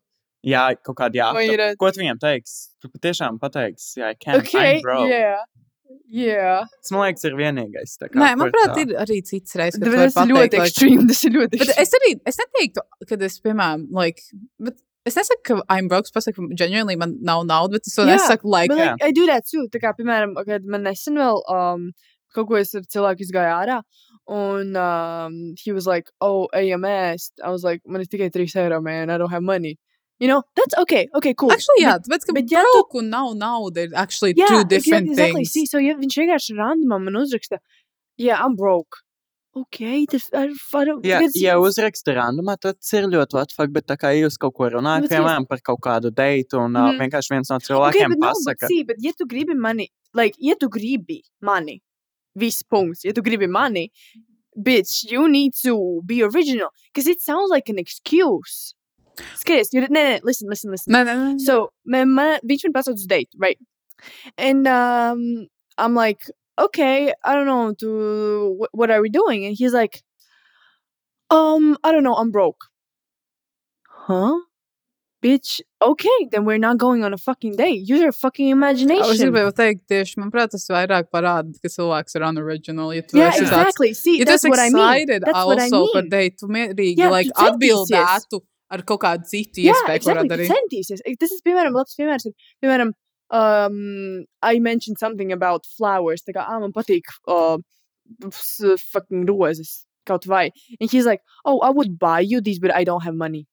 jā, 0.44 0.66
kaut 0.84 1.00
jāta. 1.16 1.40
ir, 1.48 1.62
Ko 1.80 1.88
tu 1.90 2.02
viņiem 2.02 2.20
teiks? 2.20 2.74
Tu 2.84 2.90
patiešām 2.92 3.40
pateiksi, 3.40 4.02
jā, 4.02 4.10
I 4.12 4.14
can't, 4.20 4.42
Ok, 4.44 4.52
I'm 4.52 4.82
broke. 4.84 5.08
yeah. 5.08 5.40
Yeah. 6.08 6.64
Tas, 6.82 6.90
man 6.92 7.02
liekas, 7.06 7.24
ir 7.28 7.36
vienīgais. 7.36 7.94
kā, 8.00 8.08
Nē, 8.16 8.30
manuprāt, 8.40 8.74
tā- 8.74 8.82
ir 8.86 8.94
arī 9.04 9.18
cits 9.24 9.54
reizes, 9.60 9.78
kad 9.82 9.92
tas 9.92 10.16
ir 10.22 10.32
ļoti 10.32 10.60
ekstrēms. 10.62 11.08
Tas 11.12 11.24
ir 11.24 11.32
ļoti 11.36 11.50
Bet 11.58 11.68
ekstrēms. 11.68 11.80
es 11.84 11.94
arī 11.98 12.10
es 12.32 12.38
neteiktu, 12.42 12.84
ka 13.08 13.18
es, 13.28 13.40
piemēram, 13.44 13.86
like, 13.90 14.22
bet 14.60 14.76
es 15.06 15.14
nesaku, 15.16 15.42
ka 15.44 15.58
I'm 15.68 15.88
broke, 15.88 16.10
pasaku, 16.14 16.48
genuinely 16.56 16.96
man 16.96 17.16
nav 17.22 17.44
naudas, 17.46 17.72
bet 17.78 17.86
es 17.86 17.94
to 17.94 18.02
Jā, 18.02 18.16
nesaku, 18.16 18.44
like, 18.44 18.68
But, 18.68 18.78
jā. 18.78 18.90
like, 18.92 19.04
I 19.04 19.12
do 19.12 19.26
that 19.26 19.44
too. 19.50 19.66
Tā 19.68 19.80
kā, 19.80 19.94
piemēram, 19.98 20.34
kad 20.46 20.64
man 20.64 20.84
nesen 20.84 21.14
vēl 21.16 21.42
um, 21.48 21.92
kaut 22.34 22.48
ko 22.48 22.56
es 22.60 22.74
ar 22.74 22.82
cilvēku 22.82 23.24
izgāju 23.24 23.52
ārā, 23.56 23.82
un 24.28 24.76
um, 24.76 25.54
he 25.64 25.72
was 25.72 25.86
like, 25.86 26.10
oh, 26.20 26.48
ejam 26.54 26.82
ēst. 26.84 27.32
I 27.42 27.48
was 27.50 27.64
like, 27.64 27.80
man 27.86 28.02
ir 28.02 28.06
tikai 28.06 28.30
3 28.32 28.46
eiro, 28.64 28.82
man, 28.82 29.08
I 29.10 29.16
don't 29.16 29.30
have 29.30 29.42
money. 29.42 29.78
You 30.20 30.26
know, 30.26 30.42
that's 30.56 30.76
okay, 30.82 31.06
okay, 31.14 31.32
cool. 31.34 31.52
actually, 31.54 31.84
jā, 31.84 31.92
tāpēc, 32.02 32.24
ka 32.26 32.32
bet 32.34 32.50
ja 32.50 32.62
tu- 32.64 32.72
broke 32.74 32.98
un 32.98 33.10
nav 33.10 33.34
nauda 33.38 33.84
ir 33.86 33.92
actually 33.94 34.34
Jā, 34.34 34.48
two 34.48 34.64
different 34.64 35.06
exactly. 35.12 35.44
things. 35.44 35.52
See, 35.52 35.66
so, 35.66 35.78
ja 35.78 35.94
viņš 35.94 36.16
vienkārši 36.22 36.56
randomā 36.58 36.98
man 37.04 37.14
uzraksta, 37.20 37.60
yeah, 38.18 38.42
I'm 38.42 38.56
broke. 38.56 38.98
Okay, 39.56 40.06
tas 40.06 40.26
ir. 40.34 40.52
Jā, 41.06 41.20
ja 41.38 41.54
uzraksta 41.58 42.14
randumā, 42.18 42.56
tad 42.60 42.76
ir 42.94 43.06
ļoti 43.10 43.38
atfakt, 43.40 43.72
bet 43.74 43.86
tā 43.86 43.96
kā 43.98 44.10
jūs 44.14 44.36
kaut 44.38 44.54
ko 44.58 44.68
runājat, 44.74 45.06
Bet 45.06 45.14
piemēram, 45.14 45.46
par 45.48 45.62
kaut 45.66 45.80
kādu 45.86 46.10
deitu, 46.14 46.58
un 46.64 46.76
uh, 46.76 46.90
Mhm. 46.92 46.98
vienkārši 47.04 47.30
viens 47.34 47.50
no 47.50 47.56
Okay, 47.56 47.66
cilvēkiem 47.68 48.08
bet, 48.10 48.18
no, 48.18 48.26
but, 48.26 48.34
pasaka, 48.34 48.66
see, 48.66 48.82
bet, 48.84 48.96
ja 49.02 49.12
tu 49.16 49.26
gribi 49.26 49.54
mani, 49.54 49.88
like, 50.14 50.36
ja 50.38 50.54
tu 50.58 50.68
gribi 50.68 51.22
mani, 51.40 51.80
viss 52.36 52.62
punkts, 52.62 53.04
ja 53.04 53.12
tu 53.12 53.22
gribi 53.22 53.48
mani, 53.48 53.90
bitch, 54.58 55.10
you 55.10 55.28
need 55.28 55.54
to 55.62 56.02
be 56.04 56.22
original, 56.22 56.70
because 56.92 57.06
it 57.06 57.20
sounds 57.22 57.50
like 57.50 57.68
an 57.68 57.78
excuse. 57.78 58.74
Skaties, 59.36 59.72
you, 59.72 59.82
nē, 59.88 60.20
listen, 60.24 60.48
listen, 60.48 60.70
listen. 60.70 60.92
Nē, 60.92 61.04
nē, 61.06 61.14
nē. 61.16 61.40
So, 61.40 61.72
man, 61.84 62.12
man, 62.14 62.38
viņš 62.44 62.64
man 62.68 62.72
pasauc 62.72 62.94
uz 62.94 63.06
date, 63.06 63.28
right? 63.38 63.58
And 64.36 64.66
um, 64.68 65.46
I'm 65.76 65.94
like, 65.94 66.30
okay, 66.58 67.12
I 67.24 67.34
don't 67.34 67.46
know, 67.46 67.72
to, 67.80 68.54
what, 68.58 68.70
what 68.72 68.90
are 68.90 69.00
we 69.02 69.08
doing? 69.10 69.44
And 69.46 69.56
he's 69.56 69.72
like, 69.72 70.02
um, 71.30 71.76
I 71.84 71.92
don't 71.92 72.04
know, 72.04 72.14
I'm 72.14 72.30
broke. 72.30 72.64
Huh? 74.06 74.38
Bitch, 75.20 75.60
okay, 75.82 76.28
then 76.30 76.44
we're 76.44 76.58
not 76.58 76.78
going 76.78 77.02
on 77.02 77.12
a 77.12 77.18
fucking 77.18 77.56
date. 77.56 77.82
Use 77.88 78.00
your 78.00 78.12
fucking 78.12 78.48
imagination. 78.54 79.10
Es 79.10 79.18
gribēju 79.20 79.50
teikt, 79.58 79.80
tieši, 79.90 80.14
manuprāt, 80.22 80.52
tas 80.54 80.62
vairāk 80.70 81.08
parāda, 81.10 81.50
ka 81.58 81.68
cilvēks 81.74 82.14
ir 82.14 82.22
unoriginal. 82.22 82.92
Ja 82.94 83.02
tu 83.02 83.18
Yeah, 83.18 83.32
esi 83.32 83.40
tāds- 83.42 83.48
exactly. 83.48 83.94
See, 83.94 84.18
Ja 84.20 84.24
tu 84.24 84.30
that's 84.30 84.44
esi 84.44 84.50
what 84.54 84.60
I 84.60 84.70
mean. 84.70 85.06
That's 85.08 85.44
what 85.44 85.58
I 85.58 85.64
also 85.66 85.92
par 85.92 86.02
mean. 86.02 86.10
deitu, 86.12 86.46
mierīgi, 86.46 86.94
Jā, 87.02 87.10
like, 87.10 87.32
tu 87.34 87.42
centīsies. 87.42 88.28
Ar 88.70 88.84
kaut 88.88 89.02
kādu 89.04 89.28
citu 89.28 89.64
Jā, 89.64 89.74
iespēju, 89.74 90.04
ko 90.04 90.12
exactly, 90.12 90.30
darīt. 90.32 90.52
centīsies. 90.52 91.02
Tas 91.20 91.34
ir, 91.34 91.42
piemēram, 91.46 91.76
labs 91.76 91.96
piemērs. 91.98 92.28
Piemēram, 92.62 92.94
um, 93.30 94.24
I 94.42 94.58
mentioned 94.60 94.98
something 94.98 95.32
about 95.32 95.66
flowers. 95.76 96.24
Tā 96.26 96.36
kā, 96.36 96.44
ah, 96.46 96.58
man 96.60 96.74
patīk 96.76 97.12
uh, 97.26 97.58
fucking 98.92 99.28
rozes. 99.28 99.84
Kaut 100.08 100.24
vai. 100.24 100.50
And 100.80 100.90
he's 100.90 101.06
like, 101.06 101.20
oh, 101.44 101.60
I 101.60 101.70
would 101.70 101.98
buy 101.98 102.20
you 102.20 102.40
these, 102.40 102.58
but 102.58 102.74
I 102.74 102.84
don't 102.84 103.04
have 103.04 103.14
money. 103.14 103.46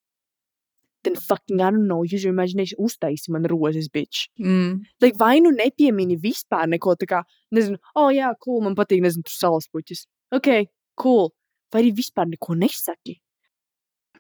Then 1.04 1.16
fucking, 1.16 1.62
I 1.62 1.70
don't 1.70 1.88
know, 1.88 2.04
use 2.04 2.24
your 2.24 2.34
imagination. 2.34 2.80
Uztaisi 2.82 3.30
man 3.30 3.44
rozes, 3.44 3.90
bitch. 3.90 4.28
Mm. 4.40 4.82
Like, 5.02 5.18
vai 5.18 5.40
nu 5.40 5.52
nepiemini 5.52 6.18
vispār 6.18 6.66
neko 6.72 6.96
tā 6.96 7.08
kā, 7.12 7.20
nezinu, 7.54 7.78
oh, 7.96 8.08
jā, 8.10 8.32
cool, 8.44 8.64
man 8.66 8.76
patīk, 8.76 9.04
nezinu, 9.06 9.28
tur 9.28 9.36
salas 9.36 9.68
puķis. 9.70 10.08
Ok, 10.34 10.50
cool. 10.98 11.30
Vai 11.74 11.84
arī 11.84 11.92
vispār 12.00 12.32
neko 12.32 12.56
nesaki. 12.58 13.20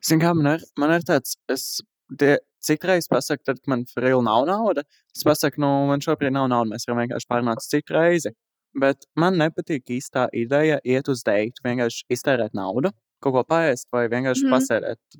Zini, 0.05 0.21
kā 0.21 0.33
man 0.37 0.55
ir, 0.55 0.65
man 0.81 0.93
ir 0.95 1.05
tāds, 1.07 1.37
es 1.51 1.81
die, 2.21 2.35
citreiz 2.65 3.07
pasaku, 3.09 3.45
tad, 3.47 3.61
man 3.71 3.85
frīl 3.89 4.21
nav 4.25 4.45
nauda, 4.49 4.83
es 5.15 5.23
pasaku, 5.25 5.61
nu, 5.63 5.71
man 5.89 6.03
šobrīd 6.03 6.33
nav 6.35 6.49
nauda, 6.51 6.75
mēs 6.75 6.85
varam 6.89 7.03
vienkārši 7.03 7.29
pārnākt 7.31 7.65
citu 7.65 7.95
reizi. 7.97 8.33
Bet 8.75 9.05
man 9.15 9.37
nepatīk 9.39 9.87
īstā 9.95 10.27
ideja 10.35 10.81
iet 10.83 11.07
uz 11.11 11.23
deitu, 11.25 11.63
vienkārši 11.63 12.03
iztērēt 12.11 12.57
naudu, 12.57 12.91
kaut 13.23 13.37
ko 13.37 13.43
paēst 13.47 13.87
vai 13.95 14.05
vienkārši 14.11 14.43
mm 14.45 14.51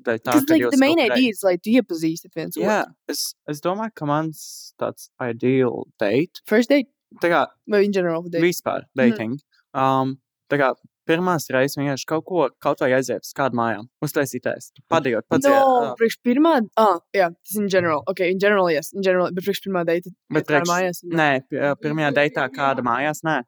dēļ 0.06 0.20
Tā, 0.26 0.34
main 0.78 0.98
kaut 1.00 1.06
idea 1.06 1.30
is, 1.32 1.40
like, 1.46 1.62
tu 1.64 1.72
iepazīstat 1.72 2.36
viens 2.36 2.58
Jā, 2.60 2.82
otru. 2.84 2.94
es, 3.08 3.22
es 3.50 3.62
domāju, 3.64 3.94
ka 3.96 4.06
mans 4.06 4.42
tāds 4.78 5.08
ideal 5.22 5.86
date, 5.98 6.44
First 6.46 6.70
date? 6.70 6.92
tā 7.22 7.32
kā 7.32 7.46
Vai 7.66 7.84
in 7.86 7.96
general 7.96 8.22
date? 8.28 8.44
vispār 8.44 8.84
dating, 8.94 9.38
um, 9.72 10.18
tā 10.52 10.60
kā 10.60 10.74
pirmās 11.08 11.46
reizes 11.54 11.76
vienkārši 11.78 12.06
kaut 12.10 12.24
ko, 12.28 12.48
kaut 12.62 12.80
vai 12.82 12.90
aiziet 12.98 13.22
uz 13.24 13.32
kādu 13.36 13.56
mājām, 13.58 13.86
uztaisīt 14.04 14.48
ēst, 14.50 14.80
padējot, 14.92 15.26
pats. 15.30 15.46
No, 15.46 15.94
priekš 16.00 16.18
pirmā, 16.26 16.56
ah, 16.76 16.98
jā, 17.14 17.30
tas 17.46 17.56
in 17.60 17.68
general. 17.72 18.02
Ok, 18.10 18.20
in 18.26 18.38
general, 18.42 18.68
yes, 18.74 18.92
in 18.92 19.02
general, 19.06 19.30
bet 19.32 19.44
priekš 19.46 19.62
pirmā 19.68 19.84
date. 19.86 20.10
Bet 20.32 20.46
priekš- 20.50 20.70
mājās. 20.72 21.00
Nē, 21.04 21.30
pi- 21.48 21.62
pirmajā 21.84 22.12
deitā 22.20 22.48
kāda 22.50 22.82
mājās, 22.86 23.22
nē. 23.24 23.40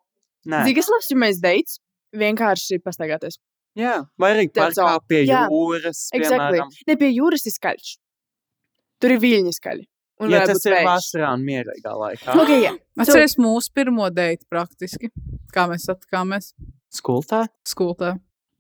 Nē, 0.49 0.65
Zini, 0.65 0.75
kas 0.79 0.89
labs 0.95 1.09
pirmais 1.13 1.41
dates? 1.43 1.79
Vienkārši 2.17 2.79
pastaigāties. 2.81 3.37
jā, 3.77 4.07
vai 4.19 4.33
arī 4.35 4.49
parkā 4.51 4.99
pie 5.09 5.25
Jā, 5.27 5.47
jūras, 5.51 6.09
Exactly. 6.15 6.59
piemēram. 6.59 6.69
Ne 6.89 6.97
pie 6.97 7.11
jūras 7.13 7.45
ir 7.47 7.53
skaļš. 7.53 7.97
Tur 9.01 9.11
ir 9.13 9.19
viļņi 9.21 9.53
skaļi. 9.61 9.85
Un 10.21 10.31
Ja 10.33 10.41
tas 10.47 10.65
ir 10.67 10.73
vējš. 10.73 10.87
vasarā 10.89 11.29
un 11.35 11.45
mierīgā 11.47 11.93
laikā. 11.95 12.35
Ok, 12.35 12.49
jā. 12.59 12.73
So, 12.73 13.03
Atceries 13.05 13.37
mūsu 13.39 13.71
pirmo 13.73 14.09
deitu 14.11 14.47
praktiski, 14.51 15.11
kā 15.55 15.69
mēs 15.71 15.85
satikāmies 15.87 16.49
Skultā? 16.95 17.47
skoltā. 17.69 18.17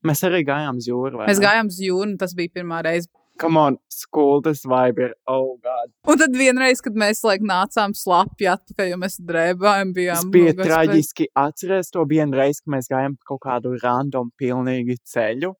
Mēs 0.06 0.22
arī 0.26 0.44
gājām 0.46 0.78
uz 0.78 0.86
jūru. 0.88 1.22
Mēs 1.26 1.40
gājām 1.42 1.70
uz 1.72 1.78
jūru, 1.82 2.12
un 2.12 2.18
tas 2.20 2.34
bija 2.38 2.52
pirmā 2.60 2.82
reize. 2.86 3.10
Come 3.38 3.60
on, 3.60 3.76
skultas 3.92 4.64
vibe 4.66 5.04
ir, 5.06 5.12
oh 5.30 5.52
god. 5.62 5.92
Un 6.10 6.18
tad 6.18 6.34
vienreiz, 6.34 6.80
kad 6.82 6.96
mēs 6.98 7.20
like, 7.22 7.44
nācām 7.46 7.94
slapji 7.94 8.48
atpakaļ, 8.50 8.88
jo 8.90 8.98
mēs 8.98 9.18
drēbājām, 9.22 9.92
bijām. 9.94 10.18
Tas 10.18 10.32
bija 10.34 10.54
nogaspēji. 10.56 10.72
traģiski. 10.72 11.28
Atceries 11.38 11.92
to 11.94 12.02
vienu 12.10 12.38
reizi, 12.40 12.64
kad 12.64 12.74
mēs 12.74 12.90
gājām 12.90 13.14
pa 13.14 13.30
kaut 13.30 13.42
kādu 13.46 13.76
random 13.78 14.32
pilnīgi 14.38 14.98
ceļu. 15.06 15.52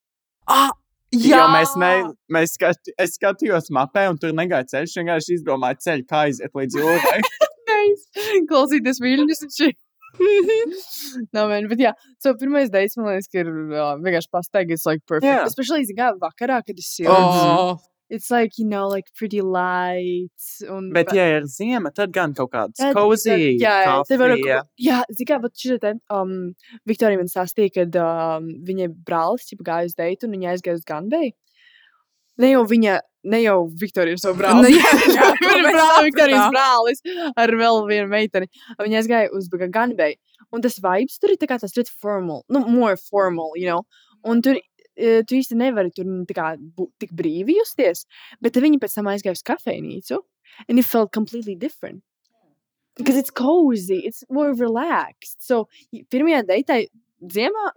Ah, 0.51 0.73
Jā, 1.15 1.39
jo 1.39 1.45
mēs, 1.55 1.71
ne, 1.81 1.93
mēs 2.35 2.59
skat, 2.59 2.91
es 3.01 3.15
skatījos 3.17 3.71
mapē, 3.73 4.09
un 4.11 4.19
tur 4.21 4.35
negāja 4.37 4.67
ceļš. 4.75 4.99
Vienkārši 4.99 5.39
izdomāju 5.39 5.79
ceļu, 5.87 6.05
kā 6.11 6.27
aiziet 6.27 6.59
līdz 6.59 6.83
jūrai. 6.83 7.21
Klausīties 8.51 9.01
viļņus 9.01 9.47
un 9.47 9.55
šī. 9.55 9.71
no, 11.35 11.47
man, 11.49 11.69
bet 11.71 11.83
jā, 11.83 11.93
so 12.23 12.33
pirmais 12.39 12.71
dates, 12.73 12.97
man 12.99 13.13
liekas, 13.13 13.29
ka 13.33 13.43
ir 13.45 13.51
uh, 13.53 13.93
vienkārši 14.01 14.33
pastaigi, 14.35 14.77
it's 14.79 14.87
like 14.89 15.05
perfect. 15.07 15.29
Jā. 15.31 15.45
Especially, 15.47 15.85
zini, 15.89 15.99
kā 16.01 16.13
vakarā, 16.23 16.63
kad 16.67 16.75
ir 16.77 16.87
silts. 16.87 17.13
Oh, 17.13 17.79
It's 18.11 18.31
like, 18.31 18.57
you 18.57 18.65
know, 18.65 18.89
like 18.89 19.05
pretty 19.15 19.43
light. 19.43 20.33
Un, 20.71 20.87
Bet, 20.95 21.11
ja 21.13 21.27
ir 21.29 21.45
ziema, 21.45 21.91
tad 21.93 22.09
gan 22.17 22.33
kaut 22.33 22.49
kāds 22.55 22.81
Tad- 22.81 22.95
cozy. 22.97 23.29
tad- 23.29 23.61
jā, 23.61 23.75
jā, 23.85 23.97
te 24.09 24.17
var 24.17 24.33
kafija. 24.33 24.63
Jā, 24.81 25.03
zini, 25.13 25.27
kā 25.29 25.37
pat 25.43 25.53
šī 25.53 25.77
te, 25.83 25.93
um, 26.09 26.33
Viktorija 26.89 27.21
man 27.21 27.29
stāstīja, 27.29 27.75
kad 27.75 27.99
um, 28.01 28.49
viņai 28.65 28.89
brālis 29.05 29.45
ķipa 29.51 29.67
gāja 29.69 29.91
uz 29.91 29.95
deitu 29.99 30.25
un 30.25 30.39
viņa 30.39 30.55
aizgāja 30.55 30.81
uz 30.81 30.87
Ganbei. 30.89 31.35
Ne 32.39 32.53
jau 32.53 32.63
viņa, 32.71 32.95
ne 33.33 33.41
jau 33.43 33.59
Viktorija 33.81 34.17
ir 34.17 34.23
savu 34.23 34.39
brāli. 34.39 34.69
Nu, 34.69 34.73
jā, 34.79 34.93
viņa 35.43 35.61
mēs 35.65 35.77
brāli, 35.77 36.07
Viktorijas 36.09 36.55
brālis 36.55 37.05
ar 37.37 37.55
vēl 37.61 37.83
vienu 37.91 38.09
meiteni. 38.13 38.51
Viņa 38.81 39.03
aizgāja 39.03 39.33
uz 39.35 39.51
Ganbei. 39.75 40.17
Un 40.55 40.65
tas 40.65 40.79
vibes 40.81 41.19
tur 41.21 41.35
ir 41.35 41.41
tā 41.41 41.49
kā 41.51 41.59
tas 41.61 41.75
ļoti 41.77 41.93
formal, 42.01 42.45
nu, 42.49 42.63
more 42.73 42.97
formal, 42.97 43.53
you 43.59 43.69
know. 43.69 43.85
Un 44.25 44.41
tur 44.43 44.57
eh, 44.57 45.21
tu 45.27 45.37
īsti 45.37 45.59
nevari 45.59 45.93
tur 45.95 46.07
nu, 46.09 46.25
kā 46.25 46.55
būt 46.57 47.05
tik 47.05 47.15
brīvi 47.17 47.59
justies. 47.59 48.07
Bet 48.41 48.57
viņi 48.57 48.81
pēc 48.83 48.97
tam 48.99 49.11
aizgāja 49.13 49.37
uz 49.37 49.45
kafejnīcu. 49.47 50.23
And 50.69 50.79
it 50.79 50.87
felt 50.87 51.13
completely 51.13 51.55
different. 51.55 52.03
Because 52.97 53.17
it's 53.17 53.31
cozy, 53.31 54.01
it's 54.07 54.25
more 54.31 54.55
relaxed. 54.55 55.39
So, 55.39 55.69
pirmajā 56.11 56.43
deitā 56.49 56.81
ziemā 57.23 57.69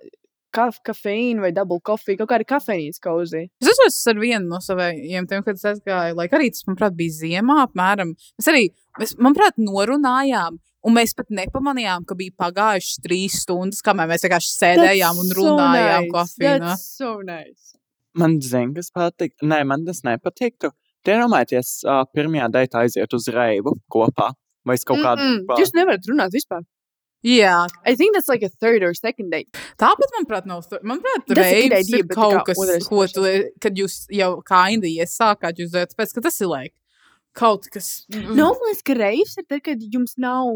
kaf, 0.55 0.79
kafīna 0.87 1.45
vai 1.45 1.51
double 1.55 1.81
coffee, 1.87 2.17
kaut 2.19 2.29
kāda 2.31 2.47
kafejnīca 2.47 3.03
cozy. 3.05 3.45
Es 3.61 3.71
atceros 3.71 3.99
ar 4.11 4.19
vienu 4.21 4.51
no 4.51 4.59
saviem 4.63 5.27
tiem, 5.29 5.45
kad 5.45 5.59
es 5.59 5.67
aizgāju, 5.73 6.17
lai 6.17 6.27
arī 6.27 6.51
tas, 6.53 6.65
manuprāt, 6.67 6.97
bija 6.97 7.17
ziemā 7.19 7.61
apmēram. 7.65 8.13
Mēs 8.39 8.51
arī, 8.51 8.67
mēs, 8.99 9.15
manuprāt, 9.19 9.59
norunājām. 9.61 10.59
Un 10.81 10.95
mēs 10.97 11.11
pat 11.13 11.27
nepamanījām, 11.29 12.07
ka 12.09 12.15
bija 12.17 12.33
pagājušas 12.41 13.03
trīs 13.03 13.35
stundas, 13.43 13.83
kamēr 13.85 14.09
mēs 14.09 14.25
vienkārši 14.25 14.53
sēdējām 14.55 15.19
un 15.21 15.35
runājām 15.37 16.07
nice. 16.07 16.13
kafijā. 16.15 16.55
That's 16.63 16.87
so 16.97 17.11
nice. 17.21 17.75
Man 18.17 18.39
zina, 18.41 18.73
kas 18.79 18.89
patīk. 18.95 19.35
Nē, 19.45 19.61
man 19.69 19.85
tas 19.85 20.01
nepatiktu. 20.07 20.73
Tie 21.05 21.17
domājieties, 21.21 21.75
uh, 21.85 22.01
pirmajā 22.13 22.49
deitā 22.53 22.81
aiziet 22.81 23.13
uz 23.13 23.29
reibu 23.33 23.75
kopā. 23.93 24.31
Vai 24.65 24.77
es 24.77 24.85
kaut 24.85 25.01
kādu. 25.01 25.21
Mm 25.21 25.37
-mm. 25.45 25.61
Jūs 25.61 25.73
nevarat 25.77 26.09
runāt 26.09 26.33
vispār. 26.33 26.65
Jā, 27.21 27.67
I 27.85 27.93
think 27.95 28.15
that's 28.15 28.27
like 28.27 28.41
a 28.41 28.49
third 28.49 28.81
or 28.81 28.95
second 28.97 29.29
date. 29.29 29.49
tāpat, 29.77 30.09
manuprāt, 30.17 30.47
nav. 30.49 30.65
Manuprāt, 30.81 31.27
idea, 31.29 31.81
ir 31.99 32.07
kaut 32.09 32.41
kas, 32.47 32.57
ko 32.89 33.05
tu, 33.05 33.25
kad 33.61 33.77
jūs 33.77 34.07
jau 34.09 34.31
kā 34.41 34.63
indi 34.73 34.95
iesākāt, 34.97 35.61
jūs 35.61 35.69
dzērat, 35.75 35.93
pēc, 35.99 36.15
ka 36.17 36.23
tas 36.25 36.41
ir 36.41 36.49
like 36.49 36.73
kaut 37.37 37.67
kas. 37.71 37.91
No, 38.11 38.51
man 38.51 38.71
liekas, 38.71 38.83
ka 38.87 38.97
reivs 38.97 39.37
ir 39.39 39.47
tad, 39.47 39.61
kad 39.67 39.83
jums 39.93 40.17
nav 40.21 40.49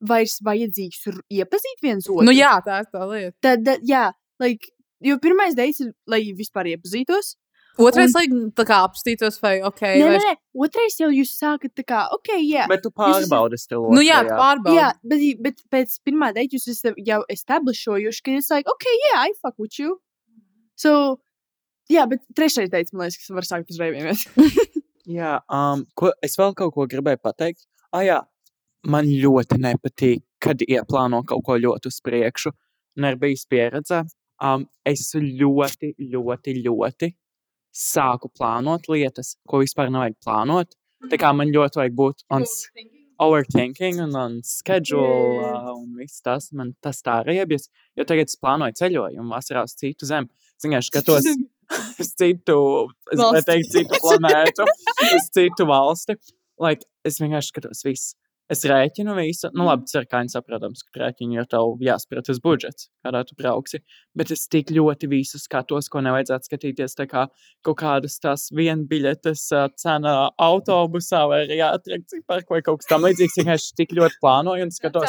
vairs 0.00 0.38
vajadzīgs 0.44 1.02
iepazīt 1.28 1.82
viens 1.84 2.08
otru. 2.08 2.24
Nu 2.28 2.34
jā, 2.34 2.54
tā 2.64 2.80
ir 2.84 2.88
tā 2.94 3.08
lieta. 3.10 3.36
Tad, 3.44 3.74
jā, 3.86 4.06
like, 4.40 4.72
jo 5.04 5.18
pirmais 5.20 5.56
dates 5.58 5.82
ir, 5.84 5.92
lai 6.08 6.22
vispār 6.36 6.72
iepazītos. 6.72 7.34
Otrais, 7.78 8.12
lai 8.16 8.26
tā 8.56 8.64
kā 8.68 8.80
apstītos, 8.84 9.38
vai 9.40 9.60
ok, 9.64 9.80
Nē, 9.84 10.04
vai 10.04 10.16
nē, 10.16 10.20
nē, 10.24 10.34
otrais 10.66 10.96
jau 10.98 11.08
jūs 11.14 11.30
sākat 11.38 11.72
tā 11.78 11.84
kā, 11.86 12.02
ok, 12.16 12.32
jā. 12.42 12.66
Bet 12.70 12.82
tu 12.84 12.90
pārbaudi 12.92 13.60
stilu. 13.60 13.92
Nu 13.94 14.02
jā, 14.04 14.20
pārbaudi. 14.26 14.76
Jā, 14.76 14.90
bet, 15.06 15.24
bet 15.44 15.62
pēc 15.72 15.94
pirmā 16.04 16.32
date 16.36 16.58
jūs 16.58 16.68
esat 16.74 16.98
jau 17.06 17.22
establishējuši, 17.30 18.24
ka 18.26 18.36
it's 18.36 18.50
like, 18.52 18.68
ok, 18.68 18.88
yeah, 18.90 19.22
I 19.22 19.32
fuck 19.38 19.56
with 19.62 19.78
you. 19.78 19.96
So, 20.80 21.20
jā, 21.92 22.06
bet 22.10 22.24
trešais 22.36 22.72
dates, 22.72 22.92
man 22.92 23.06
liekas, 23.06 23.22
kas 23.22 23.34
var 23.38 23.48
sākt 23.48 23.72
uz 23.72 23.80
reiviem. 23.80 24.12
Jā, 25.10 25.40
um, 25.50 25.86
ko, 25.98 26.12
es 26.22 26.36
vēl 26.38 26.52
kaut 26.58 26.74
ko 26.76 26.84
gribēju 26.90 27.18
pateikt. 27.24 27.64
Ah, 27.90 28.04
jā, 28.06 28.18
man 28.86 29.08
ļoti 29.08 29.58
nepatīk, 29.58 30.22
kad 30.42 30.60
ieplāno 30.62 31.24
kaut 31.26 31.42
ko 31.46 31.56
ļoti 31.58 31.90
uz 31.90 31.98
priekšu. 32.04 32.52
Un 32.98 33.08
ir 33.08 33.16
bijis 33.18 33.46
pieredze. 33.50 34.04
Um, 34.40 34.68
es 34.86 35.10
ļoti, 35.14 35.94
ļoti, 36.12 36.54
ļoti 36.64 37.10
sāku 37.74 38.30
plānot 38.34 38.88
lietas, 38.90 39.36
ko 39.48 39.62
vispār 39.62 39.92
nevajag 39.92 40.16
plānot. 40.24 40.74
Tā 41.10 41.16
kā 41.20 41.30
man 41.36 41.52
ļoti 41.54 41.80
vajag 41.80 41.94
būt 41.96 42.24
on 42.34 42.44
overthinking 43.20 44.00
un 44.04 44.16
on 44.16 44.36
schedule 44.44 45.44
uh, 45.44 45.70
un 45.74 45.94
viss 45.98 46.22
tas. 46.24 46.50
Man 46.56 46.74
tas 46.84 47.02
tā 47.04 47.20
riebjas. 47.26 47.68
Jo 47.98 48.06
tagad 48.08 48.32
es 48.32 48.38
plānoju 48.40 48.76
ceļojumu 48.80 49.34
vasarā 49.34 49.64
uz 49.68 49.76
citu 49.78 50.08
zemi. 50.08 50.30
Ziniet, 50.60 50.86
skatos 50.88 51.28
uz 52.02 52.12
citu, 52.18 52.58
es 53.12 53.20
Valsti. 53.20 53.36
gribēju 53.36 53.46
teikt, 53.50 53.72
citu 53.76 54.00
planētu, 54.06 54.68
uz 55.10 55.28
citu 55.36 55.68
valsti. 55.68 56.16
Like, 56.60 56.88
es 57.06 57.20
vienkārši 57.22 57.54
skatos 57.54 57.84
visu. 57.86 58.16
Es 58.50 58.64
rēķinu 58.66 59.14
visu. 59.14 59.48
Nu, 59.54 59.62
labi, 59.68 59.86
ir 59.94 60.06
kā 60.10 60.20
viņi 60.24 60.32
saprotams, 60.32 60.82
ka 60.90 61.04
rēķini 61.04 61.38
jau 61.38 61.44
tev 61.52 61.84
jāsprat 61.86 62.26
tas 62.26 62.40
budžets, 62.42 62.88
kādā 63.06 63.22
tu 63.28 63.36
brauksi. 63.38 63.78
Bet 64.18 64.32
es 64.34 64.46
tik 64.50 64.72
ļoti 64.74 65.06
visu 65.12 65.38
skatos, 65.38 65.86
ko 65.92 66.02
nevajadzētu 66.02 66.50
skatīties. 66.50 66.96
Tā 66.98 67.06
kā 67.10 67.26
kaut 67.66 67.78
kādas 67.78 68.18
tās 68.22 68.48
vienbiļetes 68.56 69.44
cena 69.78 70.14
autobusā 70.42 71.22
vai 71.30 71.44
arī 71.44 71.60
atrakciju 71.68 72.26
parku 72.26 72.56
vai 72.56 72.62
kaut 72.66 72.82
kas 72.82 72.90
tam 72.90 73.06
līdzīgs. 73.06 73.38
Vienkārši 73.38 73.76
tik 73.78 73.94
ļoti 74.00 74.18
plānoju 74.24 74.66
un 74.66 74.74
skatos. 74.74 75.06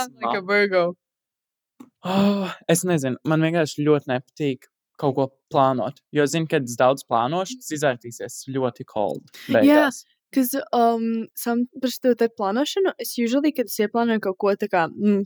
Oh, 2.05 2.53
es 2.69 2.85
nezinu, 2.85 3.17
man 3.29 3.41
vienkārši 3.45 3.85
ļoti 3.85 4.09
nepatīk 4.13 4.69
kaut 5.01 5.15
ko 5.17 5.27
plānot. 5.53 5.97
Jo 6.13 6.25
zinu, 6.29 6.45
ka 6.49 6.61
es 6.61 6.77
daudz 6.77 7.05
plānošu, 7.09 7.57
tas 7.61 7.73
izvērtīsies 7.77 8.41
ļoti 8.53 8.85
cold. 8.89 9.25
beigās. 9.49 10.03
Because 10.31 10.55
um, 10.71 11.27
some 11.35 11.67
šo 11.83 12.13
te 12.15 12.29
plānošanu, 12.31 12.93
es 13.03 13.17
usually, 13.19 13.51
kad 13.51 13.67
es 13.67 13.79
ieplānoju 13.83 14.23
kaut 14.23 14.37
ko 14.39 14.53
tā 14.55 14.69
kā 14.71 14.85
mm, 14.87 15.25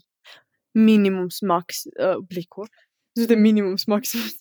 minimums 0.75 1.43
maks, 1.45 1.85
uh, 1.99 2.17
bliko, 2.25 2.65
tas 3.15 3.29
ir 3.29 3.37
minimums 3.37 3.85
maksas. 3.91 4.39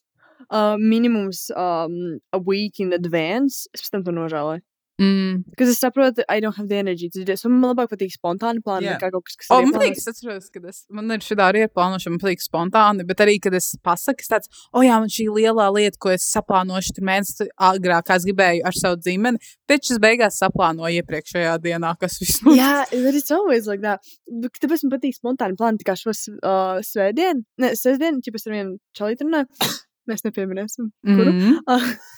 Uh, 0.49 0.77
minimums 0.95 1.51
um, 1.57 2.19
a 2.33 2.41
week 2.41 2.81
in 2.81 2.97
advance, 2.97 3.69
es 3.75 3.85
pēc 3.85 3.93
tam 3.93 4.07
to 4.09 4.17
nožēloju. 4.17 4.65
Mm. 5.01 5.45
Because 5.51 5.71
es 5.71 5.81
saprotu, 5.81 6.23
I 6.29 6.41
don't 6.41 6.57
have 6.57 6.69
the 6.69 6.77
energy 6.77 7.09
to 7.11 7.19
do 7.21 7.25
this. 7.25 7.45
Un 7.45 7.57
man 7.59 7.75
labāk 7.75 7.91
patīk 7.91 8.15
spontāni 8.15 8.63
plāni, 8.63 8.87
Jā. 8.87 8.95
yeah. 8.95 8.99
nekā 9.01 9.11
kaut 9.15 9.27
kas, 9.27 9.39
kas 9.41 9.51
O, 9.51 9.61
ir 9.61 9.71
man 9.71 9.83
liekas, 9.83 10.05
es 10.05 10.13
atceros, 10.13 10.51
ka 10.55 10.63
es, 10.71 10.83
man 10.95 11.11
ir 11.11 11.25
šī 11.25 11.39
arī 11.43 11.65
plānošana, 11.71 12.15
man 12.15 12.31
liekas, 12.31 12.49
spontāni, 12.51 13.07
bet 13.09 13.23
arī, 13.25 13.37
kad 13.43 13.57
es 13.59 13.73
pasaku, 13.85 14.23
es 14.23 14.31
tāds, 14.31 14.53
o 14.73 14.85
jā, 14.87 14.99
man 15.03 15.11
šī 15.11 15.27
lielā 15.35 15.67
lieta, 15.75 15.99
ko 16.03 16.15
es 16.15 16.27
saplānošu 16.31 16.95
tur 16.99 17.09
mēnesi 17.11 17.49
agrāk, 17.71 18.07
kā 18.07 18.19
es 18.21 18.29
gribēju 18.29 18.67
ar 18.71 18.79
savu 18.79 19.01
dzimeni, 19.03 19.43
taču 19.71 19.97
es 19.97 20.03
beigās 20.03 20.39
saplānoju 20.43 21.03
iepriekšējā 21.03 21.57
dienā, 21.65 21.95
kas 21.99 22.21
viss 22.23 22.45
notiks. 22.47 22.61
Jā, 22.63 23.03
but 23.05 23.19
it's 23.19 23.35
always 23.35 23.67
like 23.71 23.83
that. 23.83 24.15
Bet 24.31 24.63
Tāpēc 24.65 24.87
man 24.87 24.95
patīk 24.95 25.17
spontāni 25.19 25.59
plāni. 25.59 25.81
Tā 25.83 25.91
kā 25.91 25.97
šo 25.99 26.15
uh, 26.15 26.79
svētdienu, 26.85 27.45
ne, 27.61 27.73
sestdienu, 27.77 28.23
ja 28.25 28.39
es 28.39 28.47
ar 28.49 28.55
vienu 28.55 28.79
čalītu 28.97 29.27
runāju, 29.27 29.69
mēs 30.11 30.25
nepieminēsim. 30.25 30.89
Kuru? 31.05 31.35
Mm. 31.35 31.59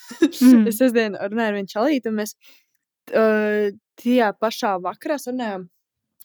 es 0.70 0.78
sestdienu 0.78 1.18
runāju 1.18 1.50
ar 1.50 1.58
vienu 1.58 1.72
čalītu, 1.72 2.12
un 2.12 2.20
mēs 2.20 2.36
uh, 3.14 3.72
tajā 4.00 4.34
pašā 4.40 4.76
vakarā 4.84 5.18
sarunājām. 5.22 5.66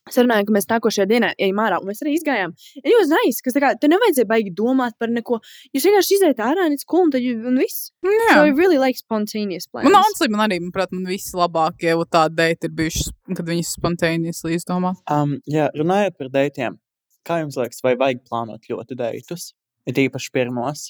Sarunājām, 0.09 0.47
ka 0.47 0.53
mēs 0.55 0.65
nākošajā 0.65 1.05
dienā 1.05 1.27
ejam 1.37 1.59
ārā, 1.61 1.77
un 1.77 1.91
mēs 1.91 1.99
arī 2.01 2.15
izgājām. 2.17 2.55
Un 2.81 2.87
jūs 2.89 3.05
zinājāt, 3.05 3.41
ka 3.45 3.51
tā 3.53 3.61
kā 3.61 3.69
te 3.77 3.89
nevajadzēja 3.91 4.29
baigi 4.31 4.53
domāt 4.57 4.95
par 4.97 5.11
neko. 5.13 5.37
Jūs 5.77 5.85
vienkārši 5.85 6.15
iziet 6.17 6.41
ārā, 6.41 6.65
un 6.65 6.73
it's 6.73 6.87
cool, 6.89 7.05
un 7.05 7.11
tad 7.13 7.21
un 7.21 7.59
viss. 7.61 7.91
Jā. 8.01 8.31
So 8.31 8.47
I 8.47 8.55
really 8.57 8.79
like 8.81 8.97
spontaneous 8.97 9.69
plans. 9.69 9.85
Man, 9.85 9.99
honestly, 9.99 10.31
man 10.33 10.47
arī, 10.47 10.57
manuprāt, 10.63 10.89
man 10.95 11.05
visi 11.05 11.37
labākie 11.37 11.91
jau 11.91 12.01
tādi 12.17 12.39
deiti 12.39 12.65
ir 12.65 12.73
bijuši, 12.79 13.13
kad 13.37 13.45
viņi 13.53 13.67
spontāniski 13.69 14.55
izdomā. 14.57 14.95
Um, 15.05 15.37
jā, 15.45 15.69
runājot 15.77 16.17
par 16.17 16.33
datiem, 16.33 16.81
kā 17.27 17.37
jums 17.43 17.61
liekas, 17.61 17.85
vai 17.85 17.93
vajag 18.01 18.25
plānot 18.25 18.65
ļoti 18.73 18.97
datus? 18.97 19.51
Ir 19.85 20.01
īpaši 20.09 20.33
pirmos. 20.33 20.89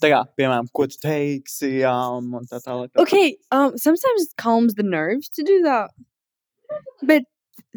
Tā 0.00 0.08
kā, 0.08 0.20
piemēram, 0.38 0.70
ko 0.72 0.86
tu 0.88 0.96
teiksi, 1.02 1.82
jā, 1.82 1.92
un 2.16 2.46
tā 2.48 2.60
tālāk. 2.64 2.88
Okay, 3.02 3.34
um, 3.52 3.76
sometimes 3.76 4.24
it 4.24 4.36
calms 4.40 4.74
the 4.74 4.86
nerves 4.86 5.28
to 5.36 5.44
do 5.44 5.60
that, 5.66 5.90
but 7.02 7.28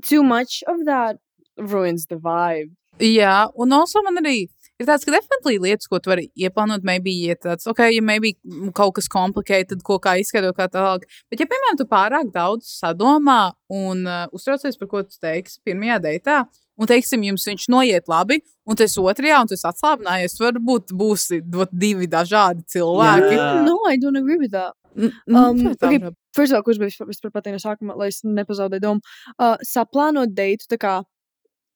too 0.02 0.24
much 0.24 0.64
of 0.68 0.86
that 0.86 1.20
ruins 1.58 2.08
the 2.08 2.16
vibe. 2.16 2.72
Jā, 3.02 3.50
un 3.60 3.74
also 3.74 4.02
man 4.06 4.22
arī 4.22 4.48
ir 4.80 4.88
tāds, 4.88 5.06
ka 5.06 5.14
definitely 5.14 5.60
lietas, 5.62 5.90
ko 5.90 6.00
tu 6.00 6.12
vari 6.12 6.28
ieplānot, 6.40 6.86
maybe 6.88 7.12
iet 7.26 7.44
tāds, 7.46 7.68
ok, 7.70 7.86
ja 7.92 8.04
maybe 8.06 8.36
kaut 8.78 8.96
kas 8.98 9.10
complicated, 9.12 9.84
ko 9.86 10.00
kā 10.04 10.16
izskaidrot, 10.22 10.56
kā 10.58 10.70
tālāk. 10.72 11.08
Bet, 11.32 11.42
ja, 11.42 11.50
piemēram, 11.50 11.80
tu 11.80 11.88
pārāk 11.90 12.32
daudz 12.34 12.70
sadomā 12.80 13.54
un 13.74 14.06
uh, 14.08 14.26
uztraucies 14.36 14.80
par 14.80 14.92
ko 14.92 15.04
tu 15.08 15.20
teiksi 15.22 15.60
pirmajā 15.66 16.00
deitā, 16.08 16.44
un, 16.78 16.88
teiksim, 16.90 17.24
jums 17.24 17.46
viņš 17.48 17.68
noiet 17.70 18.08
labi, 18.10 18.40
un 18.66 18.76
tas 18.80 18.96
otrajā, 18.98 19.42
un 19.44 19.52
esi 19.54 19.68
atslābinājies, 19.70 20.38
varbūt 20.42 20.94
būsi 20.98 21.42
dot 21.46 21.70
divi 21.72 22.08
dažādi 22.08 22.64
cilvēki. 22.74 23.36
Jā. 23.38 23.50
No, 23.66 23.80
I 23.90 23.98
don't 23.98 24.18
agree 24.18 24.38
with 24.38 24.52
that. 24.52 24.74
Um, 24.96 25.68
okay, 25.68 25.98
var- 25.98 26.14
First 26.34 26.52
of 26.54 26.58
all, 26.58 26.64
kurš 26.64 26.80
bija 26.82 27.06
vispār- 27.06 27.32
pateicis 27.34 27.64
no 27.64 27.72
sākuma, 27.72 27.96
lai 27.98 28.08
es 28.08 28.22
nepazaudēju 28.26 28.82
domu. 28.82 29.02
Uh, 29.38 29.58
saplānot 29.66 30.34
deitu 30.34 30.66
tā 30.70 30.78
kā 30.82 31.04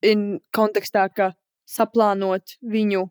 in 0.02 0.40
kontekstā, 0.54 1.08
ka 1.14 1.32
saplānot 1.70 2.58
viņu 2.66 3.10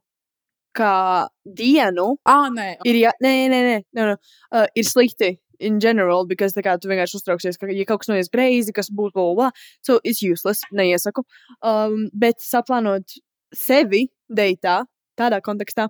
kā 0.77 1.27
dienu 1.47 2.17
Ah, 2.27 2.49
nē, 2.53 2.77
ir, 2.85 2.95
jā, 3.01 3.13
nē, 3.23 3.33
nē, 3.49 3.61
nē, 3.65 3.77
nē, 3.97 4.05
nē 4.11 4.17
uh, 4.53 4.67
ir 4.77 4.85
slikti. 4.85 5.39
In 5.61 5.79
general, 5.81 6.27
because 6.27 6.53
tā 6.57 6.65
kā 6.65 6.77
tu 6.81 6.89
vienkārši 6.91 7.21
uztrauksies, 7.21 7.59
ka, 7.61 7.69
ja 7.73 7.85
kaut 7.89 8.03
kas 8.03 8.11
noies 8.13 8.29
greizi, 8.33 8.75
kas 8.77 8.91
būs 8.91 9.15
bla, 9.15 9.31
bla, 9.35 9.51
so 9.83 10.01
it's 10.05 10.23
useless, 10.23 10.67
neiesaku. 10.73 11.25
Um, 11.63 12.11
bet 12.13 12.43
saplānot 12.45 13.17
sevi 13.55 14.09
deitā, 14.29 14.85
tādā 15.17 15.39
kontekstā, 15.41 15.87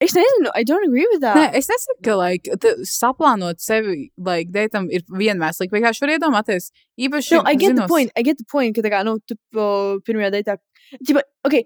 es 0.00 0.14
nezinu, 0.16 0.48
I 0.56 0.64
don't 0.64 0.86
agree 0.86 1.06
with 1.12 1.20
that. 1.20 1.36
Nē, 1.36 1.58
es 1.58 1.68
nesaku, 1.68 1.98
ka 2.06 2.16
like, 2.16 2.48
saplānot 2.88 3.60
sevi, 3.60 4.08
like, 4.16 4.48
deitam 4.54 4.88
ir 4.90 5.04
vienmēr 5.10 5.52
slikti. 5.56 5.76
Vienkārši 5.76 6.06
var 6.06 6.14
iedomāties, 6.16 6.70
īpaši. 6.96 7.36
No, 7.36 7.44
I 7.44 7.54
get 7.60 7.74
the 7.74 7.82
zinos- 7.82 7.92
point. 7.92 8.12
I 8.16 8.24
get 8.24 8.40
the 8.40 8.48
point, 8.48 8.74
ka 8.76 8.86
tā 8.86 8.92
kā, 8.94 9.04
nu, 9.04 9.18
tu 9.28 9.36
uh, 9.36 10.00
pirmajā 10.06 10.32
datā, 10.38 10.56
ķipa, 10.96 11.26
ok, 11.44 11.60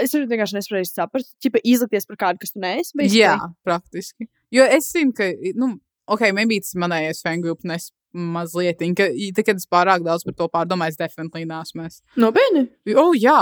es 0.00 0.14
vienkārši 0.14 0.60
nespēju 0.60 0.88
saprast, 0.88 1.34
ķipa, 1.42 1.62
izlikties 1.66 2.06
par 2.08 2.20
kādu, 2.22 2.44
kas 2.44 2.54
tu 2.54 2.62
neesi. 2.62 2.94
Jā, 3.18 3.34
praktiski. 3.66 4.30
Jo 4.54 4.64
es 4.70 4.92
zinu, 4.94 5.12
ka, 5.16 5.26
nu, 5.58 5.74
ok, 6.10 6.26
maybe 6.36 6.58
tas 6.60 6.74
manējais 6.74 7.22
fan 7.24 7.40
grupa 7.44 7.64
nes 7.70 7.90
mazliet, 8.12 8.80
ka, 8.98 9.06
i- 9.06 9.30
tad, 9.36 9.44
kad 9.46 9.56
es 9.62 9.66
pārāk 9.70 10.02
daudz 10.02 10.24
par 10.26 10.34
to 10.34 10.48
pārdomāju, 10.50 10.94
es 10.96 10.96
definitely 10.98 11.44
nesmu. 11.46 11.86
es. 11.86 12.00
Nopietni. 12.18 12.66
O, 12.98 13.12
jā, 13.14 13.38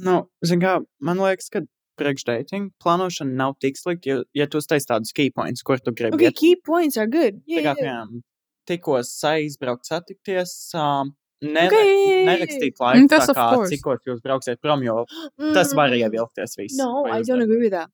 Nu, 0.00 0.14
zin 0.46 0.60
kā, 0.62 0.78
man 1.04 1.18
liekas, 1.20 1.50
ka 1.52 1.60
priekšdating 2.00 2.70
plānošana 2.82 3.34
nav 3.36 3.56
tik 3.60 3.76
slikta, 3.76 4.06
ja, 4.08 4.22
ja 4.32 4.46
tu 4.48 4.56
uztais 4.62 4.86
tādus 4.88 5.12
key 5.12 5.28
points, 5.30 5.60
kur 5.66 5.76
tu 5.78 5.92
gribi. 5.92 6.16
Okay, 6.16 6.30
iet. 6.30 6.36
key 6.38 6.54
points 6.56 6.96
are 6.96 7.06
good. 7.10 7.42
Tā 7.44 7.58
Yeah, 7.58 7.66
kā, 7.66 7.74
yeah. 7.76 7.82
piemēram, 7.82 8.22
tikko 8.70 8.96
aizbraukt, 9.28 9.84
satikties, 9.90 10.54
um, 10.74 11.12
ne, 11.42 11.66
Okay, 11.66 12.24
nerakstīt 12.30 12.78
Mm, 12.80 12.80
laiku, 12.80 13.08
tas 13.12 13.28
tā 13.28 13.34
of 13.34 13.36
kā 13.36 13.68
cikos 13.74 14.00
jūs 14.08 14.22
brauksiet 14.24 14.60
prom, 14.62 14.82
jo 14.86 15.04
tas 15.54 15.74
var 15.76 15.90
Mm, 15.92 16.00
ievilkties 16.08 16.56
viss. 16.56 16.78
No, 16.78 17.04
I 17.04 17.20
don't 17.20 17.42
agree 17.42 17.60
with 17.68 17.72
that. 17.72 17.90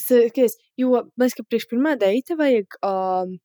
Skaties, 0.00 0.56
jo, 0.80 0.90
man 0.90 1.26
liekas, 1.28 1.38
ka 1.38 1.46
priekš 1.46 1.68
pirmā 1.70 1.94
deita 2.00 2.36
vajag 2.38 2.78
um, 2.82 3.36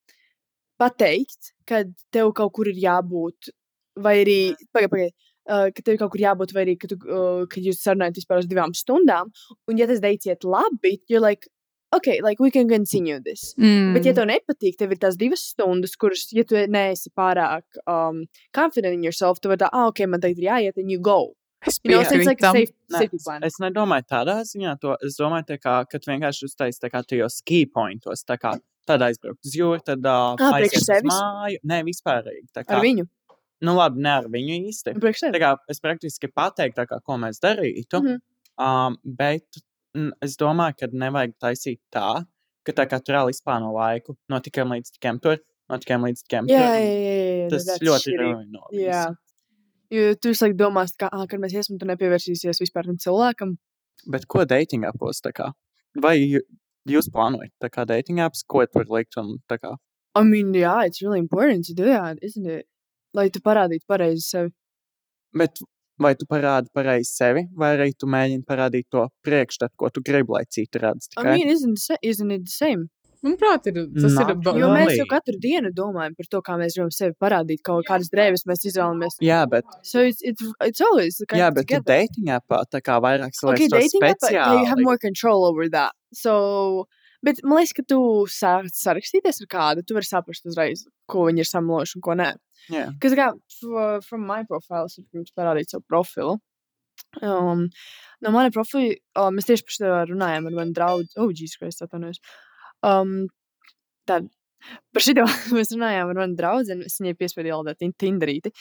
pateikt, 0.82 1.54
ka 1.70 1.84
tev 2.14 2.34
kaut 2.38 2.56
kur 2.56 2.70
ir 2.72 2.80
jābūt, 2.82 3.52
vai 4.00 4.16
arī, 4.24 4.40
pagaid, 4.74 4.92
pagaid, 4.94 5.16
uh, 5.52 5.68
ka 5.76 5.86
tev 5.86 6.00
kaut 6.02 6.16
kur 6.16 6.24
jābūt, 6.24 6.56
vai 6.56 6.66
arī, 6.66 6.76
ka, 6.82 6.90
tu, 6.90 6.98
uh, 7.06 7.46
ka 7.52 7.62
jūs 7.62 7.84
sarunājat 7.86 8.22
vispār 8.22 8.42
uz 8.42 8.50
divām 8.50 8.74
stundām, 8.78 9.32
un 9.70 9.82
ja 9.82 9.90
tas 9.90 10.02
deits 10.04 10.30
iet 10.30 10.48
labi, 10.48 10.98
you're 11.12 11.24
like, 11.24 11.50
ok, 11.92 12.20
like, 12.22 12.40
we 12.40 12.52
can 12.52 12.70
continue 12.70 13.20
this. 13.20 13.54
mm. 13.58 13.94
Bet, 13.96 14.06
ja 14.06 14.14
tev 14.18 14.30
nepatīk, 14.30 14.78
tev 14.78 14.94
ir 14.94 15.02
tās 15.02 15.18
divas 15.20 15.44
stundas, 15.54 15.96
kuras, 16.00 16.28
ja 16.36 16.46
tu 16.48 16.58
neesi 16.70 17.12
pārāk 17.18 17.82
um, 17.90 18.24
confident 18.56 18.94
in 18.94 19.06
yourself, 19.06 19.42
vari 19.46 19.62
tā, 19.62 19.70
ah, 19.74 19.90
ok, 19.90 20.06
man 20.08 20.22
tagad 20.24 20.42
ir 20.42 20.50
jāiet, 20.50 20.78
and 20.78 20.94
you 20.94 21.02
go. 21.02 21.34
Es 21.68 21.80
You 21.84 21.92
know, 21.92 22.02
it's 22.02 22.26
like 22.26 22.40
a 22.42 22.52
safe, 22.54 22.72
safety 22.90 23.18
plan. 23.24 23.44
Es 23.44 23.58
nedomāju 23.60 24.06
tādā 24.08 24.36
ziņā, 24.48 24.80
to 24.80 24.96
es 25.04 25.18
domāju, 25.20 25.58
kā, 25.60 25.74
ka 25.92 26.00
tu 26.00 26.12
vienkārši 26.12 26.48
uztaisīji 26.48 26.84
tā 26.86 26.90
kā 26.94 27.02
tajos 27.04 27.40
ski 27.42 27.66
pointos, 27.68 28.24
tā 28.24 28.38
kā 28.40 28.54
tad 28.88 29.02
aizbraukt 29.06 29.44
uz 29.46 29.56
jūru, 29.60 29.82
tad 29.84 30.00
uh, 30.08 30.38
priekš 30.40 30.78
aiziet 30.88 31.04
uz 31.04 31.12
māju. 31.12 31.60
Nē, 31.68 31.82
vispārīgi. 31.84 32.48
Ar 32.64 32.80
viņu. 32.86 33.08
Nu 33.62 33.74
labi, 33.76 34.00
ne 34.02 34.10
ar 34.22 34.30
viņu 34.32 34.56
īsti. 34.72 34.96
Kā 35.44 35.52
es 35.70 35.82
praktiski 35.84 36.30
pateiktu, 36.32 36.86
kā, 36.88 37.02
ko 37.04 37.18
mēs 37.20 37.42
darītu, 37.44 38.00
Mhm. 38.02 38.22
um, 38.58 38.98
bet 39.04 39.60
mm, 39.96 40.12
es 40.24 40.38
domāju, 40.38 40.78
ka 40.80 40.88
nevajag 40.94 41.36
taisīt 41.44 41.80
tā, 41.92 42.24
ka 42.64 42.72
tā 42.72 42.88
kā 42.88 43.04
tur 43.04 43.16
reāli 43.18 43.36
izplāno 43.36 43.74
laiku 43.76 44.16
no 44.30 44.40
tikiem 44.40 44.72
līdz 44.72 44.96
tikiem 44.96 45.20
tur, 45.20 45.38
no 45.70 45.78
tikiem 45.78 46.08
līdz 46.08 46.24
tikiem 46.24 46.48
Jā, 46.48 46.58
tur. 46.58 46.80
jā, 46.80 46.80
jā, 46.80 47.44
jā. 47.44 47.50
Tas 47.52 47.66
that's 47.68 47.84
ļoti 47.84 48.16
shitty. 48.16 49.16
Jo 49.90 50.14
tu 50.22 50.30
visu 50.30 50.46
laiku 50.46 50.58
domās, 50.58 50.94
ka, 51.00 51.10
ah, 51.12 51.26
kad 51.30 51.40
mēs 51.42 51.56
iesim, 51.58 51.80
tu 51.82 51.88
nepievērsīsies 51.90 52.62
vispār 52.62 52.86
tam 52.86 52.98
cilvēkam. 53.02 53.56
Bet 54.08 54.28
ko 54.28 54.46
dating 54.46 54.86
kā? 55.34 55.52
Vai 55.98 56.18
jū- 56.20 56.46
jūs 56.88 57.10
plānojat 57.10 57.52
tā 57.62 57.70
kā 57.70 57.86
dating 57.88 58.20
apps, 58.20 58.44
ko 58.48 58.66
tur 58.66 58.86
likt 58.86 59.18
un 59.18 59.38
kā? 59.58 59.76
I 60.16 60.24
mean, 60.24 60.54
yeah, 60.54 60.84
it's 60.86 61.02
really 61.02 61.20
important 61.20 61.66
to 61.66 61.74
do 61.74 61.86
that, 61.86 62.18
isn't 62.22 62.46
it? 62.46 62.66
Lai 63.14 63.30
tu 63.30 63.40
parādītu 63.40 63.86
pareizi 63.90 64.22
sevi. 64.22 64.52
Bet 65.34 65.60
vai 66.00 66.14
tu 66.16 66.26
parādi 66.26 66.68
pareizi 66.74 67.10
sevi, 67.12 67.44
vai 67.56 67.76
arī 67.78 67.92
tu 67.98 68.08
mēģini 68.08 68.46
parādīt 68.46 68.86
to 68.92 69.08
priekšstatu, 69.26 69.76
ko 69.78 69.90
tu 69.90 70.02
gribi, 70.02 70.30
lai 70.30 70.44
citi 70.46 70.80
redz 70.80 71.10
I 71.18 71.22
tikai? 71.24 71.34
mean, 71.38 71.48
isn't, 71.50 71.80
isn't 72.02 72.32
it 72.32 72.46
the 72.46 72.52
same? 72.52 72.90
Manuprāt, 73.26 73.66
ir, 73.68 73.74
tas 74.00 74.14
ir. 74.14 74.28
Not 74.30 74.44
ba- 74.46 74.54
Jo 74.60 74.70
mēs 74.72 74.94
jau 74.96 75.06
katru 75.12 75.36
dienu 75.44 75.72
domājam 75.76 76.14
par 76.16 76.26
to, 76.32 76.40
kā 76.42 76.54
mēs 76.62 76.78
gribam 76.78 76.92
sevi 76.96 77.16
parādīt, 77.20 77.60
kaut 77.68 77.84
kādas 77.90 78.08
drēbes 78.14 78.46
mēs 78.48 78.64
izvēlamies. 78.70 79.18
Jā, 79.22 79.42
bet, 79.50 79.66
So 79.84 80.00
it's, 80.00 80.22
it's, 80.22 80.42
it's 80.62 80.80
always 80.82 81.18
kind 81.28 81.42
jā, 81.42 81.48
of 81.50 81.56
bet 81.56 81.68
together. 81.68 81.84
dating 81.84 82.32
appā 82.38 82.64
tā 82.72 82.80
kā 82.82 82.96
vairāk 83.04 83.34
Okay, 83.44 83.68
saliekas 83.68 83.70
to 83.70 83.80
dating 83.80 84.04
app, 84.10 84.24
uh, 84.24 84.30
yeah, 84.32 84.54
you 84.54 84.66
have 84.66 84.78
speciāli. 84.78 84.84
more 84.84 84.98
control 84.98 85.44
over 85.46 85.68
that. 85.68 85.92
So, 86.14 86.88
bet 87.22 87.44
man 87.44 87.60
liekas, 87.60 87.74
ka 87.76 87.84
tu 87.92 88.00
sāc 88.32 88.72
sarakstīties 88.72 89.42
ar 89.44 89.48
kādu, 89.52 89.86
tu 89.86 89.94
vari 90.00 90.08
saprast 90.08 90.46
uzreiz, 90.48 90.86
ko 91.12 91.26
viņi 91.28 91.44
ir 91.44 91.50
samloši 91.52 91.98
un 92.00 92.02
ko 92.08 92.16
nē. 92.16 92.30
Jā. 92.72 92.86
Kas 93.02 93.14
kā, 93.20 93.34
from 94.08 94.26
my 94.26 94.44
profile, 94.46 94.86
es 94.86 94.96
varu 94.98 95.24
jums 95.26 95.36
parādīt 95.36 95.68
savu 95.76 95.84
profilu. 95.92 96.40
Um, 97.22 97.70
no 98.22 98.32
mana 98.32 98.52
profila, 98.52 98.94
uh, 99.18 99.30
mēs 99.34 99.48
tieši 99.48 99.66
par 99.68 99.76
šo 99.76 99.92
runājām 100.14 100.48
ar 100.48 100.56
manu 100.64 100.74
draugu. 100.76 101.08
Oh, 101.18 101.30
Jesus 101.32 101.58
Christ, 101.58 101.82
atvainojos. 101.82 102.20
Um, 102.84 103.28
tad 104.08 104.30
par 104.94 105.02
šo 105.06 105.14
mēs 105.56 105.74
runājām 105.76 106.12
ar 106.14 106.18
manu 106.22 106.36
draugu, 106.40 106.72
un 106.76 106.82
es 106.86 106.98
viņai 107.00 107.16
piespiedu 107.20 107.52
ielādēt 107.52 107.80
tin- 107.80 107.94
Tinderīti. 107.94 108.52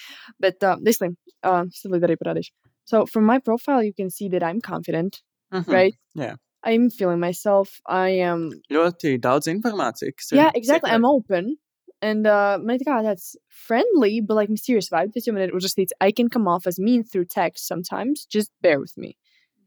Bet, 0.40 0.62
uh, 0.62 0.76
dislī, 0.82 1.12
uh, 1.44 1.64
es 1.68 1.82
tev 1.82 1.96
arī 1.98 2.16
parādīšu. 2.20 2.52
So, 2.88 3.04
from 3.06 3.24
my 3.26 3.38
profile, 3.38 3.82
you 3.82 3.92
can 3.92 4.10
see 4.10 4.28
that 4.30 4.42
I'm 4.42 4.60
confident, 4.60 5.20
Mhm. 5.52 5.66
right? 5.68 5.94
Jā. 6.16 6.36
I'm 6.64 6.90
feeling 6.90 7.20
myself. 7.20 7.80
I 7.86 8.10
am 8.20 8.50
Ļoti 8.70 9.18
daudz 9.20 9.46
informācijas, 9.46 10.16
kas 10.16 10.32
ir. 10.32 10.36
Yeah, 10.38 10.50
exactly. 10.54 10.88
secret. 10.90 10.94
I'm 10.94 11.04
open. 11.04 11.56
And 12.00 12.26
uh, 12.28 12.58
man 12.62 12.76
ir 12.76 12.84
tā 12.84 12.88
kā 12.88 13.02
tāds 13.04 13.34
friendly, 13.48 14.20
but 14.20 14.34
like 14.34 14.48
mysterious 14.50 14.88
vibe. 14.88 15.12
Tas 15.14 15.24
jau 15.26 15.34
man 15.34 15.42
ir 15.48 15.52
uzrakstīts, 15.52 15.90
I 16.00 16.12
can 16.12 16.28
come 16.28 16.46
off 16.48 16.66
as 16.66 16.78
mean 16.78 17.02
through 17.04 17.24
text 17.26 17.66
sometimes. 17.66 18.24
Just 18.26 18.50
bear 18.62 18.78
with 18.80 18.96
me. 18.96 19.16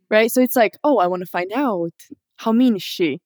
Right? 0.10 0.32
So 0.32 0.42
it's 0.42 0.56
like, 0.56 0.78
oh, 0.84 0.98
I 1.00 1.08
want 1.08 1.22
to 1.24 1.28
find 1.30 1.52
out. 1.54 1.92
How 2.38 2.52
mean 2.52 2.76
is 2.78 2.84
she? 2.84 3.20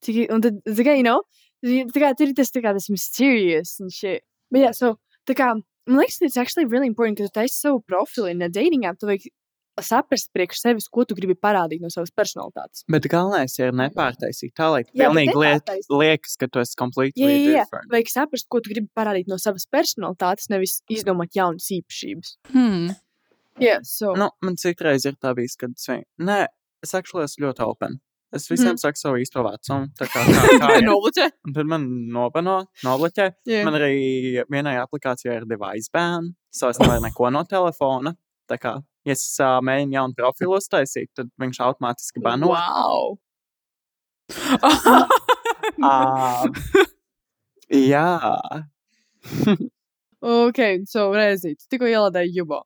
Tad, 0.00 0.62
tā 0.64 0.86
kā, 0.86 0.96
you 0.96 1.06
know, 1.06 1.20
tā 1.64 2.02
kā 2.02 2.14
tur 2.16 2.30
ir 2.30 2.36
tas, 2.38 2.52
tā 2.54 2.62
kā 2.64 2.72
tas 2.76 2.88
mysterious 2.92 3.76
and 3.80 3.92
shit. 3.92 4.24
But 4.50 4.64
yeah, 4.64 4.76
so, 4.76 4.96
tā 5.28 5.36
kā, 5.38 5.52
man 5.86 6.00
liekas, 6.02 6.20
it's 6.22 6.40
actually 6.40 6.66
really 6.66 6.88
important, 6.88 7.18
ka 7.18 7.28
tu 7.28 7.36
taisi 7.40 7.60
savu 7.60 7.82
profilu 7.84 8.30
in 8.30 8.42
a 8.42 8.48
dating 8.48 8.86
app, 8.88 8.98
tu 8.98 9.10
vajag 9.10 9.28
saprast 9.80 10.30
priekš 10.34 10.60
sevis, 10.60 10.88
ko 10.92 11.04
tu 11.08 11.16
gribi 11.16 11.36
parādīt 11.38 11.80
no 11.80 11.90
savas 11.92 12.12
personalitātes. 12.12 12.84
Bet 12.90 13.06
galvenais 13.10 13.54
ir 13.60 13.72
nepārtaisīt 13.76 14.52
tā, 14.58 14.68
lai 14.74 14.82
Jā, 14.82 14.90
bet 14.90 15.00
pilnīgi 15.04 15.36
liet, 15.40 15.72
liekas, 15.88 16.36
ka 16.40 16.50
tu 16.52 16.60
esi 16.60 16.76
completely 16.80 17.22
Jā, 17.22 17.30
jā, 17.30 17.38
jā. 17.38 17.64
different. 17.64 17.92
Vajag 17.94 18.12
saprast, 18.12 18.48
ko 18.52 18.60
tu 18.60 18.74
gribi 18.74 18.90
parādīt 18.96 19.30
no 19.30 19.38
savas 19.40 19.66
personalitātes, 19.70 20.50
nevis 20.52 20.80
izdomāt 20.92 21.36
jaunas 21.36 21.70
īpašības. 21.78 22.36
Hmm. 22.52 22.92
Yeah, 23.60 23.84
so. 23.84 24.14
Nu, 24.16 24.30
man 24.44 24.56
citreiz 24.60 25.04
ir 25.08 25.18
tā 25.20 25.34
bijis, 25.36 25.56
kad 25.60 25.74
es 25.76 25.88
vien... 25.90 26.04
Nē, 26.28 26.44
es 26.84 26.96
actually 26.96 27.26
esmu 27.28 27.48
ļoti 27.48 27.66
open. 27.66 28.00
Es 28.32 28.44
visiem 28.48 28.72
Mhm. 28.76 28.78
saku 28.78 28.96
savu 29.00 29.16
īsto 29.18 29.42
vecumu. 29.42 29.88
Tā 29.98 30.06
kā 30.06 30.20
tā, 30.62 30.68
ir. 30.78 30.84
Nobuļķē. 30.86 31.24
Un 31.48 31.54
tad 31.56 31.66
man 31.66 31.86
nobano, 32.14 32.58
nobloķē. 32.86 33.26
Jā. 33.50 33.64
Man 33.66 33.74
arī 33.74 34.44
vienai 34.50 34.76
aplikācijai 34.78 35.40
ir 35.40 35.46
device 35.50 35.90
ban, 35.92 36.30
so 36.54 36.68
es 36.70 36.78
nevaru 36.78 37.02
neko 37.08 37.30
no 37.34 37.42
telefona. 37.44 38.14
Tā 38.50 38.58
kā, 38.58 38.76
ja 39.06 39.12
es 39.12 39.24
uh, 39.42 39.58
mēģinu 39.62 39.94
jaunu 39.98 40.14
profilu 40.18 40.56
uztaisīt, 40.58 41.10
tad 41.14 41.28
viņš 41.42 41.58
automātiski 41.66 42.22
bano. 42.22 42.52
Wow. 42.54 43.18
Um, 45.80 46.52
jā, 47.72 48.20
Ok, 50.20 50.58
so 50.90 51.06
reizīt. 51.16 51.62
Tikko 51.72 51.88
ielādēju 51.88 52.34
Jubo. 52.42 52.58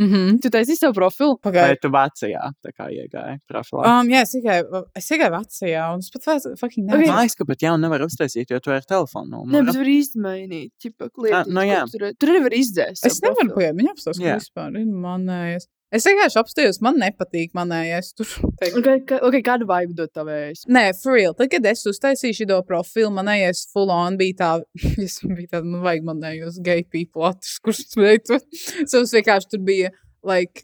Mhm. 0.00 0.38
Tu 0.40 0.48
taisīji 0.48 0.78
savu 0.80 0.94
profilu? 0.96 1.34
vai 1.36 1.50
Pagaidiet. 1.52 1.80
tu 1.82 1.90
vecajā 1.92 2.44
tā 2.64 2.70
kā 2.72 2.86
iegāji 2.88 3.38
profilā? 3.50 3.82
Um, 3.84 4.08
jā, 4.08 4.22
es 4.24 4.32
tikai, 4.32 4.58
es 4.96 5.08
tikai 5.10 5.28
vecajā, 5.34 5.82
un 5.92 5.98
es 6.00 6.08
pat 6.14 6.24
vairs 6.30 6.46
fucking 6.60 6.86
nezinu. 6.88 7.06
Man 7.12 7.20
liekas, 7.26 7.36
ka 7.36 7.44
pat 7.44 7.58
jaunu 7.66 7.82
nevar 7.84 8.00
uztaisīt, 8.06 8.48
jo 8.50 8.58
tu 8.64 8.72
ar 8.72 8.80
telefonu 8.88 9.42
Nē, 9.44 9.44
numuru. 9.44 9.66
bet 9.66 9.76
var 9.82 9.90
izmainīt. 9.92 10.70
Čipa, 10.80 11.10
lietas, 11.20 11.46
nu 11.52 11.60
jā. 11.68 11.82
Tur, 11.92 12.06
tur 12.18 12.32
arī 12.32 12.42
var 12.48 12.56
izdzēst. 12.56 13.04
Es 13.04 13.20
nevaru 13.20 13.52
pagaidīt, 13.52 13.76
viņa 13.82 13.92
apstāsta, 13.92 14.22
ka 14.24 14.38
vispār 14.40 14.80
ir 14.80 14.86
manējais. 14.88 15.68
Es 15.90 16.04
vienkārši 16.06 16.38
apstājos, 16.38 16.78
man 16.86 17.00
nepatīk 17.02 17.54
manējais. 17.58 18.12
Tur. 18.18 18.30
Okay, 18.60 19.00
ka- 19.08 19.18
ok, 19.26 19.38
kādu 19.42 19.66
vibe 19.66 19.96
dod 19.98 20.12
tavējais? 20.14 20.66
Nē, 20.70 20.84
for 21.00 21.16
real. 21.16 21.34
Tad, 21.34 21.48
kad 21.50 21.64
es 21.66 21.82
uztaisīju 21.88 22.36
šo 22.42 22.58
profilu, 22.68 23.10
manējais 23.16 23.64
full 23.72 23.90
on 23.94 24.18
bija 24.20 24.36
tā, 24.38 24.50
es 25.06 25.18
biju 25.24 25.48
tāda, 25.48 25.64
nu, 25.66 25.80
vajag 25.82 26.06
manējos 26.06 26.60
gay 26.62 26.84
people 26.86 27.26
atrast, 27.30 27.58
kurš 27.64 27.82
veicu. 27.98 28.38
So 28.84 29.02
es 29.02 29.14
vienkārši 29.16 29.50
tur 29.54 29.64
bija, 29.66 29.90
like, 30.26 30.62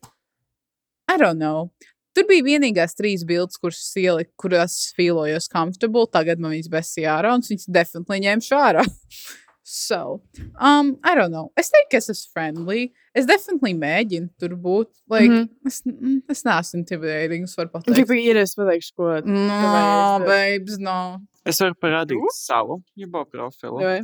I 1.11 1.16
don't 1.18 1.41
know. 1.43 1.70
Tur 2.16 2.29
bija 2.29 2.45
vienīgās 2.47 2.95
trīs 2.97 3.27
bildes, 3.29 3.59
kuras 3.61 3.81
ieliku, 4.01 4.33
kurās 4.47 4.77
es 4.77 4.95
feelojos 4.97 5.51
comfortable. 5.53 6.07
Tagad 6.12 6.41
man 6.41 6.55
viņas 6.55 6.70
besīja 6.72 7.18
ārā, 7.18 7.35
un 7.37 7.45
viņas 7.45 7.66
definitely 7.72 8.22
ņemšu 8.29 8.57
ārā. 8.61 8.87
So, 9.68 10.22
um, 10.60 10.96
I 11.02 11.16
don't 11.16 11.32
know. 11.32 11.50
Es 11.58 11.72
teiktu, 11.74 11.88
ka 11.90 11.98
es 11.98 12.06
esmu 12.12 12.28
friendly. 12.36 12.82
Es 13.18 13.26
definitely 13.26 13.72
mēģinu 13.74 14.28
tur 14.38 14.52
būt. 14.62 14.92
Like, 15.10 15.26
mm 15.26 15.32
Mhm. 15.32 15.48
-hmm. 15.48 15.66
es, 15.66 15.80
mm, 15.82 16.20
es 16.30 16.42
neesmu 16.46 16.78
intimidating, 16.78 17.42
es 17.48 17.56
varu 17.58 17.72
pateikt. 17.72 17.96
Čipa, 17.98 18.14
ir 18.14 18.36
es 18.36 18.54
pateikšu, 18.54 18.92
ko. 18.94 19.08
No, 19.26 20.20
babes, 20.22 20.78
no. 20.78 21.18
Es 21.44 21.58
varu 21.58 21.74
parādīt 21.82 22.22
savu 22.36 22.78
jubo 22.94 23.24
profilu. 23.24 23.80
Vai? 23.82 24.02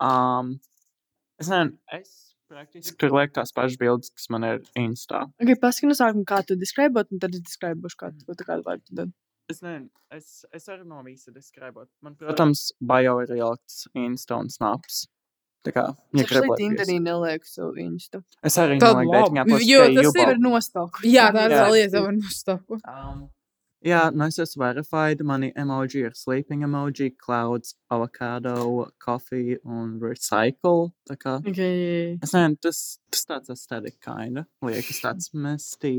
Um, 0.00 0.58
es 1.38 1.48
nezinu, 1.52 1.76
es 1.92 2.34
praktiski 2.48 2.96
tur 2.96 3.10
lieku 3.10 3.34
tās 3.36 3.52
pašas 3.52 3.76
bildes, 3.76 4.08
kas 4.08 4.30
man 4.30 4.42
ir 4.44 4.62
Instā. 4.74 5.26
Ok, 5.36 5.52
paskatās 5.60 6.00
kā 6.24 6.40
tu 6.46 6.56
describot, 6.56 7.12
un 7.12 7.18
tad 7.18 7.34
es 7.34 7.42
describošu, 7.44 7.96
kā 8.00 8.10
tu 8.16 8.44
kādu 8.44 8.80
tu 8.86 8.94
dod. 9.02 9.12
Es 9.52 9.60
nezinu, 9.60 9.90
es, 10.14 10.44
es 10.56 10.70
arī 10.72 10.86
no 10.88 11.02
visa 11.04 11.32
deskribot. 11.34 11.90
Man, 12.04 12.14
protams, 12.16 12.70
bio 12.80 13.18
ir 13.24 13.34
ielikts 13.36 13.84
Insta 13.92 14.38
un 14.40 14.48
snaps. 14.52 15.04
Tā 15.64 15.72
kā, 15.72 15.84
šeit 16.12 16.28
gribat, 16.28 16.58
Tinderī 16.60 16.98
nelieku 17.00 17.48
savu 17.48 17.80
instu. 17.80 18.20
Es 18.44 18.56
arī 18.60 18.76
Tad 18.80 18.98
nelieku 18.98 19.12
labi, 19.14 19.20
dating 19.20 19.40
appos, 19.42 19.62
jo 19.64 19.84
tas 19.84 20.08
Jubo. 20.08 20.24
Ir 20.24 20.40
nostāku. 20.44 21.04
Jā, 21.08 21.28
tā 21.32 21.46
ir 21.48 21.54
tā 21.56 21.68
lieta, 21.72 22.02
var 22.04 22.16
nostāku. 22.18 22.80
Um, 22.84 23.22
jā, 23.84 24.00
nu 24.16 24.24
es 24.26 24.38
esmu 24.42 24.62
verified. 24.64 25.20
Mani 25.28 25.50
emoji 25.60 26.02
ir 26.06 26.14
sleeping 26.16 26.64
emoji, 26.66 27.10
clouds, 27.20 27.74
avocado, 27.92 28.88
coffee 29.04 29.58
un 29.64 29.98
recycle. 30.02 30.90
Tā 31.08 31.16
kā, 31.20 31.36
Ok, 31.44 31.60
jā, 31.60 31.68
jā. 31.68 32.18
es 32.24 32.32
nezinu, 32.34 32.58
tas, 32.64 32.80
tas 33.12 33.24
tāds 33.30 33.52
aesthetic 33.54 33.98
kinda. 34.04 34.46
Liekas 34.64 35.00
tāds 35.04 35.30
mestī. 35.34 35.94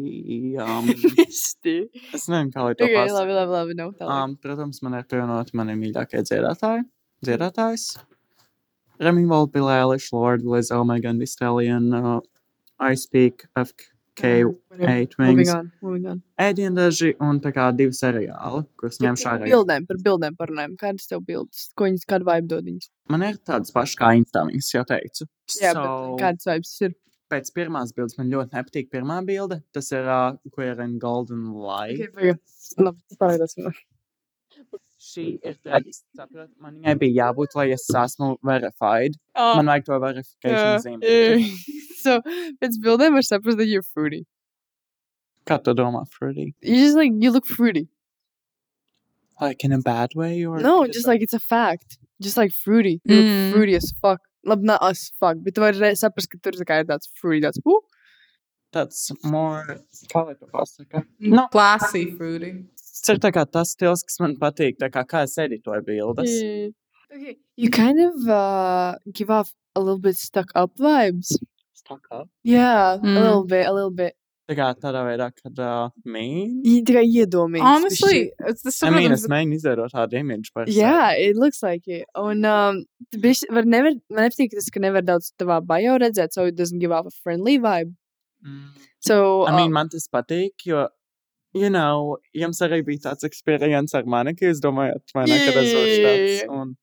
Um, 0.59 0.89
Visti. 1.15 1.77
es 2.17 2.27
nezinu, 2.27 2.51
kā 2.55 2.65
lai 2.67 2.75
to 2.75 2.85
Ok, 2.89 2.95
pasaka. 2.97 3.15
labi, 3.21 3.37
labi, 3.39 3.55
labi, 3.59 3.77
nav 3.79 3.93
tā. 4.01 4.09
Um, 4.09 4.35
protams, 4.41 4.81
man 4.85 4.99
ir 4.99 5.07
pievienoti 5.09 5.55
mani 5.61 5.77
mīļākie 5.79 6.25
dziedātāji. 6.27 6.85
Dziedātājs. 7.25 7.87
Remy 8.99 9.25
Valpilēliš, 9.27 10.11
Lord 10.15 10.43
Lizzo, 10.47 10.83
Megan 10.87 11.17
Thee 11.19 11.27
Stallion, 11.27 11.89
uh, 11.93 12.19
I 12.79 12.93
Speak, 12.95 13.45
FK, 13.59 13.89
Eight 14.23 15.15
Moving 15.19 15.37
Wings, 15.37 15.49
on, 15.53 15.71
moving 15.81 16.05
on. 16.07 16.21
Ēdienu 16.39 16.75
daži 16.77 17.13
un 17.19 17.39
tā 17.43 17.51
kā 17.55 17.69
divi 17.75 17.91
seriāli, 17.91 18.61
kurus 18.79 18.97
Par 19.01 19.15
ārā. 19.33 19.47
bildēm, 19.49 19.87
par 19.87 19.97
bildēm 20.05 20.37
parunājam. 20.39 20.75
Kādas 20.79 21.07
tev 21.11 21.25
bildes? 21.27 21.69
Ko 21.75 21.83
viņas, 21.89 22.05
kādu 22.07 22.27
vibe 22.29 22.47
dod 22.47 22.63
viņas? 22.69 22.89
Man 23.11 23.25
ir 23.27 23.37
tādas 23.37 23.71
pašas 23.75 23.99
kā 23.99 24.13
Instā, 24.15 24.45
viņas 24.47 24.71
jau 24.73 24.85
teicu. 24.87 25.27
Jā, 25.59 25.73
so, 25.75 26.15
kādas 26.21 26.47
vibes 26.47 26.77
ir? 26.81 26.95
pēc 27.33 27.49
pirmās 27.55 27.91
bildes 27.95 28.17
man 28.19 28.29
ļoti 28.31 28.53
nepatīk 28.53 28.91
pirmā 28.93 29.19
bilde. 29.25 29.59
Tas 29.73 29.91
ir 29.91 30.05
uh, 30.05 30.37
Queer 30.53 30.79
and 30.79 30.99
Golden 31.01 31.47
Light. 31.57 31.99
Ok, 32.05 32.13
pagaid. 32.15 32.39
Labi, 32.79 33.01
tas 33.09 33.17
parādās. 33.19 33.55
Šī 35.05 35.25
ir 35.43 35.57
traģiski. 35.61 36.05
saprot? 36.17 36.49
Man 36.61 36.77
viņai 36.79 36.95
bija 37.01 37.25
jābūt, 37.25 37.57
lai 37.57 37.67
es 37.75 37.85
esmu 37.89 38.35
verified. 38.45 39.17
Oh, 39.35 39.55
Man 39.59 39.69
vajag 39.73 39.89
to 39.89 39.99
verification 40.01 40.79
zīmē. 40.85 41.91
So, 42.05 42.19
pēc 42.61 42.77
bildēm 42.85 43.17
var 43.19 43.25
saprast, 43.31 43.57
ka 43.61 43.67
you're 43.71 43.83
fruity. 43.95 44.23
Kā 45.49 45.59
tu 45.63 45.73
domā, 45.77 46.05
fruity? 46.09 46.47
You 46.61 46.75
just 46.83 46.95
like 46.97 47.11
you 47.25 47.31
look 47.31 47.45
fruity. 47.45 47.87
Like 49.41 49.63
in 49.67 49.73
a 49.73 49.79
bad 49.79 50.15
way 50.15 50.45
or? 50.45 50.59
No, 50.59 50.87
just 50.87 51.07
like 51.07 51.21
it's 51.21 51.33
a 51.33 51.39
fact. 51.39 51.97
Just 52.21 52.37
like 52.37 52.51
fruity. 52.53 53.01
You 53.03 53.15
look 53.17 53.25
Mm. 53.25 53.51
fruity 53.53 53.75
as 53.75 53.91
fuck. 54.01 54.21
Labi, 54.47 54.63
not 54.69 54.81
as 54.87 55.11
fuck, 55.19 55.37
bet 55.43 55.55
tu 55.55 55.61
vari 55.61 55.79
re- 55.79 55.95
saprast, 55.99 56.29
ka 56.31 56.37
tur 56.41 56.51
tā 56.61 56.65
kā 56.69 56.79
ir 56.81 56.85
tāds 56.85 57.09
fruity, 57.19 57.41
tāds, 57.45 57.57
uh, 57.65 57.79
That's 58.75 59.11
more, 59.23 59.79
kā 60.13 60.21
lai 60.27 60.33
to 60.35 60.45
pasaka? 60.53 61.03
No, 61.19 61.47
Classy 61.47 62.03
fruity. 62.17 62.51
tas 62.77 63.09
ir 63.13 63.19
tā 63.23 63.31
kā 63.33 63.45
tas 63.51 63.73
stils, 63.75 64.03
kas 64.07 64.19
man 64.19 64.35
patīk, 64.37 64.77
tā 64.83 64.89
kā 64.91 65.03
kā 65.13 65.23
es 65.23 65.35
editoju 65.37 65.81
bildes. 65.89 66.35
Yeah. 66.43 66.69
Okay. 67.15 67.37
You 67.57 67.69
kind 67.71 67.99
of 68.05 68.29
uh, 68.29 68.95
give 69.11 69.29
off 69.31 69.53
a 69.75 69.79
little 69.79 69.99
bit 69.99 70.15
stuck 70.17 70.51
up 70.55 70.75
vibes. 70.77 71.33
Stuck 71.85 72.05
up. 72.11 72.27
Yeah, 72.43 72.93
a 72.95 72.97
Mm. 72.99 73.15
little 73.21 73.43
bit, 73.45 73.65
a 73.67 73.73
little 73.73 73.91
bit. 73.91 74.13
Tā 74.49 74.55
kā 74.55 74.65
tādā 74.77 75.01
veidā, 75.05 75.31
kad 75.41 75.59
uh, 75.59 75.89
mean. 76.05 76.61
I- 76.65 76.81
Tā 76.85 76.93
kā 76.97 77.01
iedomīgs. 77.03 77.61
Honestly, 77.61 78.31
it's 78.47 78.61
the 78.61 78.73
I 78.87 78.91
mean, 78.91 79.11
es 79.11 79.23
saprotams, 79.25 79.31
mēģinu 79.33 79.55
izveidot 79.59 79.91
tādu 79.93 80.19
imidžu 80.21 80.51
par 80.53 80.65
sevi. 80.67 80.75
Yeah, 80.77 81.11
it 81.13 81.35
looks 81.35 81.63
like 81.63 81.87
it. 81.87 82.05
Un 82.15 82.45
um, 82.45 82.83
bišķi, 83.15 83.49
var 83.51 83.63
nevar, 83.63 83.93
man 84.11 84.29
nepatīk 84.29 84.51
tas, 84.53 84.69
ka 84.69 84.79
nevar 84.79 85.01
daudz 85.01 85.31
tavā 85.39 85.61
bio 85.65 85.97
redzēt, 85.97 86.33
so 86.33 86.45
it 86.45 86.55
doesn't 86.55 86.77
give 86.79 86.91
off 86.91 87.07
a 87.07 87.11
friendly 87.23 87.57
vibe. 87.57 87.95
Mm. 88.45 88.69
So, 88.99 89.45
I 89.47 89.55
mean, 89.55 89.67
um, 89.67 89.73
man 89.73 89.89
tas 89.89 90.07
patīk, 90.13 90.51
jo, 90.65 90.87
you 91.53 91.69
know, 91.71 92.17
jums 92.35 92.61
arī 92.61 92.83
bija 92.85 93.01
tāds 93.09 93.23
experience 93.23 93.95
ar 93.95 94.03
mani, 94.05 94.35
ka 94.35 94.45
jūs 94.45 94.59
domājat, 94.61 95.01
vai 95.15 95.25
ne, 95.25 95.37
kad 95.45 95.55
es 95.63 95.73
būšu 95.73 95.97
Yeah. 95.97 96.45
tāds. 96.45 96.49
Un 96.61 96.75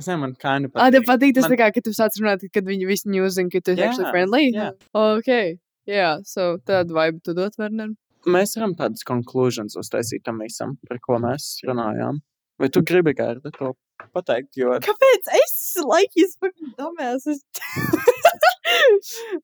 es 0.00 0.06
nezinu, 0.08 0.20
man 0.24 0.34
kind 0.40 0.66
of 0.68 0.72
Ah, 0.76 0.90
tev 0.90 1.02
patīk. 1.04 1.10
patīk 1.12 1.34
tas 1.38 1.46
Man- 1.48 1.52
tā 1.52 1.58
kā, 1.60 1.68
ka 1.76 1.80
tu 1.86 1.90
sāc 1.96 2.16
runāt, 2.20 2.44
kad 2.52 2.64
viņi 2.64 2.86
visi 2.88 3.08
ņūzina, 3.12 3.52
ka 3.52 3.60
tu 3.60 3.72
esi 3.76 3.82
actually 3.86 4.04
Jā, 4.08 4.10
friendly? 4.16 4.44
jā. 4.56 4.70
Okay. 4.94 5.58
Yeah, 5.86 6.18
so 6.24 6.56
tādu 6.66 6.92
vibe 6.96 7.22
tu 7.24 7.34
dot, 7.34 7.54
Werner. 7.58 7.88
Mēs 8.26 8.52
varam 8.56 8.74
tādas 8.76 9.02
conclusions 9.06 9.76
uztaisīt 9.80 10.22
tam 10.24 10.38
visam, 10.44 10.76
par 10.88 10.98
ko 11.06 11.18
mēs 11.18 11.60
runājām. 11.66 12.18
Vai 12.60 12.68
tu 12.68 12.82
gribi, 12.82 13.14
Gārda, 13.16 13.50
to 13.56 13.72
pateikt, 14.14 14.52
jo 14.56 14.74
Kāpēc? 14.84 15.30
Es 15.40 15.76
like 15.84 16.10
his 16.14 16.36
fucking 16.40 16.74
dumbasses. 16.78 17.40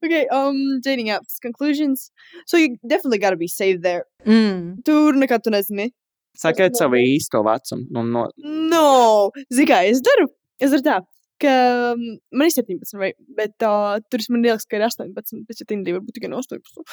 okay, 0.05 0.27
um, 0.29 0.81
dating 0.83 1.09
apps, 1.09 1.41
conclusions. 1.41 2.11
So 2.47 2.57
you 2.57 2.77
definitely 2.87 3.19
gotta 3.19 3.37
be 3.37 3.49
saved 3.49 3.83
there. 3.83 4.05
mm. 4.27 4.85
Tur 4.85 5.13
nekad 5.15 5.43
tu 5.43 5.51
nezini. 5.51 5.91
sakiet 6.37 6.77
savu 6.77 6.97
īsto 7.01 7.41
vecumu. 7.45 7.87
Un 7.97 8.13
no, 8.13 8.27
No, 8.45 9.31
zini 9.53 9.67
kā, 9.67 9.79
es 9.89 10.03
daru. 10.03 10.29
Es 10.63 10.73
daru 10.73 10.85
tā, 10.87 10.99
ka 11.43 11.55
um, 11.93 12.05
man 12.33 12.49
ir 12.49 12.55
17, 12.55 12.97
vai, 13.01 13.13
bet 13.37 13.65
uh, 13.67 13.99
tur 14.11 14.25
man 14.33 14.45
liekas, 14.47 14.69
ka 14.69 14.79
ir 14.79 14.87
18, 14.87 15.13
bet 15.17 15.61
ja 15.61 15.69
Tindī 15.69 15.95
varbūt 15.97 16.17
tikai 16.17 16.31
no 16.33 16.41
18. 16.41 16.85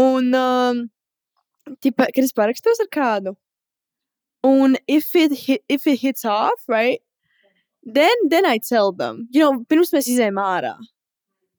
Un, 0.00 0.30
um, 0.32 0.84
tipa, 1.84 2.08
kad 2.08 2.24
es 2.24 2.36
parakstos 2.36 2.80
ar 2.84 2.90
kādu, 2.92 3.36
un 4.46 4.78
if 4.88 5.14
it, 5.14 5.34
hit, 5.44 5.64
if 5.68 5.86
it 5.86 6.00
hits 6.00 6.24
off, 6.24 6.62
right, 6.68 7.00
then, 7.84 8.28
then 8.28 8.46
I 8.46 8.58
tell 8.58 8.92
them, 8.92 9.28
you 9.30 9.44
know, 9.44 9.64
pirms 9.68 9.92
mēs 9.94 10.08
izējām 10.10 10.40
ārā. 10.40 10.76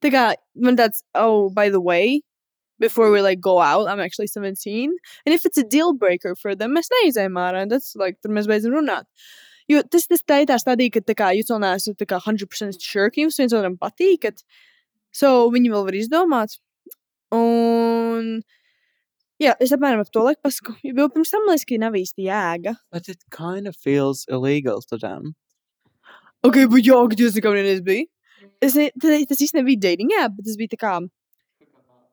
Tā 0.04 0.12
kā, 0.14 0.24
man 0.56 0.78
tāds, 0.78 1.04
oh, 1.16 1.50
by 1.50 1.70
the 1.70 1.82
way, 1.82 2.22
before 2.80 3.10
we 3.12 3.22
like 3.22 3.40
go 3.40 3.60
out, 3.62 3.88
I'm 3.88 4.00
actually 4.00 4.28
17. 4.28 4.92
And 5.26 5.34
if 5.34 5.46
it's 5.46 5.58
a 5.58 5.64
deal 5.64 5.94
breaker 5.94 6.36
for 6.36 6.56
them, 6.56 6.76
mēs 6.76 6.92
neizējām 6.94 7.40
ārā. 7.42 7.64
and 7.64 7.72
That's 7.72 7.96
like, 7.96 8.22
tur 8.22 8.30
mēs 8.30 8.50
beidzam 8.50 8.76
runāt. 8.76 9.06
Jo 9.68 9.82
tas, 9.84 10.07
tas 10.07 10.24
tā 10.24 10.41
ir 10.43 10.47
tā 10.47 10.55
stadija, 10.61 10.95
ka 10.95 11.03
tā 11.03 11.15
kā 11.20 11.32
jūs 11.36 11.51
vēl 11.51 11.59
neesat 11.65 11.97
tā 11.99 12.07
kā 12.07 12.22
100% 12.24 12.80
sure, 12.80 13.11
ka 13.11 13.20
jums 13.20 13.39
viens 13.39 13.55
otram 13.55 13.76
patīkat. 13.80 14.45
So 15.11 15.49
viņi 15.51 15.74
vēl 15.74 15.88
var 15.88 15.97
izdomāt. 15.97 16.55
Un, 17.36 18.38
jā, 19.43 19.55
es 19.59 19.74
apmēram 19.76 20.05
ap 20.05 20.11
to 20.13 20.24
laiku 20.24 20.45
pasaku, 20.47 20.78
jo 20.88 21.09
pirms 21.11 21.34
tam 21.34 21.49
liekas, 21.49 21.68
ka 21.68 21.82
nav 21.82 21.97
īsti 21.99 22.30
jēga. 22.30 22.78
but 22.91 23.09
it 23.09 23.20
kind 23.30 23.68
of 23.68 23.76
feels 23.76 24.26
illegal 24.30 24.82
to 24.82 24.97
them. 24.97 25.36
Ok, 26.47 26.63
bet 26.72 26.88
jā, 26.88 26.95
ka 26.95 27.20
jūs 27.20 27.36
nekā 27.36 27.51
vienreiz 27.51 27.84
bija. 27.84 28.07
Es 28.63 28.76
ne, 28.80 28.88
tas, 28.95 29.41
īsti 29.41 29.59
nebija 29.59 29.84
dating 29.89 30.13
app, 30.22 30.38
bet 30.38 30.47
tas 30.47 30.55
bija 30.55 30.72
tā 30.76 30.80
kā, 30.80 30.93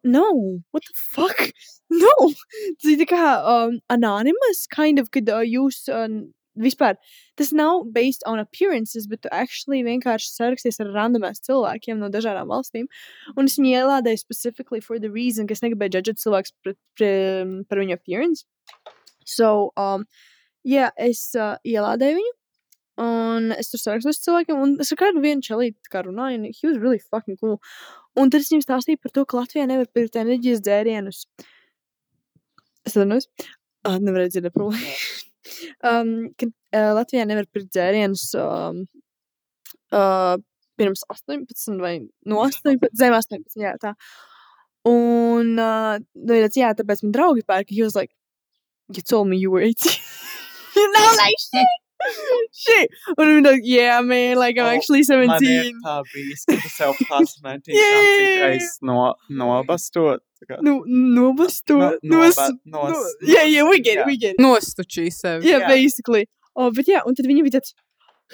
no, 0.05 0.26
what 0.72 0.82
the 0.82 0.94
fuck? 0.94 1.50
No, 1.94 2.11
tas 2.26 2.88
bija 2.88 3.05
tā 3.05 3.07
kā 3.07 3.26
um, 3.46 3.74
anonymous, 3.92 4.64
kind 4.72 4.98
of, 4.98 5.12
kad 5.14 5.28
uh, 5.30 5.44
jūs 5.46 5.84
um, 5.94 6.32
vispār, 6.61 6.96
tas 7.38 7.52
nav 7.52 7.84
based 7.92 8.22
on 8.26 8.38
appearances, 8.38 9.09
bet 9.11 9.22
tu 9.22 9.32
actually 9.32 9.82
vienkārši 9.86 10.30
saraksties 10.30 10.80
ar 10.82 10.92
randomās 10.94 11.42
cilvēkiem 11.46 11.98
no 11.98 12.11
dažādām 12.12 12.50
valstīm. 12.50 12.86
Un 13.36 13.50
es 13.50 13.59
viņu 13.59 13.74
ielādēju 13.80 14.22
specifically 14.22 14.80
for 14.80 14.98
the 14.98 15.11
reason, 15.11 15.48
ka 15.48 15.57
es 15.57 15.64
negribēju 15.64 15.98
judžot 15.98 16.22
cilvēks 16.22 16.55
pret, 16.62 16.78
pret, 16.98 17.66
par 17.68 17.82
viņu 17.82 17.98
appearance. 17.98 18.46
So, 19.24 19.72
um, 19.80 20.07
jā, 20.68 20.90
es 21.00 21.26
uh, 21.38 21.57
ielādēju 21.66 22.20
viņu. 22.20 22.34
Un 23.05 23.50
es 23.57 23.72
tur 23.72 23.80
sarakstos 23.82 24.20
cilvēkiem, 24.22 24.61
un 24.62 24.76
es 24.82 24.92
ar 24.94 25.00
kādu 25.00 25.22
vienu 25.24 25.42
čelīti 25.42 25.90
kā 25.90 26.05
runāju, 26.07 26.38
un 26.38 26.44
he 26.46 26.68
was 26.68 26.78
really 26.78 27.02
fucking 27.02 27.40
cool. 27.40 27.59
Un 28.14 28.30
tad 28.30 28.44
es 28.44 28.52
viņam 28.52 28.62
stāstīju 28.62 29.02
par 29.02 29.14
to, 29.16 29.26
ka 29.26 29.40
Latvijā 29.40 29.66
nevar 29.66 29.90
pirkt 29.90 30.20
enerģijas 30.20 30.62
dzērienus. 30.62 31.24
Es 32.86 32.94
atvainojos. 32.94 33.30
Uh, 33.84 33.98
nevarēju 33.98 34.36
dzirdēt 34.36 34.55
problēmu. 34.55 35.24
Um, 35.87 36.12
ka 36.39 36.49
uh, 36.49 36.91
Latvijā 36.99 37.27
nevar 37.29 37.49
pirkt 37.53 37.73
dzērienus 37.75 38.27
um, 38.41 38.85
uh, 39.95 40.37
pirms 40.79 41.05
18 41.12 41.81
vai 41.83 41.97
no 42.27 42.43
18, 42.45 42.91
zem 42.99 43.15
18, 43.15 43.59
jā, 43.61 43.75
tā. 43.83 43.95
Un, 44.89 45.55
uh, 45.57 45.97
tāds, 46.29 46.59
jā, 46.61 46.75
tāpēc 46.77 47.05
man 47.07 47.15
draugi 47.15 47.47
pērka, 47.47 47.73
he 47.73 47.83
was 47.83 47.97
like, 47.97 48.12
you 48.93 49.03
told 49.03 49.29
me 49.29 49.39
you 49.39 49.51
were 49.51 49.62
18. 49.62 49.97
you 50.77 50.93
know, 50.93 51.09
like, 51.21 51.41
shit. 51.41 51.84
Shit. 52.64 52.90
Un 53.16 53.30
viņa 53.30 53.45
tā, 53.47 53.53
yeah, 53.64 54.01
man, 54.03 54.36
like, 54.38 54.59
I'm 54.59 54.66
Oh, 54.66 54.74
actually 54.76 55.03
Man 55.09 55.30
ir 55.42 55.72
17. 55.72 55.80
tā 55.84 55.95
bijis, 56.12 56.45
ka 56.51 56.57
tu 56.61 56.68
sev 56.74 56.95
jā, 57.78 57.88
jā. 57.88 58.14
citreiz 58.20 58.68
no, 58.82 59.14
nobastot. 59.30 60.20
Nu, 60.61 60.82
nobasto. 60.86 61.76
No- 61.78 61.99
Nos, 62.03 62.36
nos- 62.36 62.53
no, 62.66 63.05
yeah, 63.22 63.45
yeah, 63.49 63.62
we 63.64 63.80
get 63.80 63.99
it, 64.03 64.07
we 64.07 64.16
get 64.18 64.34
it. 64.34 64.40
Nostučī 64.45 65.07
sevi. 65.14 65.47
Yeah, 65.49 65.61
Jā. 65.64 65.68
basically. 65.68 66.26
Oh, 66.55 66.70
bet 66.70 66.86
jā, 66.86 67.01
un 67.07 67.14
tad 67.16 67.26
viņi 67.26 67.42
bija 67.47 67.59
tāds, 67.59 67.72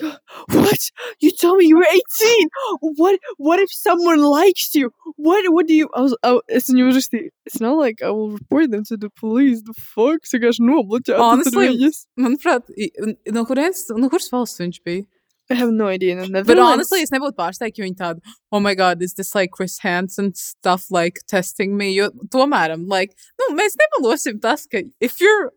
what? 0.55 0.80
You 1.20 1.30
told 1.32 1.59
me 1.59 1.66
you 1.66 1.76
were 1.76 1.86
18? 1.90 2.48
What 2.96 3.18
What 3.38 3.59
if 3.61 3.72
someone 3.72 4.22
likes 4.22 4.74
you? 4.74 4.90
What 5.16 5.44
What 5.53 5.66
do 5.66 5.74
you... 5.74 5.88
I 5.94 6.01
was, 6.01 6.16
I, 6.22 6.38
es 6.48 6.68
viņu 6.70 6.88
uzrakstīju. 6.92 7.30
It's 7.46 7.61
not 7.61 7.76
like 7.78 8.03
I 8.03 8.11
will 8.11 8.30
report 8.30 8.70
them 8.70 8.84
to 8.90 8.96
the 8.96 9.11
police. 9.11 9.62
The 9.62 9.74
fuck? 9.74 10.24
Es 10.24 10.32
vienkārši 10.34 10.64
nobloķēju. 10.66 11.16
tad 11.16 11.20
Honestly, 11.20 11.68
viņas. 11.76 12.03
Manuprāt, 12.18 12.70
i- 12.76 12.92
no 13.32 13.44
kurienes, 13.44 13.84
no 13.96 14.09
kuras 14.12 14.30
valsts 14.32 14.61
viņš 14.62 14.80
bija? 14.86 15.07
I 15.51 15.55
have 15.59 15.72
no 15.74 15.88
idea. 15.88 16.14
No, 16.14 16.22
Bet 16.22 16.30
Netherlands. 16.46 16.72
honestly, 16.72 17.01
es 17.03 17.11
nebūtu 17.11 17.34
pārsteigta, 17.34 17.80
ja 17.82 17.84
viņi 17.88 17.96
tādu, 17.98 18.20
oh 18.53 18.61
my 18.62 18.76
god, 18.78 19.03
is 19.03 19.14
this 19.14 19.34
like 19.34 19.51
Chris 19.51 19.78
Hansen 19.82 20.28
stuff 20.38 20.84
like 20.94 21.18
testing 21.26 21.76
me? 21.76 21.88
Jo 21.92 22.11
tomēr, 22.30 22.76
like, 22.86 23.16
nu, 23.40 23.57
mēs 23.59 23.74
nemalosim 23.80 24.38
tas, 24.40 24.68
ka 24.70 24.84
if 25.01 25.18
you're, 25.20 25.51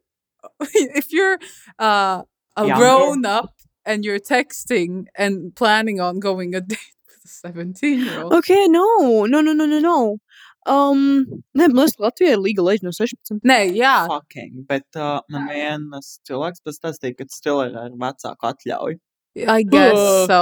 if 0.98 1.12
you're 1.14 1.38
uh, 1.78 2.24
a 2.58 2.66
Younger. 2.66 2.76
grown 2.82 3.26
up 3.26 3.52
and 3.86 4.04
you're 4.06 4.20
texting 4.20 5.06
and 5.16 5.56
planning 5.56 6.00
on 6.02 6.20
going 6.20 6.56
a 6.56 6.62
date 6.74 6.80
with 7.08 7.26
a 7.26 7.28
17 7.28 8.00
year 8.00 8.22
old. 8.24 8.34
Okay, 8.34 8.68
no. 8.68 9.26
No, 9.26 9.42
no, 9.42 9.54
no, 9.54 9.66
no, 9.66 9.80
no. 9.80 10.18
Um, 10.66 11.26
ne, 11.54 11.68
man 11.68 11.76
liekas, 11.76 11.98
ka 12.00 12.06
Latvijā 12.08 12.36
ir 12.38 12.40
legal 12.40 12.70
age 12.72 12.84
no 12.88 12.92
16. 12.96 13.42
Nē, 13.44 13.58
jā, 13.76 13.96
Fucking, 14.08 14.62
bet 14.70 14.86
uh, 14.96 15.20
man 15.30 15.50
viens 15.52 16.14
cilvēks 16.30 16.64
pastāstīja, 16.64 17.18
ka 17.20 17.26
stila 17.28 17.66
ir 17.68 17.76
ar 17.82 17.90
vecāku 18.00 18.48
atļauju. 18.48 19.00
I 19.44 19.64
guess 19.64 19.98
Uh. 19.98 20.28
so. 20.30 20.40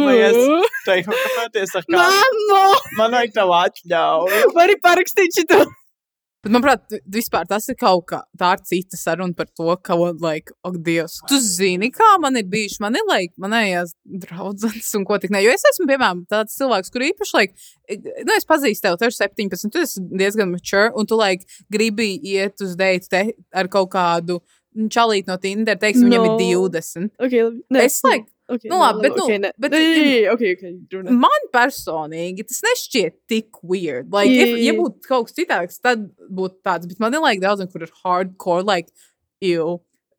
Vai 0.00 0.16
es 0.24 0.36
teiktu, 0.86 1.12
kāpēc 1.36 1.74
ar 1.76 1.84
kādu? 1.84 1.98
Mamma! 2.00 2.60
Man 2.98 3.14
vajag 3.18 3.34
tavu 3.36 3.52
atļauju. 3.58 4.50
Vari 4.56 4.78
parakstīt 4.82 5.36
šito. 5.38 5.58
Bet, 6.42 6.52
manuprāt, 6.54 6.80
vi- 6.90 7.00
vispār 7.20 7.44
tas 7.46 7.68
ir 7.68 7.74
kaut 7.76 8.06
kā 8.08 8.22
tā 8.40 8.54
ir 8.56 8.62
cita 8.64 8.96
saruna 8.96 9.34
par 9.36 9.44
to, 9.54 9.76
ka, 9.84 9.94
like, 9.94 10.50
ak, 10.64 10.78
Dievs, 10.82 11.18
tu 11.28 11.36
zini, 11.38 11.90
kā 11.92 12.18
man 12.18 12.34
ir 12.40 12.44
bijuši. 12.44 12.80
Man 12.80 12.94
ir, 12.96 13.02
like, 13.08 13.34
manējās 13.38 13.92
draudzenes 14.06 14.94
un 14.96 15.04
ko 15.04 15.18
tik 15.20 15.30
ne. 15.30 15.42
Jo 15.44 15.50
es 15.52 15.62
esmu, 15.72 15.86
piemēram, 15.90 16.22
tāds 16.32 16.56
cilvēks, 16.56 16.90
kur 16.94 17.04
īpaši, 17.04 17.34
like, 17.34 17.54
nu, 18.24 18.32
es 18.36 18.46
pazīstu 18.48 18.86
tevi, 18.88 18.96
tev 19.02 19.10
ir 19.12 19.18
17, 19.18 19.70
tu 19.70 19.82
esi 19.84 20.00
diezgan 20.00 20.50
mature, 20.50 20.90
un 20.96 21.04
tu, 21.04 21.14
like, 21.20 21.44
gribi 21.70 22.18
iet 22.24 22.60
uz 22.64 22.74
deitu 22.74 23.08
te 23.12 23.22
ar 23.52 23.68
kaut 23.68 23.90
kādu 23.92 24.40
čalīti 24.88 25.26
no 25.28 25.36
Tinder, 25.36 25.76
teiksim, 25.76 26.08
viņam 26.08 26.24
No. 26.24 26.38
ir 26.38 26.56
20. 26.56 27.10
Okay. 27.20 27.50
Nē, 27.74 27.84
Es, 27.84 28.00
like, 28.04 28.26
okay, 28.54 28.68
nu, 28.72 28.78
labi, 28.80 29.02
bet, 29.06 29.16
nu, 29.16 29.24
okay, 29.24 29.38
ne. 29.38 29.52
bet- 29.58 29.72
Nē, 29.72 29.78
nē, 29.78 29.90
nē, 29.96 30.04
nē, 30.10 30.32
okay, 30.34 30.52
okay, 30.56 30.72
runā. 30.94 31.10
Man 31.24 31.46
personīgi 31.54 32.46
tas 32.48 32.60
nešķiet 32.66 33.14
tik 33.28 33.60
weird. 33.62 34.12
Like, 34.12 34.30
ja, 34.32 34.46
ja 34.46 34.72
Jā. 34.72 34.76
būtu 34.78 35.00
kaut 35.08 35.26
kas 35.30 35.36
citāds, 35.38 35.80
tad 35.80 36.08
būtu 36.30 36.56
tāds. 36.66 36.86
Bet 36.90 37.00
man 37.00 37.14
ir 37.14 37.20
like, 37.24 37.40
daudziem, 37.40 37.70
kur 37.72 37.82
ir 37.86 37.92
hardcore, 38.04 38.64
like, 38.64 38.88
ew, 39.40 39.78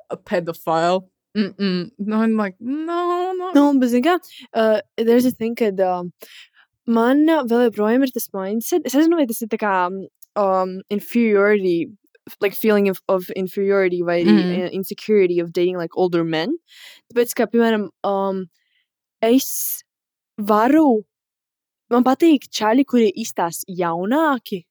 a 0.09 0.17
pedophile. 0.17 1.03
Mm 1.37 1.53
-mm. 1.57 1.91
No, 1.99 2.17
I'm 2.23 2.35
like, 2.37 2.55
no, 2.59 3.31
no. 3.33 3.51
Nu, 3.55 3.79
bet, 3.79 3.89
zini 3.89 4.03
kā, 4.03 4.17
uh, 4.53 4.79
there's 4.97 5.25
a 5.25 5.31
thing, 5.31 5.55
kad 5.55 5.79
um, 5.79 6.11
man 6.87 7.29
uh, 7.29 7.43
vēl 7.47 7.69
joprojām 7.71 8.03
ir 8.03 8.11
tas 8.11 8.27
mindset. 8.33 8.81
Es 8.85 8.93
nezinu, 8.93 9.15
vai 9.15 9.25
tas 9.27 9.41
ir 9.41 9.47
tā 9.47 9.57
kā 9.57 9.75
um, 10.35 10.81
inferiority 10.89 11.87
like 12.39 12.53
feeling 12.55 12.87
of, 12.89 12.99
of 13.07 13.29
inferiority 13.35 14.03
vai 14.03 14.21
arī 14.23 14.33
Mhm. 14.35 14.65
uh, 14.65 14.69
insecurity 14.71 15.39
of 15.41 15.51
dating 15.51 15.77
like 15.77 15.91
older 15.95 16.23
men. 16.23 16.57
Tāpēc, 17.11 17.33
kā 17.35 17.47
piemēram, 17.51 17.89
um, 18.07 18.45
es 19.25 19.49
varu, 20.39 21.03
man 21.91 22.05
patīk 22.07 22.47
čaļi, 22.53 22.85
kuri 22.87 23.09
izstās 23.23 23.63
jaunāki, 23.69 24.63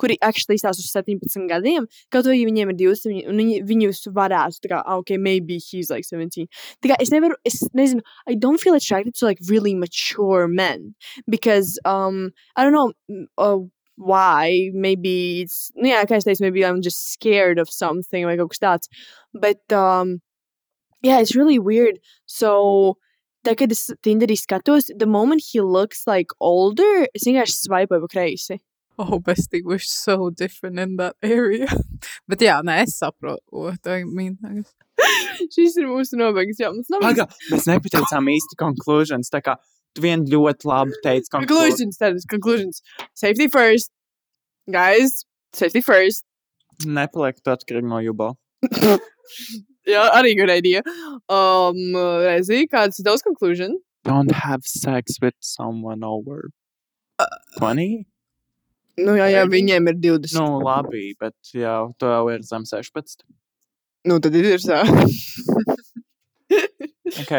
kuri 0.00 0.18
actually 0.20 0.58
izstās 0.58 0.80
uz 0.82 0.90
17 0.92 1.46
gadiem, 1.48 1.86
kaut 2.12 2.26
ja 2.28 2.34
viņiem 2.48 2.72
ir 2.74 2.76
20, 2.82 3.08
viņi- 3.12 3.28
un 3.30 3.38
viņi, 3.40 3.60
viņus 3.70 4.02
varētu, 4.12 4.60
tā 4.64 4.70
kā, 4.74 4.82
ah, 4.84 4.98
ok, 4.98 5.16
maybe 5.16 5.56
he's 5.58 5.88
like 5.90 6.04
17. 6.04 6.48
Tā 6.82 6.90
kā 6.90 6.96
es 7.00 7.10
nevaru, 7.10 7.36
es 7.46 7.62
nezinu, 7.74 8.02
I 8.26 8.34
don't 8.34 8.60
feel 8.60 8.74
attracted 8.74 9.14
to 9.14 9.24
like 9.26 9.38
really 9.48 9.74
mature 9.74 10.48
men 10.48 10.94
because, 11.28 11.78
um, 11.86 12.32
I 12.56 12.64
don't 12.64 12.74
know, 12.74 12.92
uh, 13.38 13.58
why, 13.96 14.70
maybe 14.74 15.40
it's, 15.42 15.70
nu 15.76 15.88
jā, 15.88 16.04
kā 16.04 16.16
es 16.18 16.24
teicu, 16.24 16.42
maybe 16.42 16.64
I'm 16.64 16.82
just 16.82 17.12
scared 17.12 17.58
of 17.58 17.70
something 17.70 18.26
vai 18.26 18.36
kaut 18.36 18.50
kas 18.50 18.58
tāds, 18.58 18.88
but, 19.32 19.62
um, 19.72 20.20
yeah, 21.02 21.20
it's 21.20 21.36
really 21.36 21.58
weird. 21.58 21.98
So, 22.26 22.98
tā, 23.46 23.56
kad 23.58 23.72
es 23.72 23.90
Tinderī 24.02 24.36
skatos, 24.38 24.90
the 24.96 25.06
moment 25.06 25.42
he 25.52 25.60
looks 25.60 26.06
like 26.06 26.32
older, 26.40 27.06
es 27.14 27.26
vienkārši 27.26 27.58
swipe 27.64 27.94
pa 27.94 28.10
kreisi. 28.12 28.60
Oh, 28.98 29.20
bestie, 29.20 29.60
we're 29.62 29.78
so 29.78 30.30
different 30.30 30.78
in 30.78 30.96
that 30.96 31.16
area. 31.22 31.68
Bet 32.28 32.40
jā, 32.40 32.62
nē, 32.64 32.82
es 32.86 32.96
saprotu, 32.96 33.42
what 33.52 33.86
I 33.86 34.04
mean. 34.04 34.38
I 34.42 34.60
guess. 34.60 34.72
Šis 35.52 35.76
ir 35.76 35.88
mūsu 35.90 36.16
nobeigas, 36.16 36.60
jā, 36.62 36.70
mums 36.72 36.88
nav 36.92 37.04
Paga, 37.04 37.26
mēs 37.52 37.66
nepateicām 37.68 38.30
īsti 38.32 38.56
conclusions. 38.60 39.28
Tā 39.32 39.42
kā 39.44 39.58
tu 39.92 40.04
vien 40.04 40.24
ļoti 40.24 40.68
labi 40.68 40.96
teici 41.04 41.28
conclusions. 41.28 41.76
conclusions, 41.76 41.98
that 41.98 42.16
is 42.16 42.24
conclusions. 42.24 42.82
Safety 43.14 43.48
first. 43.48 43.92
Guys, 44.72 45.26
safety 45.52 45.84
first. 45.84 46.24
Nepaliek 46.84 47.36
tu 47.44 47.52
atkarīgi 47.52 47.88
no 47.88 48.00
jubo. 49.86 49.94
Jā, 49.94 50.04
arī 50.18 50.34
good 50.36 50.50
idea. 50.50 50.82
Um, 51.28 51.78
Rezi, 52.26 52.66
kāds 52.68 53.00
ir 53.00 53.06
tavs 53.06 53.22
conclusion? 53.22 53.78
Don't 54.04 54.30
have 54.32 54.66
sex 54.66 55.18
with 55.22 55.34
someone 55.40 56.04
over 56.04 56.50
20? 57.58 58.04
Nu, 58.98 59.12
jā, 59.18 59.26
jā, 59.28 59.42
Thirty? 59.44 59.52
viņiem 59.52 59.88
ir 59.90 59.98
20. 60.00 60.36
Nu, 60.38 60.60
labi, 60.64 61.10
bet 61.20 61.34
jā, 61.52 61.74
tu 61.98 62.06
jau 62.08 62.28
ir 62.32 62.42
zem 62.46 62.64
16. 62.64 63.24
Nu, 64.06 64.20
tad 64.22 64.34
ir 64.38 64.56
tā. 64.62 64.82
Ok, 67.22 67.32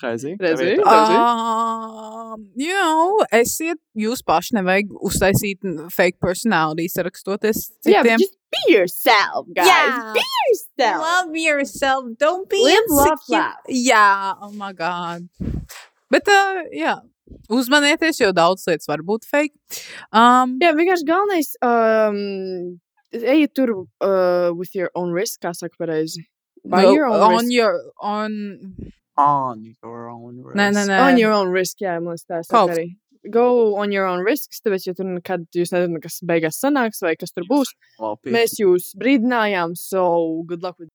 tā- 0.00 0.14
Redzi? 0.40 0.76
Um, 0.84 2.46
you 2.56 2.72
know, 2.72 3.18
esiet 3.32 3.78
jūs 3.96 4.22
paši, 4.26 4.54
nevajag 4.58 4.90
uztaisīt 5.06 5.64
fake 5.92 6.18
personality, 6.20 6.88
sarakstoties 6.88 7.70
Yeah, 7.86 8.02
citiem. 8.02 8.18
just 8.18 8.36
be 8.50 8.72
yourself, 8.72 9.46
guys. 9.54 9.66
Yeah. 9.66 10.12
Be 10.14 10.24
yourself. 10.48 11.02
Love 11.02 11.36
yourself, 11.36 12.04
don't 12.18 12.48
be 12.48 12.62
Live, 12.62 12.86
insecure. 12.90 13.38
laugh. 13.38 13.56
Jā, 13.70 14.36
oh 14.42 14.52
my 14.52 14.72
god. 14.72 15.28
Bet, 16.10 16.28
uh, 16.28 16.62
jā, 16.74 17.00
uzmanieties, 17.50 18.20
jo 18.20 18.30
daudz 18.32 18.66
lietas 18.68 18.86
var 18.88 18.98
būt 19.02 19.24
fake. 19.26 19.54
Um, 20.12 20.58
Jā, 20.62 20.74
vienkārši 20.78 21.06
galvenais, 21.08 21.54
um, 21.62 22.80
ejiet 23.14 23.54
tur 23.54 23.72
uh, 24.00 24.52
with 24.54 24.74
your 24.74 24.90
own 24.94 25.10
risk, 25.12 25.40
kā 25.42 25.54
saka 25.54 25.74
pareizi. 25.80 26.26
By 26.64 26.84
well, 26.84 26.94
your 26.94 27.06
own 27.06 27.20
on 27.20 27.38
risk. 27.44 27.52
your, 27.52 27.80
on, 28.00 28.36
On 29.16 29.62
your 29.62 30.08
own 30.10 30.42
risk. 30.42 30.56
nē, 30.56 30.70
nē, 30.74 30.86
nē. 30.88 31.00
On 31.08 31.18
your 31.18 31.32
own 31.32 31.48
risk, 31.48 31.78
jā, 31.80 32.00
man 32.02 32.14
liekas, 32.16 32.26
tā 32.26 32.38
ir 32.40 32.50
Kaut- 32.50 32.70
arī. 32.76 32.96
Go 33.30 33.76
on 33.76 33.90
your 33.90 34.04
own 34.06 34.20
risks, 34.20 34.60
tāpēc, 34.60 34.86
ja 34.86 34.92
tur 34.92 35.06
nekad 35.06 35.46
jūs 35.56 35.70
nezināt, 35.72 36.02
kas 36.02 36.20
beigās 36.28 36.58
sanāks 36.60 37.00
vai 37.00 37.14
kas 37.16 37.30
tur 37.32 37.44
būs, 37.48 37.70
mēs 38.36 38.58
jūs 38.60 38.90
brīdinājām, 39.00 39.72
so 39.76 40.42
good 40.46 40.62
luck 40.62 40.78
with 40.78 40.90